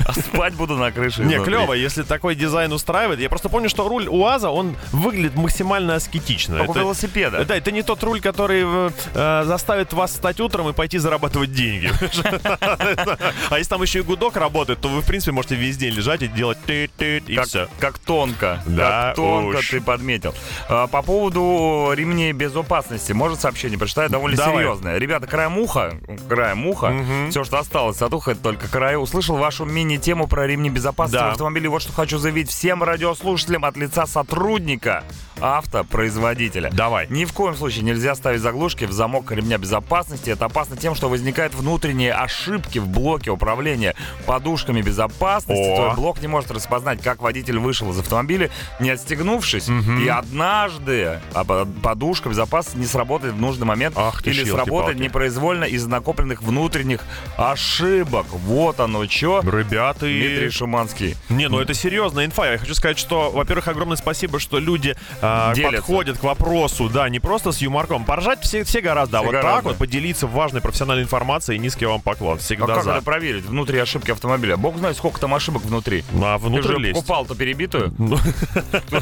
А 0.05 0.13
спать 0.13 0.53
буду 0.53 0.75
на 0.75 0.91
крыше. 0.91 1.21
Не, 1.23 1.35
изнутри. 1.35 1.53
клево, 1.53 1.73
если 1.73 2.03
такой 2.03 2.35
дизайн 2.35 2.71
устраивает. 2.71 3.19
Я 3.19 3.29
просто 3.29 3.49
помню, 3.49 3.69
что 3.69 3.87
руль 3.87 4.07
УАЗа, 4.07 4.49
он 4.49 4.75
выглядит 4.91 5.35
максимально 5.35 5.95
аскетично. 5.95 6.59
Как 6.59 6.69
у 6.69 6.73
велосипеда. 6.73 7.45
Да, 7.45 7.55
это 7.55 7.71
не 7.71 7.81
тот 7.83 8.03
руль, 8.03 8.21
который 8.21 8.63
э, 8.65 8.89
э, 9.13 9.43
заставит 9.45 9.93
вас 9.93 10.11
встать 10.11 10.39
утром 10.39 10.69
и 10.69 10.73
пойти 10.73 10.97
зарабатывать 10.97 11.51
деньги. 11.53 11.84
А 13.49 13.57
если 13.57 13.69
там 13.69 13.81
еще 13.81 13.99
и 13.99 14.01
гудок 14.01 14.37
работает, 14.37 14.79
то 14.81 14.89
вы, 14.89 15.01
в 15.01 15.05
принципе, 15.05 15.31
можете 15.31 15.55
весь 15.55 15.77
день 15.77 15.93
лежать 15.93 16.21
и 16.21 16.27
делать 16.27 16.57
тыт-тыт, 16.65 17.23
и 17.27 17.35
как, 17.35 17.47
все. 17.47 17.67
как 17.79 17.97
тонко, 17.99 18.61
Да 18.65 19.07
как 19.07 19.15
тонко 19.15 19.59
ты 19.69 19.81
подметил. 19.81 20.33
А, 20.69 20.87
по 20.87 21.01
поводу 21.01 21.91
ремней 21.93 22.31
безопасности, 22.31 23.11
может 23.11 23.39
сообщение 23.39 23.77
прочитаю 23.77 24.09
довольно 24.09 24.37
серьезное. 24.37 24.97
Ребята, 24.97 25.27
краем 25.27 25.57
уха, 25.57 25.93
краем 26.27 26.65
уха, 26.67 26.93
все, 27.29 27.43
что 27.43 27.59
осталось 27.59 28.01
от 28.01 28.13
уха, 28.13 28.31
это 28.31 28.41
только 28.41 28.67
края. 28.67 28.97
Услышал 28.97 29.37
вашу 29.37 29.65
мини-тему 29.65 30.27
про 30.27 30.47
ремни 30.47 30.69
безопасности 30.69 31.23
в 31.23 31.31
автомобиле. 31.31 31.69
Вот 31.69 31.81
что 31.81 31.93
хочу 31.93 32.17
заявить 32.17 32.49
всем 32.49 32.83
радиослушателям 32.83 33.65
от 33.65 33.77
лица 33.77 34.05
сотрудника 34.05 35.03
автопроизводителя. 35.39 36.71
Давай. 36.71 37.07
Ни 37.09 37.25
в 37.25 37.33
коем 37.33 37.55
случае 37.55 37.83
нельзя 37.83 38.15
ставить 38.15 38.41
заглушки 38.41 38.85
в 38.85 38.91
замок 38.91 39.31
ремня 39.31 39.57
безопасности. 39.57 40.29
Это 40.29 40.45
опасно 40.45 40.77
тем, 40.77 40.95
что 40.95 41.09
возникают 41.09 41.53
внутренние 41.75 42.13
ошибки 42.13 42.79
в 42.79 42.87
блоке 42.87 43.31
управления 43.31 43.95
подушками 44.25 44.81
безопасности. 44.81 45.61
О. 45.61 45.75
Твой 45.75 45.95
блок 45.95 46.21
не 46.21 46.27
может 46.29 46.49
распознать, 46.51 47.01
как 47.01 47.21
водитель 47.21 47.59
вышел 47.59 47.91
из 47.91 47.99
автомобиля, 47.99 48.49
не 48.79 48.91
отстегнувшись. 48.91 49.67
И 50.01 50.07
однажды 50.07 51.19
а, 51.33 51.43
по- 51.43 51.65
подушка 51.65 52.29
безопасности 52.29 52.77
не 52.79 52.85
сработает 52.85 53.33
в 53.33 53.41
нужный 53.41 53.65
момент 53.65 53.95
Ах 53.97 54.25
или 54.25 54.35
щелки-палки. 54.35 54.63
сработает 54.63 54.99
непроизвольно 54.99 55.65
из 55.65 55.85
накопленных 55.85 56.41
внутренних 56.41 57.01
ошибок. 57.35 58.25
Вот 58.31 58.79
оно 58.79 59.05
что. 59.09 59.41
Ребята, 59.41 60.05
Дмитрий 60.05 60.49
Шуманский. 60.51 61.15
Не, 61.27 61.49
ну 61.49 61.59
это 61.59 61.73
серьезная 61.73 62.25
инфа. 62.25 62.49
Я 62.53 62.57
хочу 62.57 62.73
сказать, 62.73 62.97
что, 62.97 63.31
во-первых, 63.31 63.67
огромное 63.67 63.97
спасибо, 63.97 64.39
что 64.39 64.59
люди 64.59 64.95
а, 65.21 65.53
Делятся. 65.53 65.77
подходят 65.77 66.17
к 66.19 66.23
вопросу, 66.23 66.87
да, 66.87 67.09
не 67.09 67.19
просто 67.19 67.51
с 67.51 67.57
юморком. 67.59 68.05
Поржать 68.05 68.39
все, 68.43 68.63
все 68.63 68.79
гораздо, 68.79 69.17
а 69.17 69.21
Все 69.21 69.25
вот 69.27 69.33
так 69.33 69.43
гораздо. 69.43 69.69
вот 69.69 69.77
поделиться 69.77 70.25
важной 70.25 70.61
профессиональной 70.61 71.03
информацией. 71.03 71.59
Низкий 71.65 71.87
вам 71.87 71.99
поклон. 71.99 72.35
А 72.35 72.37
Всегда 72.37 72.75
как 72.75 72.83
за. 72.83 72.91
это 72.91 73.01
проверить? 73.01 73.45
Внутри 73.45 73.79
ошибки 73.79 74.11
автомобиля. 74.11 74.55
Бог 74.55 74.77
знает, 74.77 74.95
сколько 74.97 75.19
там 75.19 75.33
ошибок 75.33 75.63
внутри. 75.63 76.03
Ну, 76.11 76.23
а 76.25 76.37
Ты 76.37 76.45
внутрь 76.45 76.67
же 76.67 76.77
лезть. 76.77 76.93
покупал-то 76.93 77.33
перебитую? 77.35 77.91
Ну, 77.97 78.17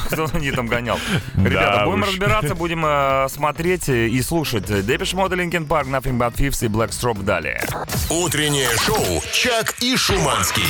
Кто, 0.09 0.27
на 0.27 0.37
ней 0.39 0.51
там 0.51 0.67
гонял? 0.67 0.97
Да 1.35 1.49
Ребята, 1.49 1.85
будем 1.85 2.03
разбираться, 2.03 2.55
будем 2.55 2.85
э, 2.85 3.27
смотреть 3.29 3.89
и 3.89 4.21
слушать. 4.21 4.65
Depeche 4.85 5.13
Mode, 5.13 5.35
Linkin 5.35 5.65
Park, 5.65 5.87
Nothing 5.89 6.17
But 6.17 6.35
Thieves 6.35 6.65
и 6.65 6.69
Black 6.69 6.89
Strobe 6.91 7.23
далее. 7.23 7.61
Утреннее 8.09 8.69
шоу 8.77 9.21
«Чак 9.33 9.75
и 9.81 9.97
Шуманский». 9.97 10.63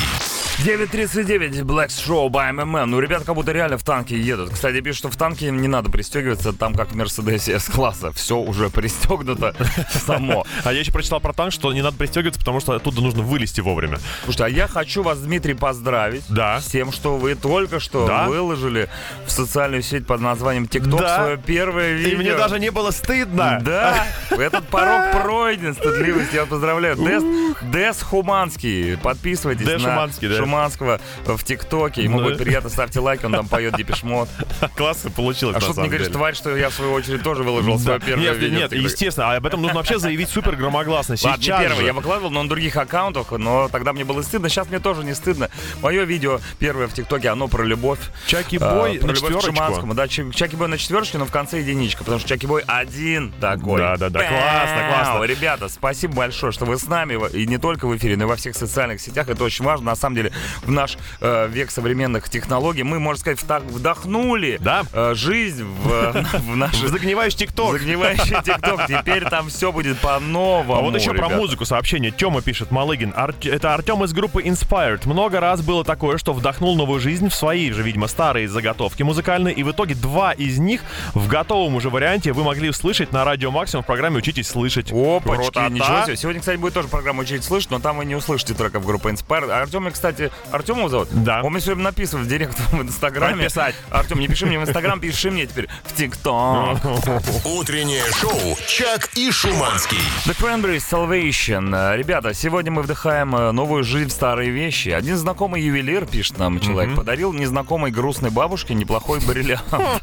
9.39, 0.64 1.62
Black 1.62 1.88
Show 1.88 2.28
by 2.28 2.50
MMM. 2.54 2.84
Ну, 2.86 3.00
ребята 3.00 3.24
как 3.24 3.34
будто 3.34 3.50
реально 3.52 3.76
в 3.76 3.82
танке 3.82 4.16
едут. 4.18 4.50
Кстати, 4.50 4.80
пишут, 4.80 4.98
что 4.98 5.10
в 5.10 5.16
танке 5.16 5.50
не 5.50 5.66
надо 5.66 5.90
пристегиваться, 5.90 6.52
там 6.52 6.74
как 6.74 6.92
в 6.92 6.96
Мерседесе 6.96 7.54
S-класса. 7.54 8.12
Все 8.12 8.36
уже 8.36 8.70
пристегнуто 8.70 9.54
само. 10.06 10.46
А 10.62 10.72
я 10.72 10.80
еще 10.80 10.92
прочитал 10.92 11.20
про 11.20 11.32
танк, 11.32 11.52
что 11.52 11.72
не 11.72 11.82
надо 11.84 11.96
пристегиваться, 11.96 12.38
потому 12.40 12.60
что 12.60 12.72
оттуда 12.74 13.00
нужно 13.00 13.22
вылезти 13.22 13.60
вовремя. 13.60 13.98
Слушайте, 14.24 14.44
а 14.44 14.48
я 14.48 14.66
хочу 14.68 15.02
вас, 15.02 15.18
Дмитрий, 15.20 15.54
поздравить 15.54 16.24
Да. 16.28 16.60
с 16.60 16.66
тем, 16.66 16.92
что 16.92 17.16
вы 17.16 17.34
только 17.34 17.80
что 17.80 18.06
Да. 18.06 18.24
выложили 18.26 18.88
в 19.26 19.30
социальную 19.30 19.82
сеть 19.82 20.06
под 20.06 20.20
названием 20.20 20.64
TikTok 20.64 20.98
Да. 21.00 21.16
свое 21.22 21.36
первое 21.38 21.92
видео. 21.92 22.12
И 22.12 22.16
мне 22.16 22.34
даже 22.34 22.58
не 22.58 22.70
было 22.70 22.90
стыдно. 22.90 23.60
Да, 23.62 24.06
этот 24.30 24.66
порог 24.68 25.12
пройден, 25.12 25.74
стыдливость, 25.74 26.32
я 26.32 26.40
вас 26.40 26.48
поздравляю. 26.50 26.96
Дес, 26.96 27.22
Дес 27.62 28.02
Хуманский, 28.02 28.96
подписывайтесь 28.96 29.66
Дес 29.66 29.82
на 29.82 29.90
Шуманский, 29.90 30.28
да. 30.28 30.36
Шуманского 30.38 31.00
в 31.26 31.42
ТикТоке, 31.44 32.02
ему 32.02 32.18
Ну. 32.18 32.24
будет 32.24 32.38
приятно, 32.38 32.70
ставьте 32.70 33.00
лайк, 33.00 33.22
он 33.24 33.32
там 33.32 33.48
поет 33.48 33.76
Депешмот. 33.76 34.28
Классно 34.76 35.10
получилось, 35.10 35.56
А 35.56 35.60
что 35.60 35.68
ты 35.70 35.74
самом 35.74 35.84
не 35.90 35.96
говоришь, 35.96 36.12
тварь, 36.12 36.34
что 36.34 36.56
я 36.56 36.70
в 36.70 36.74
свою 36.74 36.92
очередь 36.92 37.22
тоже 37.22 37.42
выложил 37.42 37.78
свое 37.78 38.00
первое 38.00 38.32
видео. 38.32 38.56
нет, 38.58 38.72
естественно, 38.72 39.32
а 39.32 39.36
об 39.36 39.46
этом 39.46 39.60
нужно 39.62 39.76
вообще 39.76 39.98
заявить 39.98 40.28
супер 40.28 40.56
громогласно. 40.56 41.16
Сейчас 41.16 41.38
первое, 41.74 41.80
же. 41.82 41.86
я 41.86 41.92
выкладывал, 41.92 42.30
но 42.30 42.42
на 42.42 42.48
других 42.48 42.76
аккаунтах, 42.76 43.30
но 43.32 43.68
тогда 43.68 43.92
мне 43.92 44.04
было 44.04 44.22
стыдно, 44.22 44.48
сейчас 44.48 44.68
мне 44.68 44.78
тоже 44.80 45.04
не 45.04 45.14
стыдно. 45.14 45.50
Мое 45.82 46.04
видео 46.04 46.40
первое 46.58 46.86
в 46.86 46.94
ТикТоке, 46.94 47.28
оно 47.28 47.48
про 47.48 47.64
любовь. 47.64 47.98
Чаки 48.26 48.58
А, 48.60 48.74
Бой 48.74 48.98
про 48.98 49.08
на 49.08 49.12
любовь 49.12 49.14
к 49.14 49.34
четверочку. 49.34 49.52
Шиманскому. 49.54 49.94
Да, 49.94 50.08
Чак- 50.08 50.34
Чаки 50.34 50.56
Бой 50.56 50.68
на 50.68 50.78
четверочке, 50.78 51.18
но 51.18 51.26
в 51.26 51.30
конце 51.30 51.60
единичка, 51.60 52.00
потому 52.04 52.18
что 52.20 52.28
Чаки 52.28 52.46
Бой 52.46 52.62
один 52.66 53.32
такой. 53.40 53.80
Да-да-да, 53.80 54.20
классно, 54.20 54.88
классно. 54.88 55.14
Пау! 55.14 55.24
Ребята, 55.24 55.68
спасибо 55.68 56.14
большое, 56.14 56.52
что 56.52 56.64
вы 56.64 56.78
с 56.78 56.86
нами, 56.86 57.18
и 57.36 57.46
не 57.46 57.58
только 57.58 57.86
в 57.86 57.96
эфире, 57.96 58.16
но 58.16 58.24
и 58.24 58.26
во 58.26 58.36
всех 58.36 58.56
социальных 58.56 59.00
сетях. 59.00 59.28
Это 59.28 59.42
очень 59.44 59.64
важно. 59.64 59.86
На 59.86 59.96
самом 59.96 60.16
деле, 60.16 60.32
в 60.62 60.70
наш 60.70 60.96
э, 61.20 61.48
век 61.48 61.70
современных 61.70 62.28
технологий 62.28 62.82
мы, 62.82 62.98
можно 63.00 63.20
сказать, 63.20 63.40
вдохнули 63.78 64.58
Да. 64.60 64.82
э, 64.92 65.14
жизнь 65.14 65.64
в, 65.64 66.12
в 66.38 66.56
наш 66.56 66.76
Загниваешь 66.76 67.34
ТикТок. 67.34 67.72
загнивающий 67.72 68.36
ТикТок. 68.42 68.86
Теперь 68.86 69.24
там 69.28 69.48
все 69.48 69.72
будет 69.72 69.98
по-новому. 69.98 70.74
А 70.78 70.80
вот 70.80 70.94
еще 70.94 71.10
про 71.10 71.16
ребята. 71.26 71.36
Музыку 71.64 71.74
сообщение. 71.74 72.10
Тёма 72.10 72.42
пишет, 72.42 72.70
Малыгин. 72.70 73.12
Ар- 73.16 73.34
Это 73.44 73.74
Артем 73.74 74.04
из 74.04 74.12
группы 74.12 74.42
Inspired. 74.42 75.06
Много 75.08 75.40
раз 75.40 75.60
было 75.62 75.84
такое, 75.84 76.18
что 76.18 76.32
вдохнул 76.32 76.76
новую 76.76 77.00
жизнь 77.00 77.28
в 77.28 77.34
свои 77.34 77.70
же, 77.72 77.82
видимо, 77.82 78.06
старые 78.06 78.48
заготовки 78.48 79.02
музыкальные. 79.02 79.54
И 79.54 79.62
в 79.62 79.70
итоге 79.70 79.94
два 79.94 80.32
из 80.32 80.58
них 80.58 80.82
в 81.14 81.26
готовом 81.28 81.74
уже 81.76 81.90
варианте 81.90 82.32
вы 82.32 82.44
могли 82.44 82.68
услышать 82.70 83.12
на 83.12 83.24
Радио 83.24 83.50
Максимум 83.50 83.82
в 83.82 83.86
программе 83.86 84.18
«Учитесь 84.18 84.48
слышать». 84.48 84.92
Опачки, 84.92 85.36
Красота. 85.52 85.68
ничего 85.68 86.04
себе. 86.06 86.16
Сегодня, 86.16 86.40
кстати, 86.40 86.56
будет 86.58 86.74
тоже 86.74 86.88
программа 86.88 87.22
«Учить 87.22 87.42
слышать», 87.44 87.70
но 87.70 87.78
там 87.80 87.96
вы 87.98 88.04
не 88.04 88.14
услышите 88.14 88.54
треков 88.54 88.84
группы 88.84 89.10
Inspire. 89.10 89.50
А 89.50 89.62
Артем, 89.62 89.90
кстати, 89.90 90.30
Артем 90.52 90.78
его 90.78 90.88
зовут? 90.88 91.08
Да. 91.12 91.42
Он 91.42 91.52
мне 91.52 91.60
все 91.60 91.70
время 91.72 91.84
написывает 91.84 92.26
в 92.26 92.30
директ 92.30 92.58
в 92.72 92.82
Инстаграме. 92.82 93.36
Написать. 93.44 93.74
Артем, 93.90 94.20
не 94.20 94.28
пиши 94.28 94.46
мне 94.46 94.58
в 94.58 94.62
Инстаграм, 94.62 95.00
пиши 95.00 95.30
мне 95.30 95.46
теперь 95.46 95.68
в 95.84 95.94
ТикТок. 95.94 96.78
Утреннее 97.44 98.04
шоу 98.20 98.56
«Чак 98.66 99.08
и 99.14 99.30
Шуманский». 99.30 99.98
The 100.26 100.36
Cranberries 100.38 100.82
Salvation. 100.90 101.53
Э, 101.54 101.96
Ребята, 101.96 102.34
сегодня 102.34 102.72
мы 102.72 102.82
вдыхаем 102.82 103.34
э, 103.36 103.52
новую 103.52 103.84
жизнь 103.84 104.08
в 104.08 104.12
старые 104.12 104.50
вещи. 104.50 104.88
Один 104.88 105.16
знакомый 105.16 105.62
ювелир, 105.62 106.04
пишет 106.04 106.36
нам 106.38 106.58
человек, 106.58 106.96
подарил 106.96 107.32
незнакомой 107.32 107.90
грустной 107.92 108.30
бабушке 108.30 108.74
неплохой 108.74 109.20
бриллиант. 109.20 109.62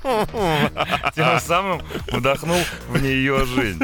Тем 1.16 1.40
самым 1.42 1.82
вдохнул 2.12 2.58
в 2.90 3.02
нее 3.02 3.46
жизнь. 3.46 3.84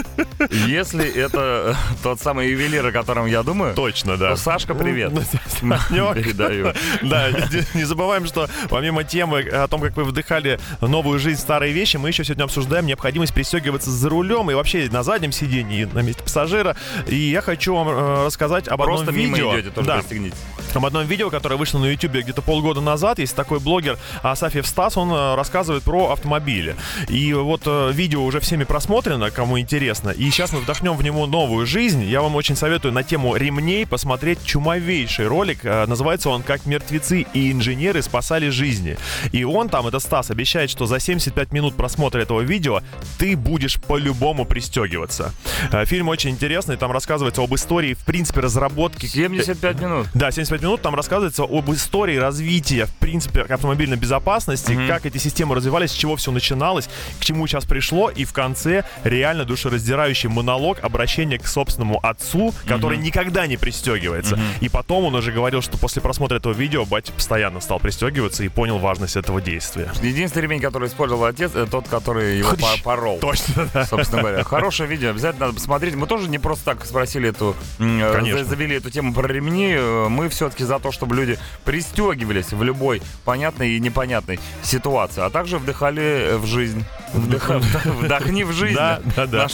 Если 0.67 1.05
это 1.13 1.75
э, 1.75 1.93
тот 2.03 2.21
самый 2.21 2.49
ювелир, 2.51 2.85
о 2.85 2.91
котором 2.93 3.25
я 3.25 3.43
думаю, 3.43 3.75
Точно, 3.75 4.15
да. 4.15 4.37
Сашка, 4.37 4.73
привет. 4.73 5.11
Санёк. 5.59 6.15
Передаю. 6.15 6.73
Да, 7.01 7.29
не- 7.73 7.83
забываем, 7.83 8.25
что 8.25 8.47
помимо 8.69 9.03
темы 9.03 9.41
о 9.41 9.67
том, 9.67 9.81
как 9.81 9.95
вы 9.97 10.03
вдыхали 10.05 10.59
новую 10.81 11.19
жизнь 11.19 11.37
в 11.39 11.41
старые 11.41 11.73
вещи, 11.73 11.97
мы 11.97 12.09
еще 12.09 12.23
сегодня 12.23 12.43
обсуждаем 12.45 12.85
необходимость 12.85 13.33
пристегиваться 13.33 13.91
за 13.91 14.09
рулем 14.09 14.49
и 14.51 14.53
вообще 14.53 14.87
на 14.89 15.03
заднем 15.03 15.31
сидении, 15.33 15.81
и 15.81 15.85
на 15.85 15.99
месте 15.99 16.23
пассажира. 16.23 16.77
И 17.07 17.15
я 17.15 17.41
хочу 17.41 17.56
вам 17.73 17.89
э, 17.89 18.25
рассказать 18.25 18.67
об 18.67 18.81
Просто 18.81 19.09
одном 19.09 19.17
мимо 19.17 19.37
видео. 19.37 19.55
идете, 19.55 19.71
тоже 19.71 19.87
да, 19.87 19.97
пристегните. 19.97 20.37
Об 20.77 20.85
одном 20.85 21.05
видео, 21.05 21.29
которое 21.29 21.55
вышло 21.55 21.79
на 21.79 21.85
YouTube 21.85 22.13
где-то 22.13 22.41
полгода 22.41 22.81
назад. 22.81 23.19
Есть 23.19 23.35
такой 23.35 23.59
блогер 23.59 23.97
Асафьев 24.23 24.65
Стас, 24.67 24.97
он 24.97 25.11
э, 25.11 25.35
рассказывает 25.35 25.83
про 25.83 26.11
автомобили. 26.11 26.75
И 27.09 27.33
вот 27.33 27.61
э, 27.65 27.91
видео 27.93 28.23
уже 28.23 28.39
всеми 28.39 28.63
просмотрено, 28.63 29.31
кому 29.31 29.59
интересно. 29.59 30.09
И 30.09 30.29
сейчас 30.29 30.53
мы 30.53 30.59
вдохнем 30.59 30.95
в 30.95 31.03
него 31.03 31.25
новую 31.27 31.65
жизнь. 31.65 32.03
Я 32.03 32.21
вам 32.21 32.35
очень 32.35 32.55
советую 32.55 32.93
на 32.93 33.03
тему 33.03 33.35
ремней 33.35 33.85
посмотреть 33.85 34.43
чумовейший 34.43 35.27
ролик. 35.27 35.59
Э, 35.63 35.85
Называется 35.87 36.29
он 36.29 36.43
«Как 36.43 36.65
мертвецы 36.65 37.25
и 37.33 37.51
инженеры 37.51 38.01
спасали 38.01 38.49
жизни». 38.49 38.97
И 39.31 39.43
он 39.43 39.69
там, 39.69 39.87
это 39.87 39.99
Стас, 39.99 40.29
обещает, 40.31 40.69
что 40.69 40.85
за 40.85 40.99
75 40.99 41.51
минут 41.51 41.75
просмотра 41.75 42.21
этого 42.21 42.41
видео 42.41 42.81
ты 43.17 43.35
будешь 43.35 43.79
по-любому 43.81 44.45
пристегиваться. 44.45 45.33
Э, 45.71 45.85
Фильм 45.85 46.09
очень 46.09 46.31
интересный, 46.31 46.77
там 46.77 46.91
рассказывается 46.91 47.41
об 47.41 47.53
истории, 47.55 47.93
в 47.93 47.99
принципе, 48.05 48.41
разработки 48.41 49.05
75 49.05 49.79
минут. 49.81 50.07
да, 50.13 50.31
75 50.31 50.61
минут 50.61 50.66
там 50.75 50.95
рассказывается 50.95 51.43
об 51.43 51.71
истории 51.71 52.17
развития, 52.17 52.85
в 52.87 52.93
принципе, 52.95 53.41
автомобильной 53.43 53.95
безопасности, 53.95 54.77
как 54.87 55.05
эти 55.05 55.17
системы 55.19 55.55
развивались, 55.55 55.91
с 55.91 55.93
чего 55.95 56.17
все 56.17 56.31
начиналось, 56.31 56.89
к 57.21 57.23
чему 57.23 57.47
сейчас 57.47 57.63
пришло, 57.63 58.09
и 58.09 58.25
в 58.25 58.33
конце 58.33 58.83
реально 59.05 59.45
душераздирающий 59.45 60.29
монолог 60.29 60.79
обращения 60.83 61.37
к 61.37 61.47
собственному 61.47 61.99
отцу, 62.05 62.53
который 62.65 62.97
никогда 62.97 63.47
не 63.47 63.55
пристегивается. 63.55 64.37
И 64.59 64.67
потом 64.67 65.05
он 65.05 65.15
уже 65.15 65.31
говорил, 65.31 65.61
что 65.61 65.77
после 65.77 66.01
просмотра 66.01 66.37
этого 66.37 66.53
видео 66.53 66.85
батя 66.85 67.13
постоянно 67.13 67.61
стал 67.61 67.79
пристегиваться 67.79 68.43
и 68.43 68.49
понял 68.49 68.79
важность 68.79 69.15
этого 69.15 69.39
действия. 69.41 69.91
Единственный 70.01 70.43
ремень, 70.43 70.61
который 70.61 70.87
использовал 70.89 71.25
отец, 71.25 71.51
это 71.51 71.67
тот, 71.67 71.87
который 71.87 72.39
его 72.39 72.49
Ходищ. 72.49 72.65
по- 72.83 72.89
порол. 72.95 73.19
Точно, 73.19 73.69
да. 73.73 73.85
Собственно 73.85 74.21
говоря, 74.23 74.43
хорошее 74.43 74.89
видео, 74.89 75.11
обязательно 75.11 75.45
надо 75.47 75.57
посмотреть. 75.57 75.95
Мы 75.95 76.07
тоже 76.07 76.27
не 76.29 76.39
просто 76.39 76.65
так 76.65 76.85
спросили 76.85 77.29
эту, 77.29 77.55
э, 77.79 78.13
Конечно. 78.15 78.43
за- 78.43 78.49
завели 78.49 78.75
эту 78.77 78.89
тему 78.89 79.13
про 79.13 79.27
ремни. 79.27 79.73
Э, 79.77 80.07
Мы 80.07 80.29
все-таки 80.47 80.63
за 80.63 80.79
то, 80.79 80.91
чтобы 80.91 81.15
люди 81.15 81.37
пристегивались 81.65 82.51
в 82.51 82.63
любой 82.63 83.01
понятной 83.25 83.71
и 83.71 83.79
непонятной 83.79 84.39
ситуации, 84.63 85.21
а 85.21 85.29
также 85.29 85.57
вдыхали 85.57 86.37
в 86.37 86.45
жизнь. 86.45 86.85
Вдохни 88.01 88.43
в 88.43 88.51
жизнь. 88.51 88.75
Да, 88.75 89.01
да, 89.15 89.25
да. 89.27 89.47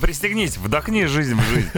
Пристегнись, 0.00 0.56
вдохни 0.56 1.04
жизнь 1.04 1.34
в 1.34 1.42
жизнь. 1.48 1.70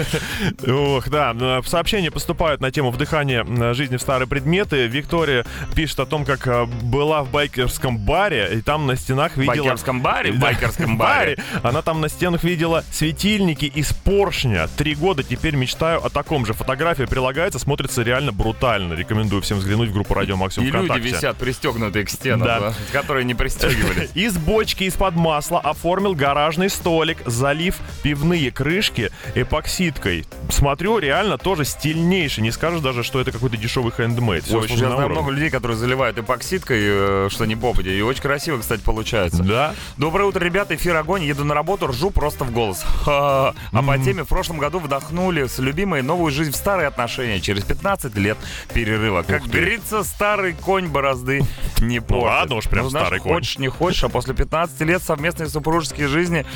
Ох, 0.67 1.09
да, 1.09 1.35
э, 1.39 1.61
сообщения 1.67 2.11
поступают 2.11 2.61
на 2.61 2.71
тему 2.71 2.91
вдыхания 2.91 3.45
э, 3.45 3.75
жизни 3.75 3.97
в 3.97 4.03
старые 4.03 4.29
предметы. 4.29 4.87
Виктория 4.87 5.45
пишет 5.75 6.01
о 6.01 6.07
том, 6.07 6.25
как 6.25 6.47
э, 6.47 6.67
была 6.67 7.23
в 7.23 7.31
байкерском 7.31 7.99
баре, 7.99 8.51
и 8.55 8.61
там 8.61 8.87
на 8.87 8.97
стенах 8.97 9.33
В 9.33 9.37
видела... 9.39 9.65
байкерском 9.65 10.01
баре? 10.01 10.33
В 10.33 10.39
байкерском 10.39 10.97
баре. 10.99 11.39
Она 11.63 11.83
там 11.83 12.01
на 12.01 12.09
стенах 12.09 12.45
видела 12.45 12.85
светильники 12.91 13.67
из 13.67 13.93
поршня. 13.93 14.69
Три 14.77 14.95
года 14.95 15.23
теперь 15.23 15.55
мечтаю 15.55 16.05
о 16.05 16.09
таком 16.09 16.47
же. 16.47 16.53
Фотография 16.53 17.07
прилагается, 17.07 17.59
смотрится 17.59 18.03
реально 18.03 18.33
брутально. 18.33 18.95
Рекомендую 18.95 19.43
всем 19.43 19.59
взглянуть 19.59 19.91
в 19.91 19.93
группу 19.93 20.15
Радио 20.15 20.37
Максимум 20.37 20.69
И 20.69 20.71
люди 20.71 20.99
висят 20.99 21.37
пристегнутые 21.37 22.05
к 22.05 22.11
стенам, 22.11 22.75
которые 22.93 23.25
не 23.25 23.35
пристегивались. 23.35 24.11
Из 24.15 24.37
бочки 24.37 24.85
из-под 24.85 25.15
масла 25.19 25.61
оформил 25.61 26.15
гаражный 26.15 26.71
столик, 26.71 27.19
залив 27.27 27.77
пивные 28.03 28.51
крышки 28.51 29.11
эпоксидкой. 29.35 30.25
Смотрю, 30.51 30.99
реально 30.99 31.39
тоже 31.39 31.65
стильнейший. 31.65 32.43
Не 32.43 32.51
скажешь 32.51 32.81
даже, 32.81 33.03
что 33.03 33.21
это 33.21 33.33
какой-то 33.33 33.57
дешевый 33.57 33.93
хендмейд. 33.93 34.45
Все 34.45 34.59
очень 34.59 34.77
я 34.77 34.89
на 34.89 34.97
знаю 34.97 35.11
много 35.11 35.31
людей, 35.31 35.51
которые 35.51 35.77
заливают 35.77 36.19
эпоксидкой, 36.19 36.79
э, 36.81 37.29
что 37.31 37.45
не 37.45 37.57
попади. 37.57 37.91
И 37.91 38.01
очень 38.03 38.23
красиво, 38.23 38.59
кстати, 38.59 38.81
получается. 38.81 39.43
Да? 39.43 39.75
Доброе 39.97 40.25
утро, 40.25 40.45
ребята. 40.45 40.75
Эфир 40.75 40.97
огонь. 40.97 41.25
Еду 41.25 41.45
на 41.45 41.55
работу, 41.55 41.87
ржу 41.89 42.11
просто 42.11 42.45
в 42.45 42.53
голос. 42.53 42.85
А 43.07 43.55
по 43.73 43.99
теме 43.99 44.23
в 44.25 44.29
прошлом 44.29 44.59
году 44.59 44.79
вдохнули 44.79 45.47
с 45.47 45.59
любимой 45.59 46.03
новую 46.03 46.31
жизнь 46.33 46.53
в 46.53 46.57
старые 46.57 46.87
отношения 46.89 47.41
через 47.41 47.65
15 47.65 48.15
лет 48.17 48.39
перерыва. 48.73 49.23
Как 49.23 49.43
говорится, 49.45 50.05
старый 50.05 50.53
конь 50.55 50.87
борозды 50.87 51.43
не 51.81 52.01
портит. 52.01 52.11
Ну 52.11 52.21
ладно 52.21 52.55
уж, 52.57 52.65
прям 52.65 52.85
Ну, 52.85 52.91
старый 52.91 53.21
конь. 53.21 53.35
Хочешь, 53.35 53.59
не 53.59 53.69
хочешь, 53.69 54.05
а 54.05 54.09
после 54.09 54.35
15 54.35 54.81
лет 54.83 54.98
совместной 55.01 55.49
супружеской 55.49 56.07
жизни 56.07 56.47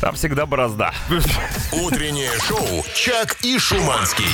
там 0.00 0.14
всегда 0.14 0.46
борозда. 0.46 0.92
Утреннее 1.72 2.30
шоу 2.40 2.84
«Чак 2.94 3.36
и 3.42 3.58
Шуманский». 3.58 4.26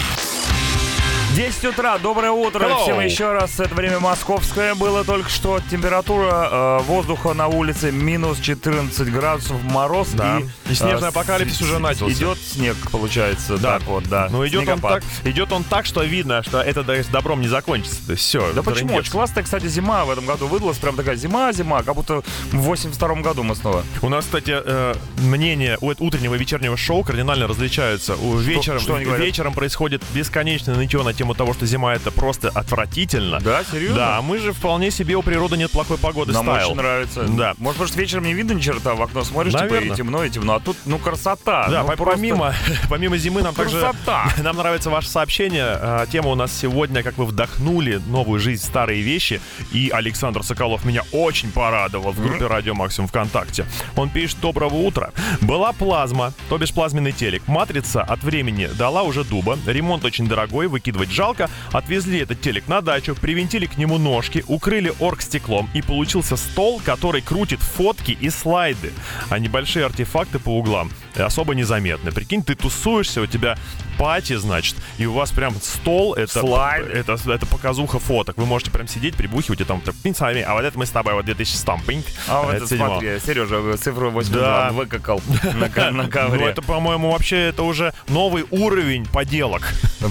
10 1.34 1.64
утра, 1.64 1.98
доброе 1.98 2.30
утро 2.30 2.64
Hello. 2.64 2.82
всем 2.82 3.00
еще 3.00 3.32
раз. 3.32 3.58
Это 3.58 3.74
время 3.74 3.98
московское 3.98 4.76
было 4.76 5.02
только 5.02 5.28
что. 5.28 5.58
Температура 5.68 6.78
э, 6.80 6.82
воздуха 6.84 7.34
на 7.34 7.48
улице 7.48 7.90
минус 7.90 8.38
14 8.38 9.10
градусов, 9.12 9.60
мороз. 9.64 10.10
Да. 10.10 10.38
И, 10.38 10.72
И 10.72 10.74
снежный 10.76 11.06
э, 11.06 11.10
апокалипсис 11.10 11.58
с- 11.58 11.62
уже 11.62 11.80
начался. 11.80 12.14
Идет 12.14 12.38
снег, 12.38 12.76
получается. 12.92 13.58
Да. 13.58 13.80
Так 13.80 13.88
вот, 13.88 14.04
да. 14.04 14.28
Ну 14.30 14.46
идет 14.46 14.68
он, 14.68 14.78
так, 14.78 15.02
идет 15.24 15.50
он 15.50 15.64
так, 15.64 15.86
что 15.86 16.04
видно, 16.04 16.40
что 16.44 16.60
это 16.60 16.84
да, 16.84 16.94
с 17.02 17.06
добром 17.08 17.40
не 17.40 17.48
закончится. 17.48 18.14
Все. 18.14 18.52
Да 18.52 18.62
почему? 18.62 18.94
Очень 18.94 19.10
классная, 19.10 19.42
кстати, 19.42 19.66
зима 19.66 20.04
в 20.04 20.10
этом 20.10 20.26
году 20.26 20.46
выдалась. 20.46 20.78
Прям 20.78 20.94
такая 20.94 21.16
зима-зима, 21.16 21.82
как 21.82 21.96
будто 21.96 22.22
в 22.52 22.58
82 22.58 23.14
году 23.22 23.42
мы 23.42 23.56
снова. 23.56 23.82
У 24.02 24.08
нас, 24.08 24.24
кстати, 24.24 24.54
э, 24.54 24.94
мнения 25.18 25.78
у 25.80 25.88
утреннего 25.88 26.36
и 26.36 26.38
вечернего 26.38 26.76
шоу 26.76 27.02
кардинально 27.02 27.48
различаются. 27.48 28.14
У 28.14 28.36
вечером, 28.36 28.78
что 28.78 28.96
вечером 28.98 29.52
происходит 29.52 30.00
бесконечное 30.14 30.76
нытье 30.76 31.02
на 31.02 31.12
тему 31.12 31.23
того, 31.32 31.54
что 31.54 31.64
зима 31.64 31.94
это 31.94 32.10
просто 32.10 32.50
отвратительно. 32.50 33.40
Да, 33.40 33.62
серьезно? 33.64 33.96
Да, 33.96 34.18
а 34.18 34.22
мы 34.22 34.38
же 34.38 34.52
вполне 34.52 34.90
себе 34.90 35.14
у 35.16 35.22
природы 35.22 35.56
нет 35.56 35.70
плохой 35.70 35.96
погоды 35.96 36.32
Нам 36.32 36.44
стайл. 36.44 36.66
очень 36.66 36.76
нравится. 36.76 37.22
Да. 37.24 37.54
Может, 37.58 37.76
потому 37.78 37.88
что 37.88 37.98
вечером 38.00 38.24
не 38.24 38.34
видно 38.34 38.52
ни 38.52 38.60
черта, 38.60 38.94
в 38.94 39.02
окно 39.02 39.24
смотришь, 39.24 39.52
типа, 39.52 39.64
Наверно. 39.64 39.92
и 39.92 39.96
темно, 39.96 40.24
и 40.24 40.30
темно. 40.30 40.54
А 40.56 40.60
тут, 40.60 40.76
ну, 40.84 40.98
красота. 40.98 41.68
Да, 41.70 41.82
ну, 41.82 41.88
по- 41.88 41.96
просто 41.96 42.16
помимо, 42.16 42.54
помимо 42.90 43.16
зимы 43.16 43.40
нам 43.42 43.54
также 43.54 43.78
Красота. 43.80 44.26
нам 44.42 44.56
нравится 44.56 44.90
ваше 44.90 45.08
сообщение. 45.08 45.64
А, 45.64 46.06
Тема 46.06 46.30
у 46.30 46.34
нас 46.34 46.52
сегодня, 46.52 47.02
как 47.02 47.16
вы 47.16 47.24
вдохнули 47.26 48.00
новую 48.08 48.40
жизнь 48.40 48.62
старые 48.64 49.00
вещи. 49.02 49.40
И 49.72 49.90
Александр 49.90 50.42
Соколов 50.42 50.84
меня 50.84 51.02
очень 51.12 51.52
порадовал 51.52 52.12
в 52.12 52.20
группе 52.20 52.46
Радио 52.46 52.74
Максимум 52.74 53.08
ВКонтакте. 53.08 53.64
Он 53.96 54.10
пишет 54.10 54.38
«Доброго 54.40 54.74
утра». 54.74 55.10
Была 55.40 55.72
плазма, 55.72 56.32
то 56.48 56.58
бишь 56.58 56.72
плазменный 56.72 57.12
телек. 57.12 57.46
Матрица 57.46 58.02
от 58.02 58.22
времени 58.24 58.66
дала 58.76 59.02
уже 59.02 59.22
дуба. 59.24 59.58
Ремонт 59.66 60.04
очень 60.04 60.26
дорогой, 60.26 60.66
выкидывать 60.66 61.10
жалко. 61.14 61.48
Отвезли 61.72 62.20
этот 62.20 62.40
телек 62.40 62.68
на 62.68 62.80
дачу, 62.80 63.14
привинтили 63.14 63.66
к 63.66 63.78
нему 63.78 63.98
ножки, 63.98 64.44
укрыли 64.48 64.92
оргстеклом. 65.00 65.70
И 65.74 65.80
получился 65.80 66.36
стол, 66.36 66.82
который 66.84 67.22
крутит 67.22 67.60
фотки 67.60 68.18
и 68.20 68.28
слайды. 68.30 68.92
А 69.30 69.38
небольшие 69.38 69.86
артефакты 69.86 70.38
по 70.38 70.50
углам 70.50 70.90
особо 71.22 71.54
незаметны. 71.54 72.12
Прикинь, 72.12 72.42
ты 72.42 72.54
тусуешься, 72.54 73.20
у 73.20 73.26
тебя 73.26 73.56
пати, 73.98 74.34
значит, 74.36 74.76
и 74.98 75.06
у 75.06 75.12
вас 75.12 75.30
прям 75.30 75.54
стол, 75.60 76.14
это, 76.14 76.40
Слайды. 76.40 76.90
это, 76.90 77.16
это 77.30 77.46
показуха 77.46 77.98
фоток. 78.00 78.36
Вы 78.38 78.46
можете 78.46 78.70
прям 78.72 78.88
сидеть, 78.88 79.14
прибухивать 79.14 79.60
и 79.60 79.64
там, 79.64 79.80
«Пинь, 80.02 80.14
смотри, 80.14 80.40
а 80.42 80.54
вот 80.54 80.64
это 80.64 80.76
мы 80.78 80.84
с 80.86 80.90
тобой 80.90 81.14
вот 81.14 81.24
2000 81.26 81.64
там, 81.64 81.80
пинь, 81.82 82.02
А 82.28 82.42
вот 82.42 82.54
это 82.54 82.66
седьмого». 82.66 83.00
смотри, 83.00 83.20
Сережа 83.20 83.76
цифру 83.76 84.10
82 84.10 84.40
Да. 84.40 84.70
выкакал 84.72 85.22
на, 85.54 85.90
на 85.90 86.02
Ну, 86.04 86.10
ковре. 86.10 86.46
это, 86.46 86.60
по-моему, 86.62 87.12
вообще 87.12 87.48
это 87.48 87.62
уже 87.62 87.94
новый 88.08 88.44
уровень 88.50 89.06
поделок. 89.06 89.62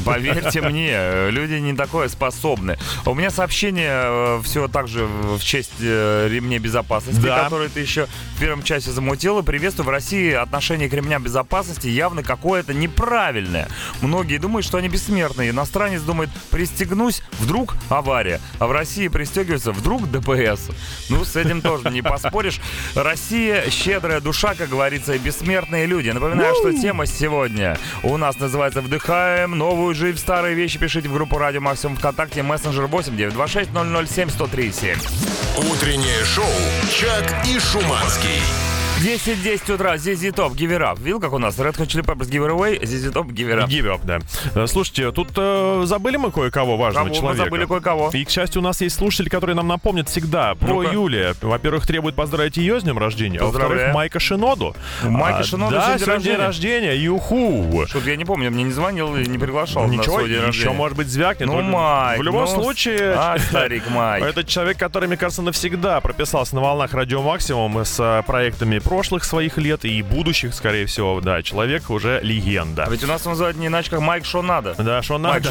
Поверьте 0.06 0.62
мне, 0.62 0.90
э, 0.92 1.30
люди 1.30 1.54
не 1.56 1.74
такое 1.74 2.08
способны. 2.08 2.78
У 3.06 3.14
меня 3.14 3.30
сообщение 3.30 4.42
все 4.44 4.68
так 4.68 4.88
же 4.88 5.06
в 5.06 5.40
честь 5.44 5.72
э, 5.82 6.28
ремней 6.32 6.60
безопасности, 6.60 7.20
Да. 7.22 7.44
который 7.44 7.70
ты 7.70 7.80
еще 7.82 8.08
в 8.36 8.40
первом 8.40 8.64
часе 8.64 8.92
замутил. 8.92 9.40
И 9.40 9.44
приветствую, 9.44 9.86
в 9.88 9.90
России 9.90 10.32
отношение 10.32 10.90
к 10.94 10.96
ремням 10.96 11.24
безопасности 11.24 11.88
явно 11.88 12.22
какое-то 12.22 12.72
неправильное. 12.72 13.68
Многие 14.04 14.38
думают, 14.38 14.64
что 14.64 14.78
они 14.78 14.90
бессмертные. 14.90 15.50
Иностранец 15.50 16.02
думает, 16.04 16.30
пристегнусь, 16.52 17.24
вдруг 17.40 17.76
авария. 17.90 18.40
А 18.60 18.68
в 18.68 18.72
России 18.72 19.08
пристегивается, 19.08 19.72
вдруг 19.72 20.12
ДПС. 20.12 20.70
Ну, 21.10 21.26
с 21.26 21.36
этим 21.36 21.64
тоже 21.64 21.90
не 21.90 22.04
поспоришь. 22.04 22.62
Россия 22.94 23.72
щедрая 23.72 24.22
душа, 24.22 24.54
как 24.54 24.70
говорится, 24.70 25.16
и 25.16 25.18
бессмертные 25.18 25.88
люди. 25.88 26.12
Напоминаю, 26.12 26.54
что 26.54 26.72
тема 26.74 27.08
сегодня 27.08 27.80
у 28.04 28.18
нас 28.18 28.38
называется 28.38 28.82
«Вдыхаем 28.82 29.58
новую 29.58 29.96
жизнь 29.96 30.18
в 30.18 30.20
старые 30.20 30.54
вещи». 30.54 30.78
Пишите 30.78 31.10
в 31.10 31.14
группу 31.14 31.40
«Радио 31.40 31.62
Максимум 31.62 31.98
ВКонтакте», 31.98 32.44
мессенджер 32.44 32.86
8 32.86 33.18
926 33.18 33.72
007 34.14 34.30
103 34.30 34.72
7. 34.72 35.00
Утреннее 35.72 36.24
шоу 36.24 36.46
«Чак 36.92 37.48
и 37.48 37.58
Шуманский». 37.58 38.73
10-10 39.02 39.74
утра, 39.74 39.98
Зизи 39.98 40.32
Топ, 40.32 40.54
Give 40.54 40.70
It 40.78 40.80
Up. 40.82 41.02
Видел, 41.02 41.20
как 41.20 41.34
у 41.34 41.38
нас? 41.38 41.58
Red 41.60 41.76
Hot 41.78 41.88
Chili 41.88 42.04
Peppers, 42.06 42.30
Give 42.30 42.46
It 42.48 42.52
Away, 42.56 42.86
Зизи 42.86 43.10
Топ, 43.10 43.28
Give 43.28 43.50
It 43.54 43.62
Up. 43.64 43.68
Give 43.68 43.86
up, 43.94 44.00
да. 44.06 44.20
Э, 44.56 44.66
Слушайте, 44.66 45.12
тут 45.12 45.30
э, 45.36 45.82
забыли 45.86 46.16
мы 46.16 46.32
кое-кого 46.32 46.78
важного 46.78 47.06
Кого 47.08 47.16
мы 47.16 47.20
человека. 47.22 47.44
забыли 47.46 47.66
кое-кого. 47.66 48.12
И, 48.14 48.24
к 48.24 48.30
счастью, 48.30 48.62
у 48.62 48.64
нас 48.64 48.80
есть 48.80 48.96
слушатели, 48.96 49.28
которые 49.28 49.56
нам 49.58 49.68
напомнят 49.68 50.08
всегда 50.08 50.56
про 50.56 50.68
Ну-ка. 50.84 50.92
Юлия. 50.94 51.36
Во-первых, 51.42 51.86
требует 51.86 52.16
поздравить 52.16 52.56
ее 52.56 52.80
с 52.80 52.84
днем 52.84 52.98
рождения, 52.98 53.40
а 53.40 53.46
во-вторых. 53.46 53.94
Майка 53.94 54.20
Шиноду. 54.22 54.74
Майка 55.04 55.40
А, 55.40 55.44
Шиноду 55.44 55.72
да, 55.76 55.98
сегодня 56.00 56.24
день 56.24 56.38
рождения, 56.38 56.96
юху. 56.96 57.84
Что-то 57.88 58.10
я 58.10 58.16
не 58.16 58.24
помню, 58.26 58.52
мне 58.52 58.64
не 58.64 58.72
звонил 58.72 59.18
и 59.18 59.26
не 59.26 59.38
приглашал 59.38 59.86
на 59.88 59.92
Ничего, 59.92 60.18
свой 60.20 60.28
день 60.30 60.38
еще, 60.38 60.46
рождения. 60.46 60.74
может 60.76 60.98
быть, 60.98 61.08
звякнет. 61.08 61.48
Ну, 61.50 61.62
Майк, 61.62 62.20
В 62.20 62.24
любом 62.24 62.46
ну, 62.46 62.48
случае, 62.48 63.16
А, 63.18 63.38
старик 63.50 63.84
Майк. 63.90 64.24
этот 64.24 64.48
человек, 64.48 64.78
который, 64.78 65.08
мне 65.08 65.18
кажется, 65.18 65.42
навсегда 65.42 66.00
прописался 66.00 66.56
на 66.56 66.62
волнах 66.62 66.94
Радио 66.94 67.22
Максимум 67.22 67.84
с 67.84 68.00
э, 68.00 68.24
проектами 68.26 68.80
прошлых 68.84 69.24
своих 69.24 69.58
лет 69.58 69.86
и 69.86 70.02
будущих, 70.02 70.54
скорее 70.54 70.86
всего, 70.86 71.20
да, 71.22 71.42
человек 71.42 71.90
уже 71.90 72.20
легенда. 72.22 72.86
А 72.86 72.90
ведь 72.90 73.04
у 73.04 73.08
нас 73.08 73.26
называют 73.26 73.58
не 73.58 73.68
иначе, 73.68 73.90
как 73.90 74.02
Майк, 74.02 74.26
что 74.26 74.42
надо. 74.42 74.76
Да, 74.78 75.02
надо. 75.18 75.50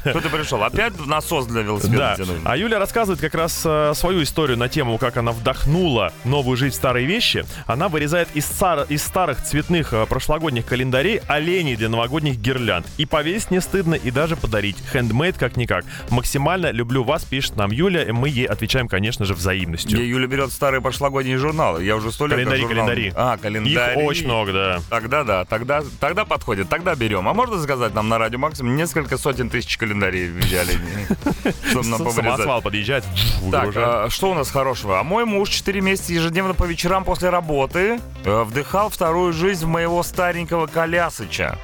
что 0.00 0.20
ты, 0.20 0.28
пришел? 0.28 0.62
Опять 0.62 0.94
насос 1.06 1.46
для 1.46 1.62
велосипеда 1.62 2.16
Да. 2.18 2.24
А 2.44 2.56
Юля 2.56 2.78
рассказывает 2.78 3.20
как 3.20 3.34
раз 3.34 3.62
э, 3.64 3.92
свою 3.94 4.22
историю 4.22 4.58
на 4.58 4.68
тему, 4.68 4.98
как 4.98 5.16
она 5.16 5.32
вдохнула 5.32 6.12
новую 6.24 6.56
жизнь 6.56 6.74
в 6.74 6.76
старые 6.76 7.06
вещи. 7.06 7.44
Она 7.66 7.88
вырезает 7.88 8.28
из, 8.34 8.46
стар- 8.46 8.86
из 8.88 9.02
старых 9.02 9.42
цветных 9.42 9.92
э, 9.92 10.06
прошлогодних 10.06 10.66
календарей 10.66 11.20
оленей 11.26 11.76
для 11.76 11.88
новогодних 11.88 12.36
гирлянд. 12.36 12.86
И 12.98 13.06
повесить 13.06 13.50
не 13.50 13.60
стыдно, 13.60 13.94
и 13.94 14.10
даже 14.10 14.36
подарить. 14.36 14.76
Хендмейд 14.92 15.38
как-никак. 15.38 15.84
Максимально 16.10 16.70
люблю 16.70 17.04
вас, 17.04 17.24
пишет 17.24 17.56
нам 17.56 17.70
Юля, 17.70 18.02
и 18.02 18.12
мы 18.12 18.28
ей 18.28 18.46
отвечаем, 18.46 18.88
конечно 18.88 19.24
же, 19.24 19.34
взаимностью. 19.34 20.06
Юля 20.06 20.26
берет 20.26 20.52
старые 20.52 20.80
прошлогодние 20.80 21.38
журналы. 21.38 21.84
Я 21.84 21.96
уже 21.96 22.12
сто 22.12 22.26
лет 22.26 22.49
Календари, 22.50 22.62
журнал- 22.62 22.86
календари. 22.86 23.12
А, 23.16 23.34
Их 23.34 23.40
календари. 23.40 24.02
очень 24.04 24.24
много, 24.26 24.52
да. 24.52 24.80
Тогда 24.90 25.24
да, 25.24 25.44
тогда, 25.44 25.82
тогда 26.00 26.24
подходит, 26.24 26.68
тогда 26.68 26.94
берем. 26.94 27.28
А 27.28 27.34
можно 27.34 27.58
заказать 27.58 27.94
нам 27.94 28.08
на 28.08 28.18
радио 28.18 28.38
Максимум 28.38 28.76
несколько 28.76 29.16
сотен 29.18 29.50
тысяч 29.50 29.76
календарей 29.76 30.28
в 30.28 30.38
идеале, 30.40 30.74
чтобы 31.70 31.86
нам 31.88 32.00
С- 32.00 32.04
повырезать. 32.04 32.24
Самосвал 32.24 32.62
подъезжает, 32.62 33.04
Так, 33.50 33.70
а, 33.76 34.06
что 34.10 34.30
у 34.30 34.34
нас 34.34 34.50
хорошего? 34.50 34.98
А 35.00 35.02
мой 35.02 35.24
муж 35.24 35.48
4 35.50 35.80
месяца 35.80 36.12
ежедневно 36.12 36.54
по 36.54 36.64
вечерам 36.64 37.04
после 37.04 37.30
работы 37.30 38.00
э, 38.24 38.42
вдыхал 38.42 38.88
вторую 38.90 39.32
жизнь 39.32 39.64
в 39.64 39.68
моего 39.68 40.02
старенького 40.02 40.66
колясыча. 40.66 41.58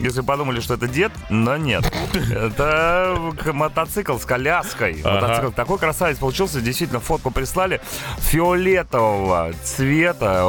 Если 0.00 0.22
подумали, 0.22 0.60
что 0.60 0.74
это 0.74 0.88
дед, 0.88 1.12
но 1.28 1.56
нет. 1.56 1.90
Это 2.30 3.16
мотоцикл 3.52 4.16
с 4.18 4.24
коляской. 4.24 5.02
Мотоцикл 5.04 5.50
такой 5.50 5.78
красавец 5.78 6.18
получился. 6.18 6.60
Действительно, 6.60 7.00
фотку 7.00 7.30
прислали. 7.30 7.80
Фиолетового 8.18 9.52
цвета, 9.62 9.89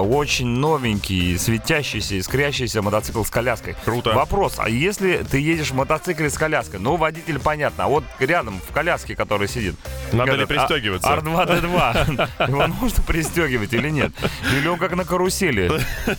очень 0.02 0.48
новенький, 0.48 1.38
светящийся, 1.38 2.20
искрящийся 2.20 2.82
мотоцикл 2.82 3.24
с 3.24 3.30
коляской. 3.30 3.76
Круто. 3.86 4.12
Вопрос, 4.12 4.56
а 4.58 4.70
если 4.70 5.24
ты 5.30 5.40
едешь 5.40 5.72
в 5.72 5.76
мотоцикле 5.76 6.30
с 6.30 6.38
коляской? 6.38 6.80
Ну, 6.80 6.96
водитель 6.96 7.40
понятно, 7.40 7.86
а 7.86 7.88
вот 7.88 8.04
рядом 8.20 8.62
в 8.68 8.74
коляске, 8.74 9.16
который 9.16 9.48
сидит. 9.48 9.76
Надо 10.12 10.34
ли 10.34 10.44
этот, 10.44 10.58
а- 10.58 10.68
пристегиваться? 10.68 11.10
R2-D2. 11.10 12.48
Его 12.50 12.68
нужно 12.68 13.04
пристегивать 13.04 13.74
или 13.74 13.90
нет? 13.90 14.12
Или 14.56 14.68
он 14.68 14.78
как 14.78 14.96
на 14.96 15.06
карусели? 15.06 15.72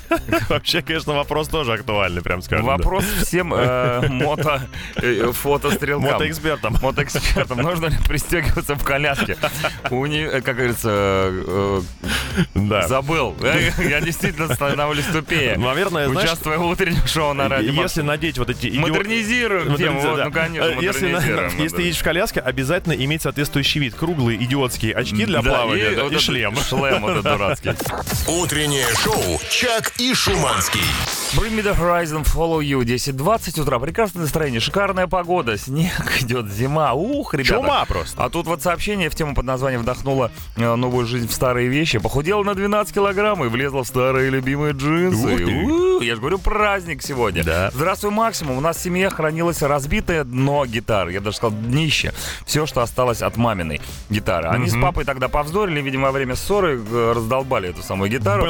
Вообще, 0.48 0.82
конечно, 0.82 1.14
вопрос 1.14 1.48
тоже 1.48 1.74
актуальный, 1.74 2.22
прям 2.22 2.42
скажем. 2.42 2.66
Вопрос 2.66 3.04
всем 3.22 3.54
э, 3.54 4.08
мото 4.08 4.68
э, 4.96 5.30
фотострелкам. 5.32 6.10
Мотоэкспертам. 6.10 6.76
Мотоэкспертам. 6.82 7.58
Нужно 7.58 7.86
ли 7.86 7.96
пристегиваться 8.08 8.74
в 8.74 8.84
коляске? 8.84 9.36
У 9.90 10.04
э, 10.06 10.40
как 10.40 10.56
говорится, 10.56 10.90
э, 10.90 11.82
Забыл. 13.12 13.36
Я, 13.42 13.84
я 13.88 14.00
действительно 14.00 14.54
становлюсь 14.54 15.04
тупее. 15.06 15.56
Наверное, 15.58 16.08
знаешь, 16.08 16.28
Участвуя 16.30 16.58
в 16.58 16.66
утреннем 16.66 17.06
шоу 17.06 17.34
на 17.34 17.48
радио. 17.48 17.72
если 17.72 18.02
надеть 18.02 18.38
вот 18.38 18.48
эти... 18.50 18.66
идиот- 18.68 18.78
Модернизируем 18.80 19.76
тему. 19.76 20.00
Вот. 20.00 20.24
Ну, 20.24 20.32
конечно, 20.32 20.66
Э, 20.68 20.76
если, 20.82 21.08
на- 21.08 21.18
модернизируем. 21.20 21.52
если 21.62 21.82
едешь 21.82 21.98
в 21.98 22.04
коляске, 22.04 22.40
обязательно 22.40 22.92
иметь 22.94 23.22
соответствующий 23.22 23.80
вид. 23.80 23.94
Круглые 23.94 24.42
идиотские 24.42 24.94
очки 24.94 25.24
для 25.26 25.42
Да, 25.42 25.50
плавания 25.50 25.92
и 25.92 25.96
да, 25.96 26.04
вот 26.04 26.12
и 26.12 26.14
этот 26.16 26.24
шлем. 26.24 26.56
Шлем 26.56 27.02
вот 27.02 27.10
этот 27.10 27.24
дурацкий. 27.24 27.70
Утреннее 28.28 28.86
шоу 29.02 29.40
«Чак 29.50 29.92
и 29.98 30.14
Шуманский». 30.14 30.80
Bring 31.34 31.54
me 31.56 31.62
the 31.62 31.74
horizon, 31.74 32.24
follow 32.24 32.60
you. 32.60 32.80
10.20 32.82 33.60
утра. 33.62 33.78
Прекрасное 33.78 34.22
настроение, 34.22 34.60
шикарная 34.60 35.06
погода. 35.06 35.56
Снег 35.56 36.20
идет, 36.20 36.50
зима. 36.50 36.92
Ух, 36.92 37.32
ребята. 37.34 37.54
Чума 37.54 37.84
просто. 37.86 38.22
А 38.22 38.28
тут 38.28 38.46
вот 38.46 38.62
сообщение 38.62 39.08
в 39.08 39.14
тему 39.14 39.34
под 39.34 39.46
названием 39.46 39.80
«Вдохнула 39.82 40.30
э, 40.56 40.74
новую 40.74 41.06
жизнь 41.06 41.28
в 41.28 41.32
старые 41.32 41.68
вещи». 41.68 41.98
Похудела 41.98 42.42
на 42.42 42.54
12 42.54 42.92
килограмм 42.94 43.01
и 43.10 43.48
влезла 43.48 43.84
в 43.84 43.86
старые 43.88 44.30
любимые 44.30 44.72
джинсы. 44.72 45.44
Ух 45.44 45.92
я 46.02 46.14
же 46.14 46.20
говорю, 46.20 46.38
праздник 46.38 47.02
сегодня. 47.02 47.44
Да. 47.44 47.70
Здравствуй, 47.72 48.10
Максимум. 48.10 48.58
У 48.58 48.60
нас 48.60 48.76
в 48.76 48.80
семье 48.80 49.10
хранилось 49.10 49.62
разбитое 49.62 50.24
дно 50.24 50.66
гитары. 50.66 51.12
Я 51.12 51.20
даже 51.20 51.36
сказал, 51.36 51.56
днище. 51.58 52.12
Все, 52.44 52.66
что 52.66 52.82
осталось 52.82 53.22
от 53.22 53.36
маминой 53.36 53.80
гитары. 54.10 54.48
Они 54.48 54.68
с 54.68 54.74
папой 54.74 55.04
тогда 55.04 55.28
повздорили, 55.28 55.80
видимо, 55.80 56.08
во 56.08 56.12
время 56.12 56.34
ссоры 56.34 56.80
э, 56.80 57.12
раздолбали 57.14 57.70
эту 57.70 57.82
самую 57.82 58.10
гитару. 58.10 58.44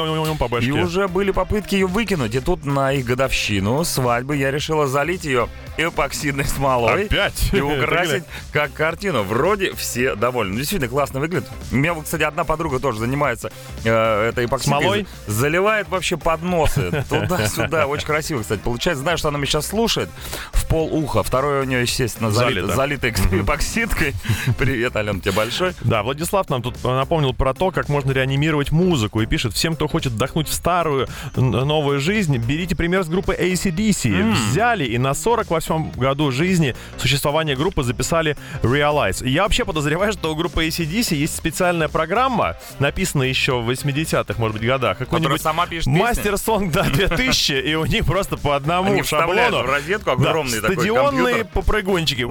И 0.59 0.71
уже 0.71 1.07
были 1.07 1.31
попытки 1.31 1.75
ее 1.75 1.87
выкинуть. 1.87 2.35
И 2.35 2.39
тут 2.39 2.65
на 2.65 2.93
их 2.93 3.05
годовщину 3.05 3.83
свадьбы 3.83 4.35
я 4.35 4.51
решила 4.51 4.87
залить 4.87 5.25
ее 5.25 5.47
эпоксидной 5.77 6.45
смолой. 6.45 7.05
Опять? 7.05 7.53
И 7.53 7.61
украсить 7.61 8.23
как 8.51 8.73
картину. 8.73 9.23
Вроде 9.23 9.73
все 9.73 10.15
довольны. 10.15 10.57
Действительно 10.57 10.89
классно 10.89 11.19
выглядит. 11.19 11.47
У 11.71 11.75
меня, 11.75 11.93
кстати, 11.95 12.23
одна 12.23 12.43
подруга 12.43 12.79
тоже 12.79 12.99
занимается 12.99 13.51
э, 13.83 14.29
этой 14.29 14.42
эпоксидкой. 14.45 14.81
Смолой? 14.81 15.07
Заливает 15.27 15.89
вообще 15.89 16.17
подносы. 16.17 17.03
Туда-сюда. 17.09 17.87
Очень 17.87 18.05
красиво, 18.05 18.41
кстати, 18.41 18.59
получается. 18.59 19.03
Знаю, 19.03 19.17
что 19.17 19.29
она 19.29 19.37
меня 19.37 19.47
сейчас 19.47 19.67
слушает 19.67 20.09
в 20.51 20.67
пол 20.67 20.93
уха. 20.93 21.23
Второе 21.23 21.61
у 21.61 21.65
нее, 21.65 21.81
естественно, 21.81 22.31
залит, 22.31 22.65
Залито. 22.65 22.75
залито 22.75 23.09
эпоксидкой. 23.09 24.13
Привет, 24.57 24.95
Ален, 24.95 25.21
тебе 25.21 25.31
большой. 25.31 25.73
Да, 25.81 26.03
Владислав 26.03 26.49
нам 26.49 26.61
тут 26.61 26.83
напомнил 26.83 27.33
про 27.33 27.53
то, 27.53 27.71
как 27.71 27.89
можно 27.89 28.11
реанимировать 28.11 28.71
музыку 28.71 29.21
и 29.21 29.25
пишет, 29.25 29.53
всем, 29.53 29.75
кто 29.75 29.87
хочет 29.87 30.13
вдохнуть 30.13 30.47
в 30.47 30.53
старую 30.53 31.07
новую 31.35 31.99
жизнь, 31.99 32.37
берите 32.37 32.75
пример 32.75 33.03
с 33.03 33.07
группы 33.07 33.33
ACDC. 33.33 34.33
Взяли 34.33 34.85
и 34.85 34.97
на 34.97 35.13
48 35.13 35.91
году 35.93 36.31
жизни 36.31 36.75
существования 36.97 37.55
группы 37.55 37.83
записали 37.83 38.37
Realize. 38.61 39.25
И 39.25 39.29
Я 39.29 39.43
вообще 39.43 39.65
подозреваю, 39.65 40.13
что 40.13 40.31
у 40.31 40.35
группы 40.35 40.67
ACDC 40.67 41.15
есть 41.15 41.35
специальная 41.35 41.87
программа, 41.87 42.55
написанная 42.79 43.27
еще 43.27 43.59
в 43.61 43.69
80-х, 43.69 44.32
может 44.39 44.57
быть, 44.57 44.67
годах. 44.67 44.97
Какой-нибудь 44.97 45.41
сама 45.41 45.65
пишет. 45.67 45.87
Мастер 45.87 46.37
Сонг, 46.37 46.71
да, 46.71 46.83
2000, 46.93 47.51
и 47.53 47.75
у 47.75 47.85
них 47.85 48.05
просто 48.05 48.37
по 48.37 48.55
одному 48.55 48.91
Они 48.91 49.03
шаблону. 49.03 49.63
в 49.63 49.65
розетку 49.65 50.05
Да, 50.17 50.29
огромный 50.29 50.61
такой 50.61 50.75
стадионные 50.75 51.45
попрыгунчики. 51.45 52.23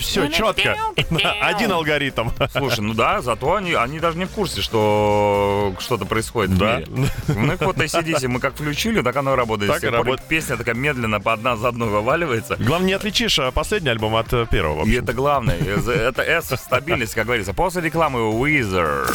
Все 0.00 0.28
четко. 0.28 0.76
Один 1.42 1.72
алгоритм. 1.72 2.30
Слушай, 2.52 2.80
ну 2.80 2.94
да, 2.94 3.20
зато 3.22 3.54
они, 3.54 3.72
они 3.74 3.98
даже 4.00 4.18
не 4.18 4.24
в 4.24 4.30
курсе, 4.30 4.60
что 4.62 5.74
что-то 5.78 6.04
происходит 6.04 6.56
Да. 6.56 6.76
в 6.86 6.90
мире. 6.98 7.10
У 7.28 7.40
них 7.40 7.60
вот 7.60 7.76
AC/DC 7.76 8.28
мы 8.28 8.40
как 8.40 8.54
включили, 8.54 9.02
так 9.02 9.16
оно 9.16 9.36
работает. 9.36 9.72
Так 9.72 9.84
и 9.84 9.86
работает. 9.88 10.22
Песня 10.28 10.56
такая 10.56 10.74
медленно 10.74 11.20
по 11.20 11.32
одна 11.32 11.56
за 11.56 11.68
одной 11.68 11.88
вываливается. 11.88 12.56
Главное, 12.58 12.88
не 12.88 12.92
отличишь 12.94 13.38
а, 13.38 13.50
последний 13.50 13.90
альбом 13.90 14.16
от 14.16 14.32
э, 14.32 14.46
первого. 14.50 14.84
И 14.84 14.92
это 14.94 15.12
главное. 15.12 15.56
Это 15.58 16.22
S 16.22 16.52
стабильность, 16.58 17.14
как 17.14 17.26
говорится. 17.26 17.52
После 17.52 17.82
рекламы 17.82 18.20
Weezer. 18.20 19.06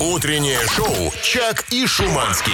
Утреннее 0.00 0.55
шоу 0.68 1.12
«Чак 1.22 1.64
и 1.70 1.86
Шуманский». 1.86 2.52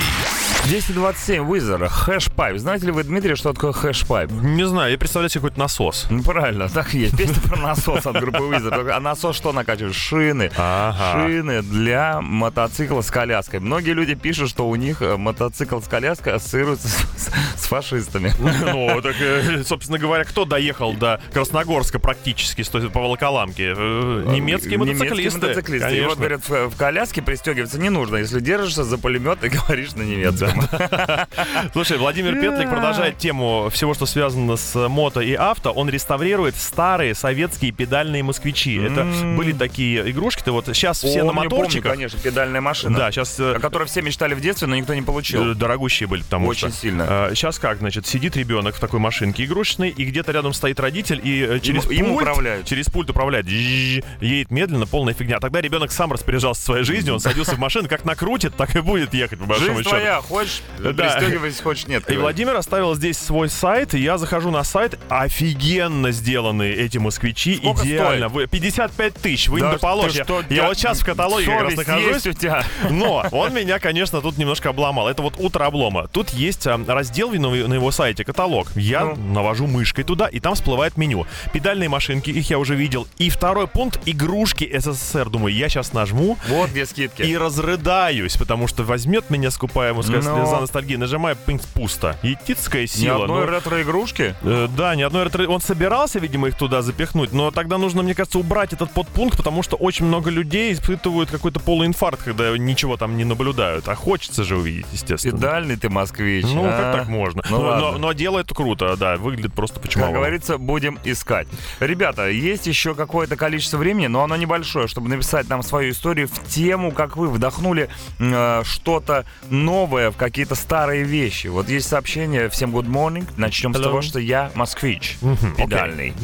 10.27 0.67 1.45
Weezer. 1.49 1.89
Hash 1.89 2.19
Pipe. 2.19 2.57
Знаете 2.59 2.87
ли 2.87 2.93
вы, 2.93 3.03
Дмитрий, 3.03 3.35
что 3.35 3.53
такое 3.53 3.73
hash 3.73 3.99
pipe? 3.99 4.31
Не 4.31 4.65
знаю, 4.67 4.93
я 4.93 4.99
представляю 4.99 5.29
себе 5.29 5.41
какой-то 5.41 5.59
насос. 5.59 6.07
Ну, 6.09 6.23
правильно, 6.23 6.69
так 6.69 6.95
и 6.95 7.01
есть. 7.01 7.17
Песня 7.17 7.35
про 7.49 7.57
насос 7.57 8.07
от 8.07 8.21
группы. 8.21 8.39
Только- 8.71 8.97
А 8.97 9.01
насос 9.01 9.37
что 9.37 9.53
накачивает? 9.53 9.95
Шины. 9.95 10.51
Ага. 10.57 11.27
Шины 11.27 11.63
для 11.63 12.21
мотоцикла 12.21 13.01
с 13.03 13.11
коляской. 13.11 13.59
Многие 13.59 13.91
люди 13.91 14.15
пишут, 14.15 14.51
что 14.51 14.69
у 14.69 14.77
них 14.77 15.03
э, 15.03 15.17
мотоцикл 15.17 15.81
с 15.81 15.89
коляской 15.89 16.35
ассоциируется 16.35 16.89
с, 16.89 16.93
с- 16.95 17.31
с 17.63 17.67
фашистами. 17.67 18.33
Ну, 18.73 19.01
так, 19.03 19.17
э, 19.21 19.65
собственно 19.67 19.99
говоря, 19.99 20.25
кто 20.25 20.45
доехал 20.45 20.93
до 20.95 21.21
Красногорска 21.33 21.99
практически 21.99 22.63
стоит 22.63 22.93
по 22.93 23.01
Волоколамке? 23.01 23.75
Э, 23.77 24.25
Немецкие 24.29 24.79
мотоциклисты. 24.79 25.17
Немецкие 25.17 25.41
мотоциклисты. 25.49 25.97
И 25.99 26.01
вот, 26.03 26.19
говорят, 26.19 26.49
в, 26.49 26.69
в 26.71 26.77
коляске 26.77 27.21
пристегиваться 27.21 27.79
не 27.81 27.91
нужно, 27.91 28.17
если 28.17 28.39
держишься 28.41 28.85
за 28.85 28.97
пулемет 28.97 29.43
и 29.45 29.49
говоришь 29.69 29.95
на 29.97 30.03
немецком. 30.03 30.52
Слушай, 31.73 31.99
Владимир 31.99 32.35
Петлик 32.41 32.71
продолжает 32.71 33.19
тему 33.19 33.69
всего, 33.71 33.95
что 33.95 34.07
связано 34.07 34.57
с 34.57 34.89
мото 34.89 35.21
и 35.21 35.35
авто. 35.35 35.71
Он 35.73 35.89
реставрирует 35.89 36.57
старые 36.57 37.15
советские 37.15 37.73
педальные 37.73 38.23
москвичи. 38.23 38.77
Это 38.77 39.05
были 39.37 39.53
такие 39.53 40.11
игрушки. 40.11 40.43
Ты 40.43 40.53
вот 40.53 40.67
сейчас 40.67 40.99
все 40.99 41.23
на 41.25 41.33
моторчиках. 41.33 41.93
конечно, 41.93 42.19
педальная 42.19 42.61
машина. 42.61 42.99
Да, 42.99 43.11
сейчас 43.11 43.39
О 43.39 43.59
которой 43.61 43.85
все 43.89 44.03
мечтали 44.03 44.35
в 44.35 44.41
детстве, 44.41 44.69
но 44.69 44.77
никто 44.77 44.95
не 44.95 45.03
получил. 45.03 45.55
дорогущие 45.55 46.07
были, 46.07 46.23
потому 46.23 46.49
Очень 46.49 46.69
что... 46.71 46.79
сильно. 46.81 47.31
Сейчас 47.35 47.59
как, 47.59 47.79
значит, 47.79 48.07
сидит 48.07 48.37
ребенок 48.37 48.75
в 48.77 48.81
такой 48.81 49.01
машинке 49.01 49.45
игрушечной, 49.45 49.91
и 49.91 50.05
где-то 50.05 50.33
рядом 50.33 50.53
стоит 50.53 50.79
родитель, 50.81 51.21
и 51.23 51.43
э, 51.43 51.61
через 51.61 51.85
Им- 51.91 52.07
пульт, 52.07 52.23
управляют. 52.23 52.67
через 52.67 52.87
пульт 52.87 53.11
управляет, 53.11 53.47
едет 53.49 54.51
медленно, 54.51 54.87
полная 54.87 55.15
фигня. 55.15 55.39
Тогда 55.41 55.61
ребенок 55.61 55.93
сам 55.93 56.13
распоряжался 56.13 56.63
своей 56.63 56.85
жизнью, 56.85 57.15
он 57.15 57.21
садился 57.21 57.55
в 57.55 57.59
машину, 57.59 57.89
как 57.89 58.05
накрутит, 58.05 58.55
так 58.57 58.75
и 58.77 58.81
будет 58.81 59.15
ехать, 59.15 59.39
по 59.39 59.47
большому 59.47 59.71
Жизнь 59.71 59.83
счету. 59.85 59.91
твоя, 59.91 60.21
хочешь, 60.43 60.63
пристегивайся, 60.97 61.63
хочешь, 61.63 61.87
нет. 61.87 62.11
И. 62.11 62.17
Владимир 62.17 62.57
оставил 62.57 62.95
здесь 62.95 63.19
свой 63.19 63.49
сайт, 63.49 63.95
и 63.95 64.01
я 64.01 64.19
захожу 64.19 64.51
на 64.51 64.65
сайт, 64.65 64.99
офигенно 65.09 66.11
сделаны 66.13 66.71
эти 66.71 66.99
москвичи, 66.99 67.57
Сколько 67.57 67.87
идеально. 67.87 68.29
Вы, 68.29 68.47
55 68.47 69.15
тысяч, 69.15 69.49
вы 69.49 69.61
Да 69.61 69.73
не 69.73 69.79
Я, 70.19 70.25
что, 70.25 70.39
я 70.41 70.43
тебя 70.45 70.67
вот 70.69 70.77
сейчас 70.79 71.01
в 71.01 71.05
каталоге 71.05 71.47
как 71.47 71.63
раз 71.63 71.77
нахожусь. 71.77 72.27
у 72.27 72.33
тебя? 72.33 72.65
Но 72.91 73.25
он 73.31 73.55
меня, 73.55 73.79
конечно, 73.79 74.21
тут 74.21 74.39
немножко 74.39 74.71
обломал. 74.71 75.09
Это 75.09 75.23
вот 75.23 75.35
утро 75.39 75.65
облома. 75.67 76.09
Тут 76.09 76.31
есть 76.31 76.67
а, 76.67 76.81
раздел 76.87 77.31
на 77.31 77.55
его- 77.55 77.91
сайте, 77.91 78.25
каталог. 78.25 78.69
Я 78.75 79.05
Ну. 79.05 79.17
навожу 79.17 79.67
мышкой 79.67 80.05
туда, 80.05 80.27
и 80.27 80.41
там 80.41 80.55
всплывает 80.55 80.97
меню. 80.97 81.27
Педальные 81.53 81.89
машинки, 81.89 82.31
их 82.31 82.49
я 82.51 82.59
уже 82.59 82.75
видел. 82.75 83.07
И 83.19 83.29
второй 83.31 83.67
пункт— 83.69 84.01
игрушки 84.07 84.71
СССР. 84.79 85.29
Думаю, 85.29 85.55
я 85.55 85.69
сейчас 85.69 85.93
нажму 85.93 86.39
Вот 86.49 86.71
где 86.71 86.87
скидки. 86.87 87.23
и 87.23 87.37
разрыдаюсь, 87.37 88.37
потому 88.37 88.67
что 88.67 88.83
возьмет 88.85 89.31
меня 89.31 89.51
скупая 89.51 89.93
мужская 89.93 90.23
Но. 90.37 90.47
слеза 90.47 90.61
ностальгии. 90.61 90.97
Нажимаю, 90.97 91.37
пинг, 91.37 91.63
пусто. 91.75 92.17
Етицкая 92.23 92.83
Ни 92.83 92.87
сила. 92.87 93.23
одной 93.23 93.47
ну, 93.47 93.53
ретро-игрушки? 93.53 94.35
Э, 94.43 94.69
да, 94.77 94.95
ни 94.95 95.03
одной 95.03 95.25
ретро... 95.25 95.47
Он 95.49 95.61
собирался, 95.61 96.19
видимо, 96.19 96.49
их 96.49 96.57
туда 96.57 96.83
запихнуть, 96.83 97.33
но 97.33 97.51
тогда 97.51 97.79
нужно, 97.79 98.03
мне 98.03 98.15
кажется, 98.15 98.39
убрать 98.39 98.73
этот 98.73 98.91
подпункт, 98.91 99.37
потому 99.37 99.63
что 99.63 99.77
очень 99.77 100.07
много 100.07 100.31
людей 100.31 100.73
испытывают 100.73 101.31
какой-то 101.31 101.61
полуинфаркт, 101.61 102.23
когда 102.23 102.57
ничего 102.57 102.97
там 102.97 103.17
не 103.17 103.25
наблюдают. 103.25 103.89
А 103.89 103.95
хочется 103.95 104.45
же 104.45 104.57
увидеть, 104.57 104.87
естественно. 104.93 105.37
Педальный 105.37 105.77
ты 105.77 105.89
москвич. 105.89 106.45
Ну, 106.47 106.65
а? 106.67 106.71
как 106.71 106.97
так 106.97 107.09
можно? 107.09 107.43
Ну, 107.51 107.63
но, 107.63 107.77
но, 107.79 107.99
но 107.99 108.13
делает 108.13 108.53
круто, 108.53 108.97
да, 108.97 109.17
выглядит 109.17 109.55
просто 109.55 109.81
почему 109.81 110.05
Как 110.05 110.15
говорится, 110.15 110.59
будем 110.59 110.99
искать. 111.05 111.49
Ребята, 111.81 112.29
есть 112.29 112.67
еще 112.67 112.95
какое-то 112.95 113.37
количество 113.37 113.79
времени, 113.79 114.07
но 114.07 114.23
оно 114.23 114.37
небольшое, 114.37 114.87
чтобы 114.87 115.09
написать 115.09 115.49
нам 115.49 115.63
свою 115.63 115.93
историю 115.93 116.29
в 116.29 116.49
тему, 116.49 116.93
как 116.93 117.17
вы 117.17 117.29
вдохнули 117.29 117.89
э, 118.19 118.63
что-то 118.65 119.25
новое 119.51 120.11
в 120.11 120.17
какие-то 120.23 120.55
старые 120.55 121.03
вещи. 121.03 121.49
Вот 121.49 121.69
есть 121.69 121.89
сообщение 121.89 122.49
«Всем 122.49 122.71
good 122.71 122.87
morning». 122.87 123.29
Начнем 123.37 123.75
с 123.75 123.79
Hello. 123.79 123.83
того, 123.83 124.03
что 124.03 124.21
я 124.21 124.53
москвич, 124.55 125.19
педальный. 125.57 126.15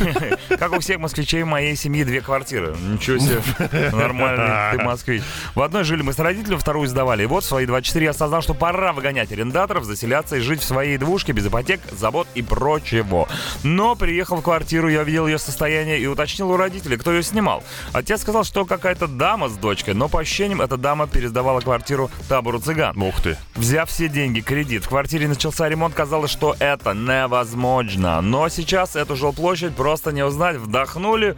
Как 0.48 0.72
у 0.72 0.80
всех 0.80 0.98
москвичей 0.98 1.44
в 1.44 1.46
моей 1.46 1.76
семьи 1.76 2.02
две 2.02 2.20
квартиры. 2.20 2.74
Ничего 2.76 3.18
себе, 3.18 3.40
нормальный 3.92 4.76
ты 4.76 4.84
москвич. 4.84 5.22
В 5.54 5.62
одной 5.62 5.84
жили 5.84 6.02
мы 6.02 6.12
с 6.12 6.18
родителем, 6.18 6.58
вторую 6.58 6.88
сдавали. 6.88 7.22
И 7.22 7.26
вот 7.26 7.44
в 7.44 7.46
свои 7.46 7.64
24 7.64 8.04
я 8.06 8.10
осознал, 8.10 8.42
что 8.42 8.54
пора 8.54 8.92
выгонять 8.92 9.30
арендаторов, 9.30 9.84
заселяться 9.84 10.34
и 10.34 10.40
жить 10.40 10.60
в 10.60 10.64
своей 10.64 10.98
двушке 10.98 11.30
без 11.30 11.46
ипотек, 11.46 11.80
забот 11.92 12.26
и 12.34 12.42
прочего. 12.42 13.28
Но 13.62 13.94
приехал 13.94 14.38
в 14.38 14.42
квартиру, 14.42 14.88
я 14.88 15.04
видел 15.04 15.28
ее 15.28 15.38
состояние 15.38 16.00
и 16.00 16.06
уточнил 16.08 16.50
у 16.50 16.56
родителей, 16.56 16.96
кто 16.96 17.12
ее 17.12 17.22
снимал. 17.22 17.62
Отец 17.92 18.22
сказал, 18.22 18.42
что 18.42 18.64
какая-то 18.64 19.06
дама 19.06 19.48
с 19.48 19.52
дочкой, 19.52 19.94
но 19.94 20.08
по 20.08 20.18
ощущениям 20.18 20.60
эта 20.60 20.76
дама 20.76 21.06
пересдавала 21.06 21.60
квартиру 21.60 22.10
табору 22.28 22.58
цыган. 22.58 23.00
Ух 23.00 23.22
ты. 23.22 23.36
Взяв 23.54 23.88
все 23.88 24.08
деньги, 24.08 24.40
кредит, 24.40 24.84
в 24.84 24.88
квартире 24.88 25.28
начался 25.28 25.68
ремонт, 25.68 25.94
казалось, 25.94 26.30
что 26.30 26.56
это 26.58 26.92
невозможно. 26.92 28.20
Но 28.20 28.48
сейчас 28.48 28.96
эту 28.96 29.14
жилплощадь 29.14 29.76
просто 29.76 30.10
не 30.10 30.24
узнать. 30.24 30.56
Вдохнули, 30.56 31.36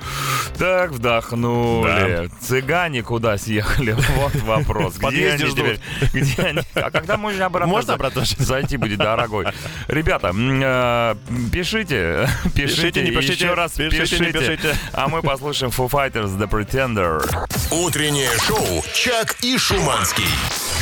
так 0.58 0.92
вдохнули. 0.92 2.30
Цыгане 2.40 3.02
куда 3.02 3.36
съехали? 3.38 3.94
Вот 4.16 4.34
вопрос. 4.42 4.94
Где 4.96 5.32
они 5.32 5.44
ждут. 5.44 5.58
теперь? 5.58 5.80
Где 6.14 6.42
они? 6.42 6.60
А 6.74 6.90
когда 6.90 7.16
можно 7.18 7.46
обратно? 7.46 7.70
Можно 7.70 7.94
обратно? 7.94 8.22
Зайти 8.24 8.76
будет 8.78 8.98
дорогой. 8.98 9.46
Ребята, 9.88 10.32
э, 10.34 11.14
пишите, 11.52 12.28
пишите, 12.54 13.02
не 13.02 13.10
пишите, 13.10 13.44
еще 13.44 13.54
раз 13.54 13.72
пишите. 13.72 14.32
пишите. 14.32 14.76
А 14.92 15.08
мы 15.08 15.22
послушаем 15.22 15.70
Foo 15.70 15.90
Fighters 15.90 16.38
The 16.38 16.48
Pretender. 16.48 17.22
Утреннее 17.70 18.30
шоу 18.38 18.82
«Чак 18.94 19.36
и 19.42 19.58
Шуманский». 19.58 20.24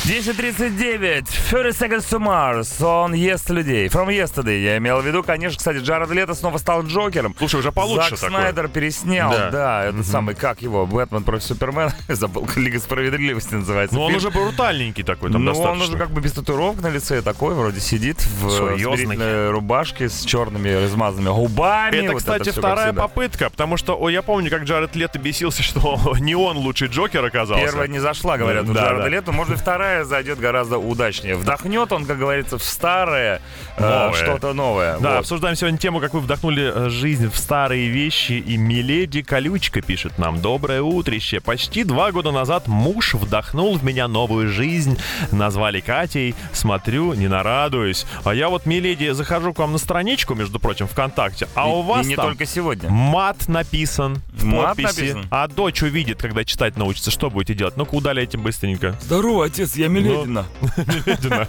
10.39. 0.05 1.14
30 1.23 1.79
Seconds 1.79 2.11
to 2.11 2.19
Mars. 2.19 2.85
Он 2.85 3.13
ест 3.13 3.51
людей. 3.51 3.89
From 3.89 4.09
Yesterday. 4.09 4.63
Я 4.63 4.79
имел 4.79 5.01
в 5.01 5.07
виду, 5.07 5.23
конечно, 5.23 5.59
кстати, 5.59 5.79
Джаред 5.79 6.11
Лето 6.11 6.35
снова 6.35 6.59
стал 6.59 6.83
Джокером. 6.85 7.35
Слушай, 7.39 7.61
уже 7.61 7.73
получше 7.73 8.11
Зак 8.11 8.21
такое. 8.21 8.41
Снайдер 8.41 8.69
переснял, 8.69 9.31
Да. 9.31 9.51
да, 9.51 9.85
это 9.85 10.03
самый, 10.03 10.35
как 10.35 10.63
его, 10.63 10.87
Бэтмен 10.87 11.25
против 11.25 11.45
Супермена, 11.45 11.95
забыл, 12.09 12.49
Лига 12.57 12.79
Справедливости 12.79 13.55
называется. 13.55 13.97
Ну, 13.97 14.03
он 14.03 14.15
уже 14.15 14.31
брутальненький 14.31 15.05
такой 15.05 15.31
там 15.31 15.45
ну, 15.45 15.53
он 15.53 15.81
уже 15.81 15.97
как 15.97 16.11
бы 16.11 16.21
без 16.21 16.33
татуировок 16.33 16.81
на 16.83 16.89
лице 16.89 17.23
такой, 17.23 17.55
вроде 17.55 17.81
сидит 17.81 18.25
в 18.25 18.51
смирительной 18.51 19.51
рубашке 19.51 20.09
с 20.09 20.25
черными 20.25 20.71
размазанными 20.71 21.35
губами. 21.35 21.97
Это, 21.97 22.13
Вот 22.13 22.19
кстати, 22.19 22.45
как 22.51 22.55
вторая 22.59 22.93
попытка, 22.93 23.51
потому 23.51 23.77
что 23.77 24.01
о, 24.01 24.09
я 24.09 24.23
помню, 24.23 24.51
как 24.51 24.65
Джаред 24.65 24.97
Лето 24.97 25.19
бесился, 25.19 25.63
что 25.65 26.15
не 26.19 26.35
он 26.35 26.57
лучший 26.57 26.89
Джокер 26.89 27.25
оказался. 27.25 27.65
Первая 27.65 27.89
не 27.89 27.99
зашла, 27.99 28.39
говорят, 28.39 28.69
у 28.69 28.73
Да, 28.73 28.81
Джареда 28.81 29.03
да. 29.03 29.09
Лето. 29.09 29.33
Может 29.33 29.59
вторая 29.59 30.05
зайдет 30.05 30.39
гораздо 30.39 30.79
удачнее. 30.79 31.04
Вдохнет 31.13 31.93
он, 31.93 32.07
как 32.07 32.19
говорится, 32.19 32.59
в 32.59 32.63
старое 32.63 33.41
э, 33.77 33.81
Новое. 33.83 34.13
что-то 34.15 34.53
новое. 34.53 34.99
Да, 34.99 35.11
Вот. 35.11 35.19
обсуждаем 35.21 35.57
сегодня 35.57 35.79
тему, 35.79 36.01
как 36.01 36.15
вы 36.15 36.21
вдохнули 36.21 36.73
э, 36.75 36.89
жизнь 36.91 37.29
в 37.31 37.37
старые 37.37 37.89
вещи. 37.89 38.33
И 38.33 38.57
Миледи 38.57 39.23
Колючка 39.23 39.81
пишет 39.83 40.19
нам 40.19 40.41
«Доброе 40.41 40.83
утрище. 40.83 41.41
Почти 41.41 41.85
два 41.85 42.13
года 42.13 42.31
назад 42.31 42.67
муж 42.69 43.15
вдохнул 43.15 43.77
в 43.77 43.85
меня 43.85 44.09
новую 44.09 44.49
жизнь. 44.49 44.99
Назвали 45.33 45.81
Катей. 45.81 46.35
Смотрю, 46.53 47.15
не 47.15 47.29
нарадуюсь. 47.29 48.07
А 48.25 48.35
я 48.35 48.49
вот, 48.49 48.67
Миледи, 48.67 49.11
захожу 49.11 49.53
к 49.53 49.59
вам 49.59 49.73
на 49.73 49.79
страничку, 49.79 50.35
между 50.35 50.59
прочим, 50.59 50.87
ВКонтакте. 50.89 51.49
А 51.55 51.69
И- 51.69 51.73
у 51.73 51.83
вас 51.83 52.07
и 52.07 52.11
не 52.11 52.17
там 52.17 52.27
только 52.27 52.47
сегодня. 52.47 52.89
мат 52.91 53.49
написан 53.49 54.23
в 54.33 54.45
Мат 54.45 54.77
подписи. 54.77 54.87
написан? 55.01 55.27
А 55.31 55.49
дочь 55.49 55.83
увидит, 55.83 56.21
когда 56.21 56.45
читать 56.45 56.77
научится. 56.77 57.11
Что 57.11 57.31
будете 57.31 57.55
делать? 57.55 57.77
Ну-ка, 57.77 57.95
удаляйте 57.95 58.39
быстренько. 58.39 58.97
Здорово, 59.01 59.47
отец, 59.47 59.75
я 59.77 59.89
Миледина. 59.89 60.47
Миледина. 60.95 61.49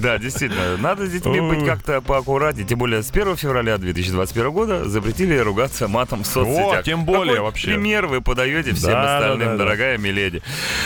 Да, 0.00 0.18
действительно. 0.18 0.76
Надо 0.78 1.06
с 1.06 1.10
детьми 1.10 1.40
быть 1.40 1.64
как-то 1.64 2.00
поаккуратнее. 2.00 2.66
Тем 2.66 2.78
более 2.78 3.02
с 3.02 3.10
1 3.10 3.36
февраля 3.36 3.78
2021 3.78 4.50
года 4.50 4.88
запретили 4.88 5.36
ругаться 5.38 5.88
матом 5.88 6.22
в 6.22 6.26
соцсетях. 6.26 6.80
О, 6.80 6.82
тем 6.82 7.04
более 7.04 7.36
Какой 7.36 7.46
вообще. 7.46 7.66
пример 7.68 8.06
вы 8.06 8.20
подаете 8.20 8.74
всем 8.74 8.90
Да, 8.92 9.16
остальным, 9.18 9.38
да, 9.38 9.44
да, 9.44 9.50
да. 9.52 9.64
дорогая 9.64 9.98
Миледи. 9.98 10.42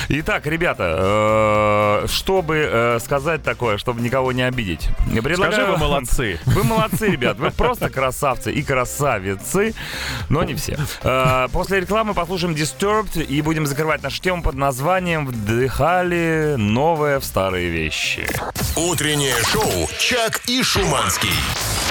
Итак, 0.08 0.46
ребята, 0.46 2.02
э, 2.02 2.06
чтобы 2.08 2.68
э, 2.70 2.98
сказать 3.00 3.42
такое, 3.42 3.78
чтобы 3.78 4.00
никого 4.00 4.32
не 4.32 4.42
обидеть. 4.42 4.88
Предлагаю... 5.22 5.52
Скажи, 5.52 5.72
вы 5.72 5.78
молодцы. 5.78 6.40
Вы 6.46 6.64
молодцы, 6.64 7.08
ребят. 7.08 7.38
Вы 7.38 7.50
просто 7.50 7.88
красавцы 7.90 8.52
и 8.52 8.62
красавицы, 8.62 9.74
но 10.28 10.42
не 10.44 10.54
все. 10.54 10.76
Э, 11.02 11.48
После 11.52 11.80
рекламы 11.80 12.14
послушаем 12.14 12.54
Disturbed 12.54 13.22
и 13.24 13.42
будем 13.42 13.66
закрывать 13.66 14.02
нашу 14.02 14.20
тему 14.20 14.42
под 14.42 14.54
названием 14.54 15.26
«Вдыхали 15.26 16.51
новое 16.56 17.18
в 17.20 17.24
старые 17.24 17.68
вещи». 17.70 18.26
Утреннее 18.76 19.34
шоу 19.52 19.88
«Чак 19.98 20.40
и 20.48 20.62
Шуманский». 20.62 21.30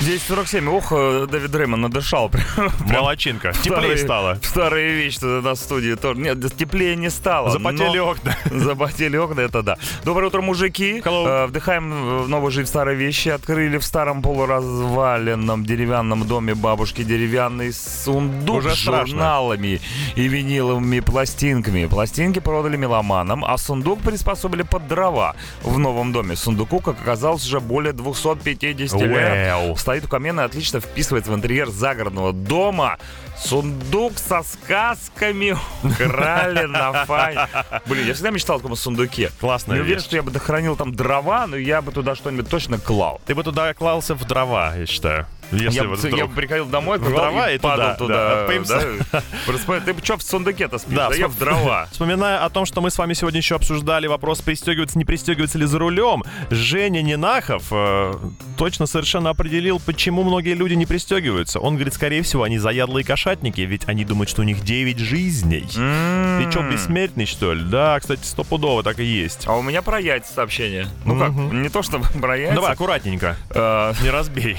10.47. 0.01 0.68
Ох, 0.68 0.91
э, 0.91 1.28
Дэвид 1.30 1.53
Рэймон 1.53 1.82
надышал. 1.82 2.30
Прям 2.30 2.72
Молодчинка. 2.80 3.51
Теплее 3.53 3.95
старые- 3.95 3.97
стало. 3.97 4.39
Старые 4.41 4.93
вещи 4.95 5.24
нас 5.24 5.59
в 5.59 5.62
студии 5.64 5.93
тоже. 5.93 6.20
Нет, 6.20 6.57
теплее 6.57 6.95
не 6.95 7.12
стало. 7.12 7.51
Запотели 7.51 7.97
но- 7.99 8.09
окна. 8.09 8.36
Запотели 8.45 9.16
окна, 9.18 9.41
это 9.41 9.62
да. 9.62 9.78
Доброе 10.03 10.28
утро, 10.28 10.41
мужики. 10.41 11.01
Hello. 11.05 11.28
Э, 11.28 11.45
Вдыхаем 11.45 12.24
в 12.24 12.28
новую 12.30 12.49
жизнь 12.51 12.66
в 12.66 12.70
старые 12.70 12.97
вещи. 12.97 13.30
Открыли 13.30 13.78
в 13.78 13.84
старом 13.84 14.24
полуразваленном 14.24 15.66
деревянном 15.66 16.28
доме 16.28 16.55
бабушки 16.55 17.03
деревянный 17.03 17.72
сундук 17.72 18.57
Уже 18.57 18.76
с 18.76 18.80
страшно. 18.80 19.05
журналами 19.07 19.82
и 20.16 20.28
виниловыми 20.28 20.99
пластинками. 21.01 21.86
Пластинки 21.86 22.39
продали 22.39 22.76
меломанам, 22.76 23.45
а 23.45 23.55
сундук 23.57 24.01
приспособили 24.01 24.51
под 24.64 24.88
дрова 24.88 25.36
в 25.62 25.80
новом 25.80 26.12
доме. 26.12 26.36
Сундуку, 26.36 26.80
как 26.80 26.99
оказалось, 27.02 27.45
уже 27.45 27.60
более 27.60 27.93
250 27.93 29.02
лет. 29.02 29.80
Стоит 29.80 30.06
у 30.06 30.08
камина 30.08 30.41
и 30.41 30.43
отлично 30.45 30.80
вписывается 30.80 31.32
в 31.32 31.36
интерьер 31.36 31.70
загородного 31.70 32.34
дома. 32.34 32.97
Сундук 33.38 34.18
со 34.18 34.43
сказками 34.43 35.58
украли 35.84 36.66
на 36.66 37.06
фай. 37.06 37.38
Блин, 37.86 38.08
я 38.08 38.14
всегда 38.14 38.30
мечтал 38.30 38.58
о 38.58 38.60
таком 38.60 38.76
сундуке. 38.76 39.32
Классная 39.39 39.78
Не 39.78 39.82
уверен, 39.82 40.02
что 40.02 40.16
я 40.16 40.24
бы 40.24 40.32
дохранил 40.32 40.76
там 40.76 40.93
дрова, 40.93 41.47
но 41.47 41.56
я 41.58 41.82
бы 41.82 41.91
туда 41.91 42.16
что-нибудь 42.16 42.49
точно 42.49 42.78
клал. 42.78 43.22
Ты 43.26 43.34
бы 43.34 43.43
туда 43.43 43.74
клался 43.74 44.14
в 44.14 44.26
дрова, 44.26 44.76
я 44.76 44.86
считаю. 44.86 45.26
Если 45.52 45.76
я, 45.82 45.84
вот 45.88 45.99
бы- 46.02 46.18
я 46.18 46.26
бы 46.28 46.34
приходил 46.34 46.66
домой, 46.66 46.97
В 46.97 47.02
открывал 47.02 47.26
дрова 47.32 47.52
и 47.52 47.56
и 47.56 47.60
падал 47.60 47.97
туда, 47.97 48.45
туда. 48.47 48.47
да, 48.47 48.82
да. 49.12 49.82
Ты 49.86 49.95
что 50.04 50.18
в 50.18 50.24
сундуке-то 50.24 50.78
спишь? 50.78 50.95
Да, 50.95 51.10
Да, 51.10 51.16
я 51.16 51.28
в 51.28 51.38
дрова. 51.38 51.88
Вспоминая 51.91 52.43
о 52.43 52.49
том, 52.49 52.66
что 52.66 52.82
мы 52.82 52.89
с 52.89 52.97
вами 52.97 53.14
сегодня 53.14 53.39
еще 53.39 53.56
обсуждали 53.56 54.08
вопрос, 54.08 54.41
пристегиваться, 54.41 54.97
не 54.97 55.06
пристегиваться 55.06 55.58
ли 55.58 55.66
за 55.66 55.80
рулем, 55.80 56.24
Женя 56.49 57.02
Нинахов 57.02 57.64
э, 57.72 58.14
точно 58.58 58.86
совершенно 58.86 59.30
определил, 59.30 59.80
почему 59.86 60.24
многие 60.24 60.54
люди 60.54 60.74
не 60.74 60.86
пристегиваются. 60.86 61.60
Он 61.60 61.76
говорит, 61.76 61.93
скорее 61.93 62.22
всего, 62.24 62.43
они 62.43 62.58
заядлые 62.58 63.04
кошатники, 63.06 63.62
ведь 63.62 63.88
они 63.88 64.06
думают, 64.06 64.30
что 64.30 64.41
у 64.41 64.45
них 64.45 64.62
9 64.64 64.99
жизней. 64.99 65.62
Ты 65.72 66.52
что, 66.52 66.62
бессмертный, 66.64 67.26
что 67.26 67.54
ли? 67.54 67.64
Да, 67.64 67.99
кстати, 67.99 68.24
стопудово 68.24 68.84
так 68.84 68.99
и 68.99 69.04
есть. 69.04 69.43
А 69.47 69.56
у 69.58 69.62
меня 69.62 69.82
про 69.82 69.99
яйца 69.99 70.34
сообщение. 70.34 70.88
Ну 71.06 71.18
как, 71.20 71.32
не 71.32 71.70
то 71.70 71.82
чтобы 71.82 72.06
про 72.22 72.38
яйца. 72.38 72.56
Давай, 72.56 72.74
аккуратненько, 72.74 73.36
Э, 73.54 73.93
не 74.02 74.10
разбей. 74.10 74.58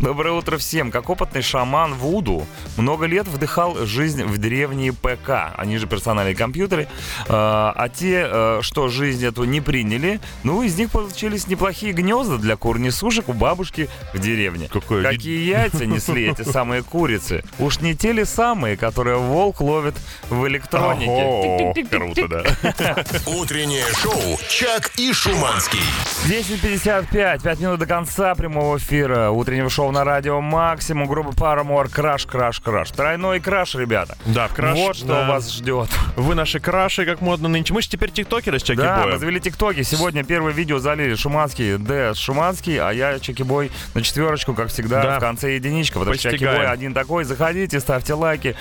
Доброе 0.00 0.32
утро 0.32 0.58
всем. 0.58 0.90
Как 0.90 1.08
опытный 1.08 1.42
шаман 1.42 1.94
Вуду, 1.94 2.46
много 2.76 3.06
лет 3.06 3.26
вдыхал 3.28 3.86
жизнь 3.86 4.24
в 4.24 4.38
древние 4.38 4.92
ПК, 4.92 5.54
они 5.56 5.78
же 5.78 5.86
персональные 5.86 6.34
компьютеры, 6.34 6.88
Э, 7.26 7.72
а 7.74 7.88
те, 7.88 8.26
э, 8.30 8.58
что 8.62 8.88
жизнь 8.88 9.24
эту 9.24 9.44
не 9.44 9.60
приняли, 9.60 10.20
ну, 10.42 10.62
из 10.62 10.76
них 10.76 10.90
получились 10.90 11.46
неплохие 11.46 11.92
гнезда 11.92 12.38
для 12.38 12.56
кур 12.56 12.78
несушек 12.78 13.28
у 13.28 13.32
бабушки 13.32 13.88
в 14.12 14.18
деревне. 14.18 14.68
Какое 14.72 15.02
Какие 15.02 15.48
яйца 15.48 15.86
несли 15.86 16.30
эти 16.30 16.42
самые 16.48 16.82
курицы? 16.82 17.44
Уж 17.58 17.80
не 17.80 17.94
те 17.94 18.12
ли 18.12 18.24
самые, 18.24 18.76
которые 18.76 19.16
волк 19.16 19.60
ловит 19.60 19.94
в 20.28 20.46
электронике? 20.46 21.86
Круто, 21.90 22.28
да. 22.28 23.04
Утреннее 23.26 23.86
шоу 23.94 24.38
«Чак 24.48 24.92
и 24.96 25.12
Шуманский». 25.12 25.80
10.55, 26.26 27.42
5 27.42 27.60
минут 27.60 27.78
до 27.78 27.86
конца 27.86 28.34
прямого 28.34 28.78
эфира 28.78 29.30
утреннего 29.30 29.70
шоу 29.70 29.83
на 29.90 30.04
радио 30.04 30.40
Максимум, 30.40 31.06
группа 31.08 31.30
Paramore, 31.30 31.88
краш, 31.90 32.26
краш, 32.26 32.60
краш. 32.60 32.90
Тройной 32.90 33.40
краш, 33.40 33.74
ребята. 33.74 34.16
Да, 34.26 34.48
в 34.48 34.54
краш, 34.54 34.76
Вот 34.78 34.96
что 34.96 35.06
да. 35.06 35.28
вас 35.28 35.50
ждет. 35.52 35.88
Вы 36.16 36.34
наши 36.34 36.60
краши, 36.60 37.04
как 37.04 37.20
модно 37.20 37.48
нынче. 37.48 37.72
Мы 37.74 37.82
же 37.82 37.88
теперь 37.88 38.10
тиктокеры 38.10 38.58
с 38.58 38.62
Чаки 38.62 38.80
Да, 38.80 38.96
Боем. 39.02 39.12
мы 39.14 39.18
завели 39.18 39.40
тиктоки. 39.40 39.82
Сегодня 39.82 40.24
первое 40.24 40.52
видео 40.52 40.78
залили 40.78 41.14
Шуманский, 41.14 41.76
Д. 41.78 42.14
Шуманский, 42.14 42.78
а 42.78 42.90
я 42.92 43.18
Чекибой 43.18 43.70
на 43.94 44.02
четверочку, 44.02 44.54
как 44.54 44.68
всегда, 44.68 45.02
Да. 45.02 45.16
в 45.18 45.20
конце 45.20 45.54
единичка. 45.54 45.98
Потому 45.98 46.14
что 46.16 46.28
Постигаем. 46.30 46.56
Чекибой 46.58 46.72
один 46.72 46.94
такой. 46.94 47.24
Заходите, 47.24 47.80
ставьте 47.80 48.14
лайки. 48.14 48.56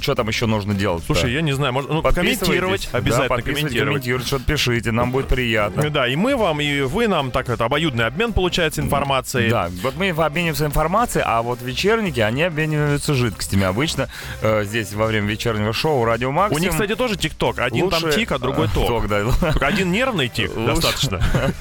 Что 0.00 0.14
там 0.14 0.28
еще 0.28 0.46
нужно 0.46 0.74
делать? 0.74 1.04
Слушай, 1.04 1.32
я 1.32 1.40
не 1.42 1.52
знаю, 1.52 1.72
может, 1.72 1.90
ну, 1.90 2.02
комментировать, 2.02 2.88
Да, 2.92 2.98
обязательно 2.98 3.28
подписывайтесь, 3.28 3.60
комментировать. 3.62 3.88
комментируйте, 4.02 4.26
что-то 4.26 4.44
пишите, 4.44 4.92
нам 4.92 5.10
будет 5.10 5.28
приятно. 5.28 5.90
Да, 5.90 6.06
и 6.08 6.16
мы 6.16 6.36
вам, 6.36 6.60
и 6.60 6.80
вы 6.82 7.08
нам, 7.08 7.30
так 7.30 7.48
это, 7.48 7.64
обоюдный 7.64 8.06
обмен 8.06 8.32
получается 8.32 8.80
информацией. 8.80 9.50
Да, 9.50 9.70
вот 9.82 9.96
мы 9.96 10.12
обмениваются 10.48 10.66
информацией, 10.66 11.24
а 11.26 11.42
вот 11.42 11.60
вечерники, 11.62 12.20
они 12.20 12.42
обмениваются 12.42 13.14
жидкостями. 13.14 13.64
Обычно 13.64 14.08
э, 14.42 14.64
здесь 14.64 14.92
во 14.92 15.06
время 15.06 15.26
вечернего 15.28 15.72
шоу 15.72 16.04
Радио 16.04 16.30
Максим... 16.30 16.56
У 16.56 16.60
них, 16.60 16.70
кстати, 16.70 16.94
тоже 16.94 17.16
тикток, 17.16 17.58
Один 17.58 17.84
лучше... 17.84 18.00
там 18.00 18.10
тик, 18.10 18.32
а 18.32 18.38
другой 18.38 18.66
э, 18.66 18.70
ток. 18.72 18.86
ток 18.86 19.08
да. 19.08 19.24
Один 19.60 19.92
нервный 19.92 20.28
тик 20.28 20.54
лучше... 20.56 20.74
достаточно, 20.74 21.20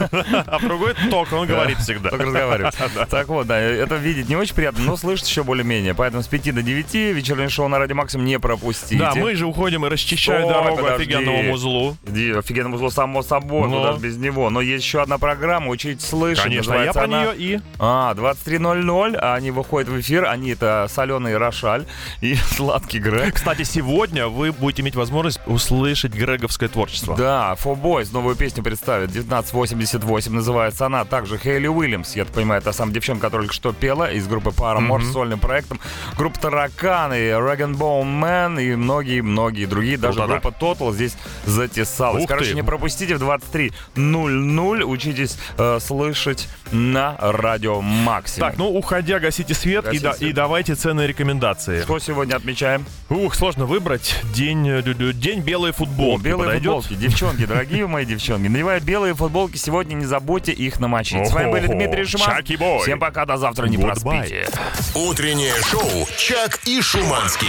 а 0.48 0.60
другой 0.60 0.94
ток, 1.10 1.32
он 1.34 1.48
говорит 1.48 1.78
всегда. 1.80 2.10
Только 2.10 2.26
разговаривает. 2.26 2.76
Так 3.10 3.28
вот, 3.28 3.48
да, 3.48 3.58
это 3.60 3.96
видеть 3.96 4.30
не 4.30 4.36
очень 4.36 4.54
приятно, 4.54 4.84
но 4.84 4.98
слышать 4.98 5.28
еще 5.28 5.44
более-менее. 5.44 5.94
Поэтому 5.94 6.24
с 6.24 6.28
5 6.28 6.56
до 6.56 6.62
9 6.62 6.94
вечернее 7.16 7.50
шоу 7.50 7.68
на 7.68 7.80
Радио 7.80 7.96
Максим 7.96 8.26
не 8.26 8.40
пропустите. 8.40 8.98
Да, 8.98 9.14
мы 9.16 9.36
же 9.36 9.46
уходим 9.46 9.86
и 9.86 9.90
расчищаем 9.90 10.48
дорогу 10.48 10.86
офигенному 10.86 11.44
музлу. 11.44 11.98
Офигенному 12.06 12.74
музлу 12.74 12.90
само 12.90 13.24
собой, 13.24 13.70
но 13.70 13.80
ну 13.80 13.84
даже 13.84 14.00
без 14.00 14.18
него. 14.18 14.50
Но 14.50 14.62
есть 14.62 14.84
еще 14.84 15.02
одна 15.02 15.18
программа 15.18 15.70
«Учить 15.70 16.02
слышать». 16.02 16.44
Конечно, 16.44 16.74
я 16.74 16.94
про 16.94 17.08
нее 17.08 17.34
и... 17.36 17.60
А, 17.80 18.14
23 18.14 18.58
18.00 18.74 19.18
они 19.18 19.52
выходят 19.52 19.90
в 19.90 20.00
эфир. 20.00 20.26
Они 20.26 20.52
это 20.52 20.88
соленый 20.90 21.38
Рошаль 21.38 21.86
и 22.22 22.36
сладкий 22.52 23.00
Грег. 23.00 23.36
Кстати, 23.36 23.64
сегодня 23.64 24.28
вы 24.28 24.52
будете 24.52 24.82
иметь 24.82 24.96
возможность 24.96 25.40
услышать 25.46 26.14
греговское 26.14 26.70
творчество. 26.70 27.16
Да, 27.16 27.56
For 27.62 27.80
Boys 27.80 28.10
новую 28.12 28.36
песню 28.36 28.64
представит. 28.64 29.10
1988 29.10 30.34
называется 30.34 30.86
она. 30.86 31.06
Также 31.06 31.38
Хейли 31.38 31.68
Уильямс, 31.68 32.16
я 32.16 32.26
так 32.26 32.34
понимаю, 32.34 32.62
та 32.62 32.74
самая 32.74 32.94
девчонка, 32.94 33.28
которая 33.28 33.48
только 33.48 33.56
что 33.56 33.74
пела 33.74 34.12
из 34.12 34.28
группы 34.28 34.50
Paramore 34.50 35.00
mm-hmm. 35.00 35.10
с 35.10 35.14
сольным 35.14 35.40
проектом. 35.40 35.80
Группа 36.18 36.40
Тараканы, 36.40 37.16
Dragon 37.32 37.74
Ball 37.74 38.04
Man 38.04 38.62
и 38.62 38.76
многие-многие 38.76 39.66
другие. 39.66 39.98
Даже 39.98 40.20
ну 40.20 40.28
вот 40.28 40.42
группа 40.42 40.56
Total 40.64 40.94
здесь 40.94 41.16
затесалась. 41.46 42.24
Ух 42.24 42.30
Короче, 42.30 42.50
ты. 42.50 42.56
не 42.56 42.64
пропустите 42.64 43.16
в 43.16 43.24
23.00. 43.24 44.84
Учитесь 44.84 45.38
э, 45.58 45.80
слышать 45.80 46.48
на 46.72 47.16
радио 47.20 47.82
Максимум. 47.82 48.50
Так, 48.50 48.57
ну, 48.58 48.70
уходя, 48.70 49.20
гасите 49.20 49.54
свет 49.54 49.84
и, 49.86 49.88
Гасите 49.88 50.04
да- 50.04 50.14
свет. 50.14 50.30
и 50.30 50.34
давайте 50.34 50.76
ценные 50.76 51.08
рекомендации. 51.08 51.82
Что 51.84 52.00
сегодня 52.00 52.36
отмечаем? 52.36 52.86
Ух, 53.10 53.36
сложно 53.36 53.66
выбрать. 53.66 54.16
День, 54.34 54.68
э, 54.68 54.82
день 55.14 55.42
белой 55.42 55.72
футболки 55.72 56.22
О, 56.22 56.24
белые 56.24 56.46
подойдет? 56.48 56.84
футболки. 56.84 56.94
Девчонки, 56.96 57.46
дорогие 57.48 57.88
мои 57.88 58.06
девчонки, 58.06 58.48
надевая 58.48 58.80
белые 58.80 59.14
футболки, 59.14 59.58
сегодня 59.58 59.96
не 59.96 60.06
забудьте 60.06 60.52
их 60.52 60.80
намочить. 60.80 61.28
С 61.28 61.32
вами 61.34 61.52
были. 61.52 61.68
Дмитрий. 61.68 62.06
Чаки-бой. 62.06 62.82
Всем 62.82 63.00
пока, 63.00 63.26
до 63.26 63.38
завтра, 63.38 63.68
не 63.68 63.78
Goodbye. 63.78 63.82
проспите. 64.02 64.48
Утреннее 64.96 65.54
шоу 65.70 66.08
«Чак 66.18 66.60
и 66.66 66.82
Шуманский». 66.82 67.48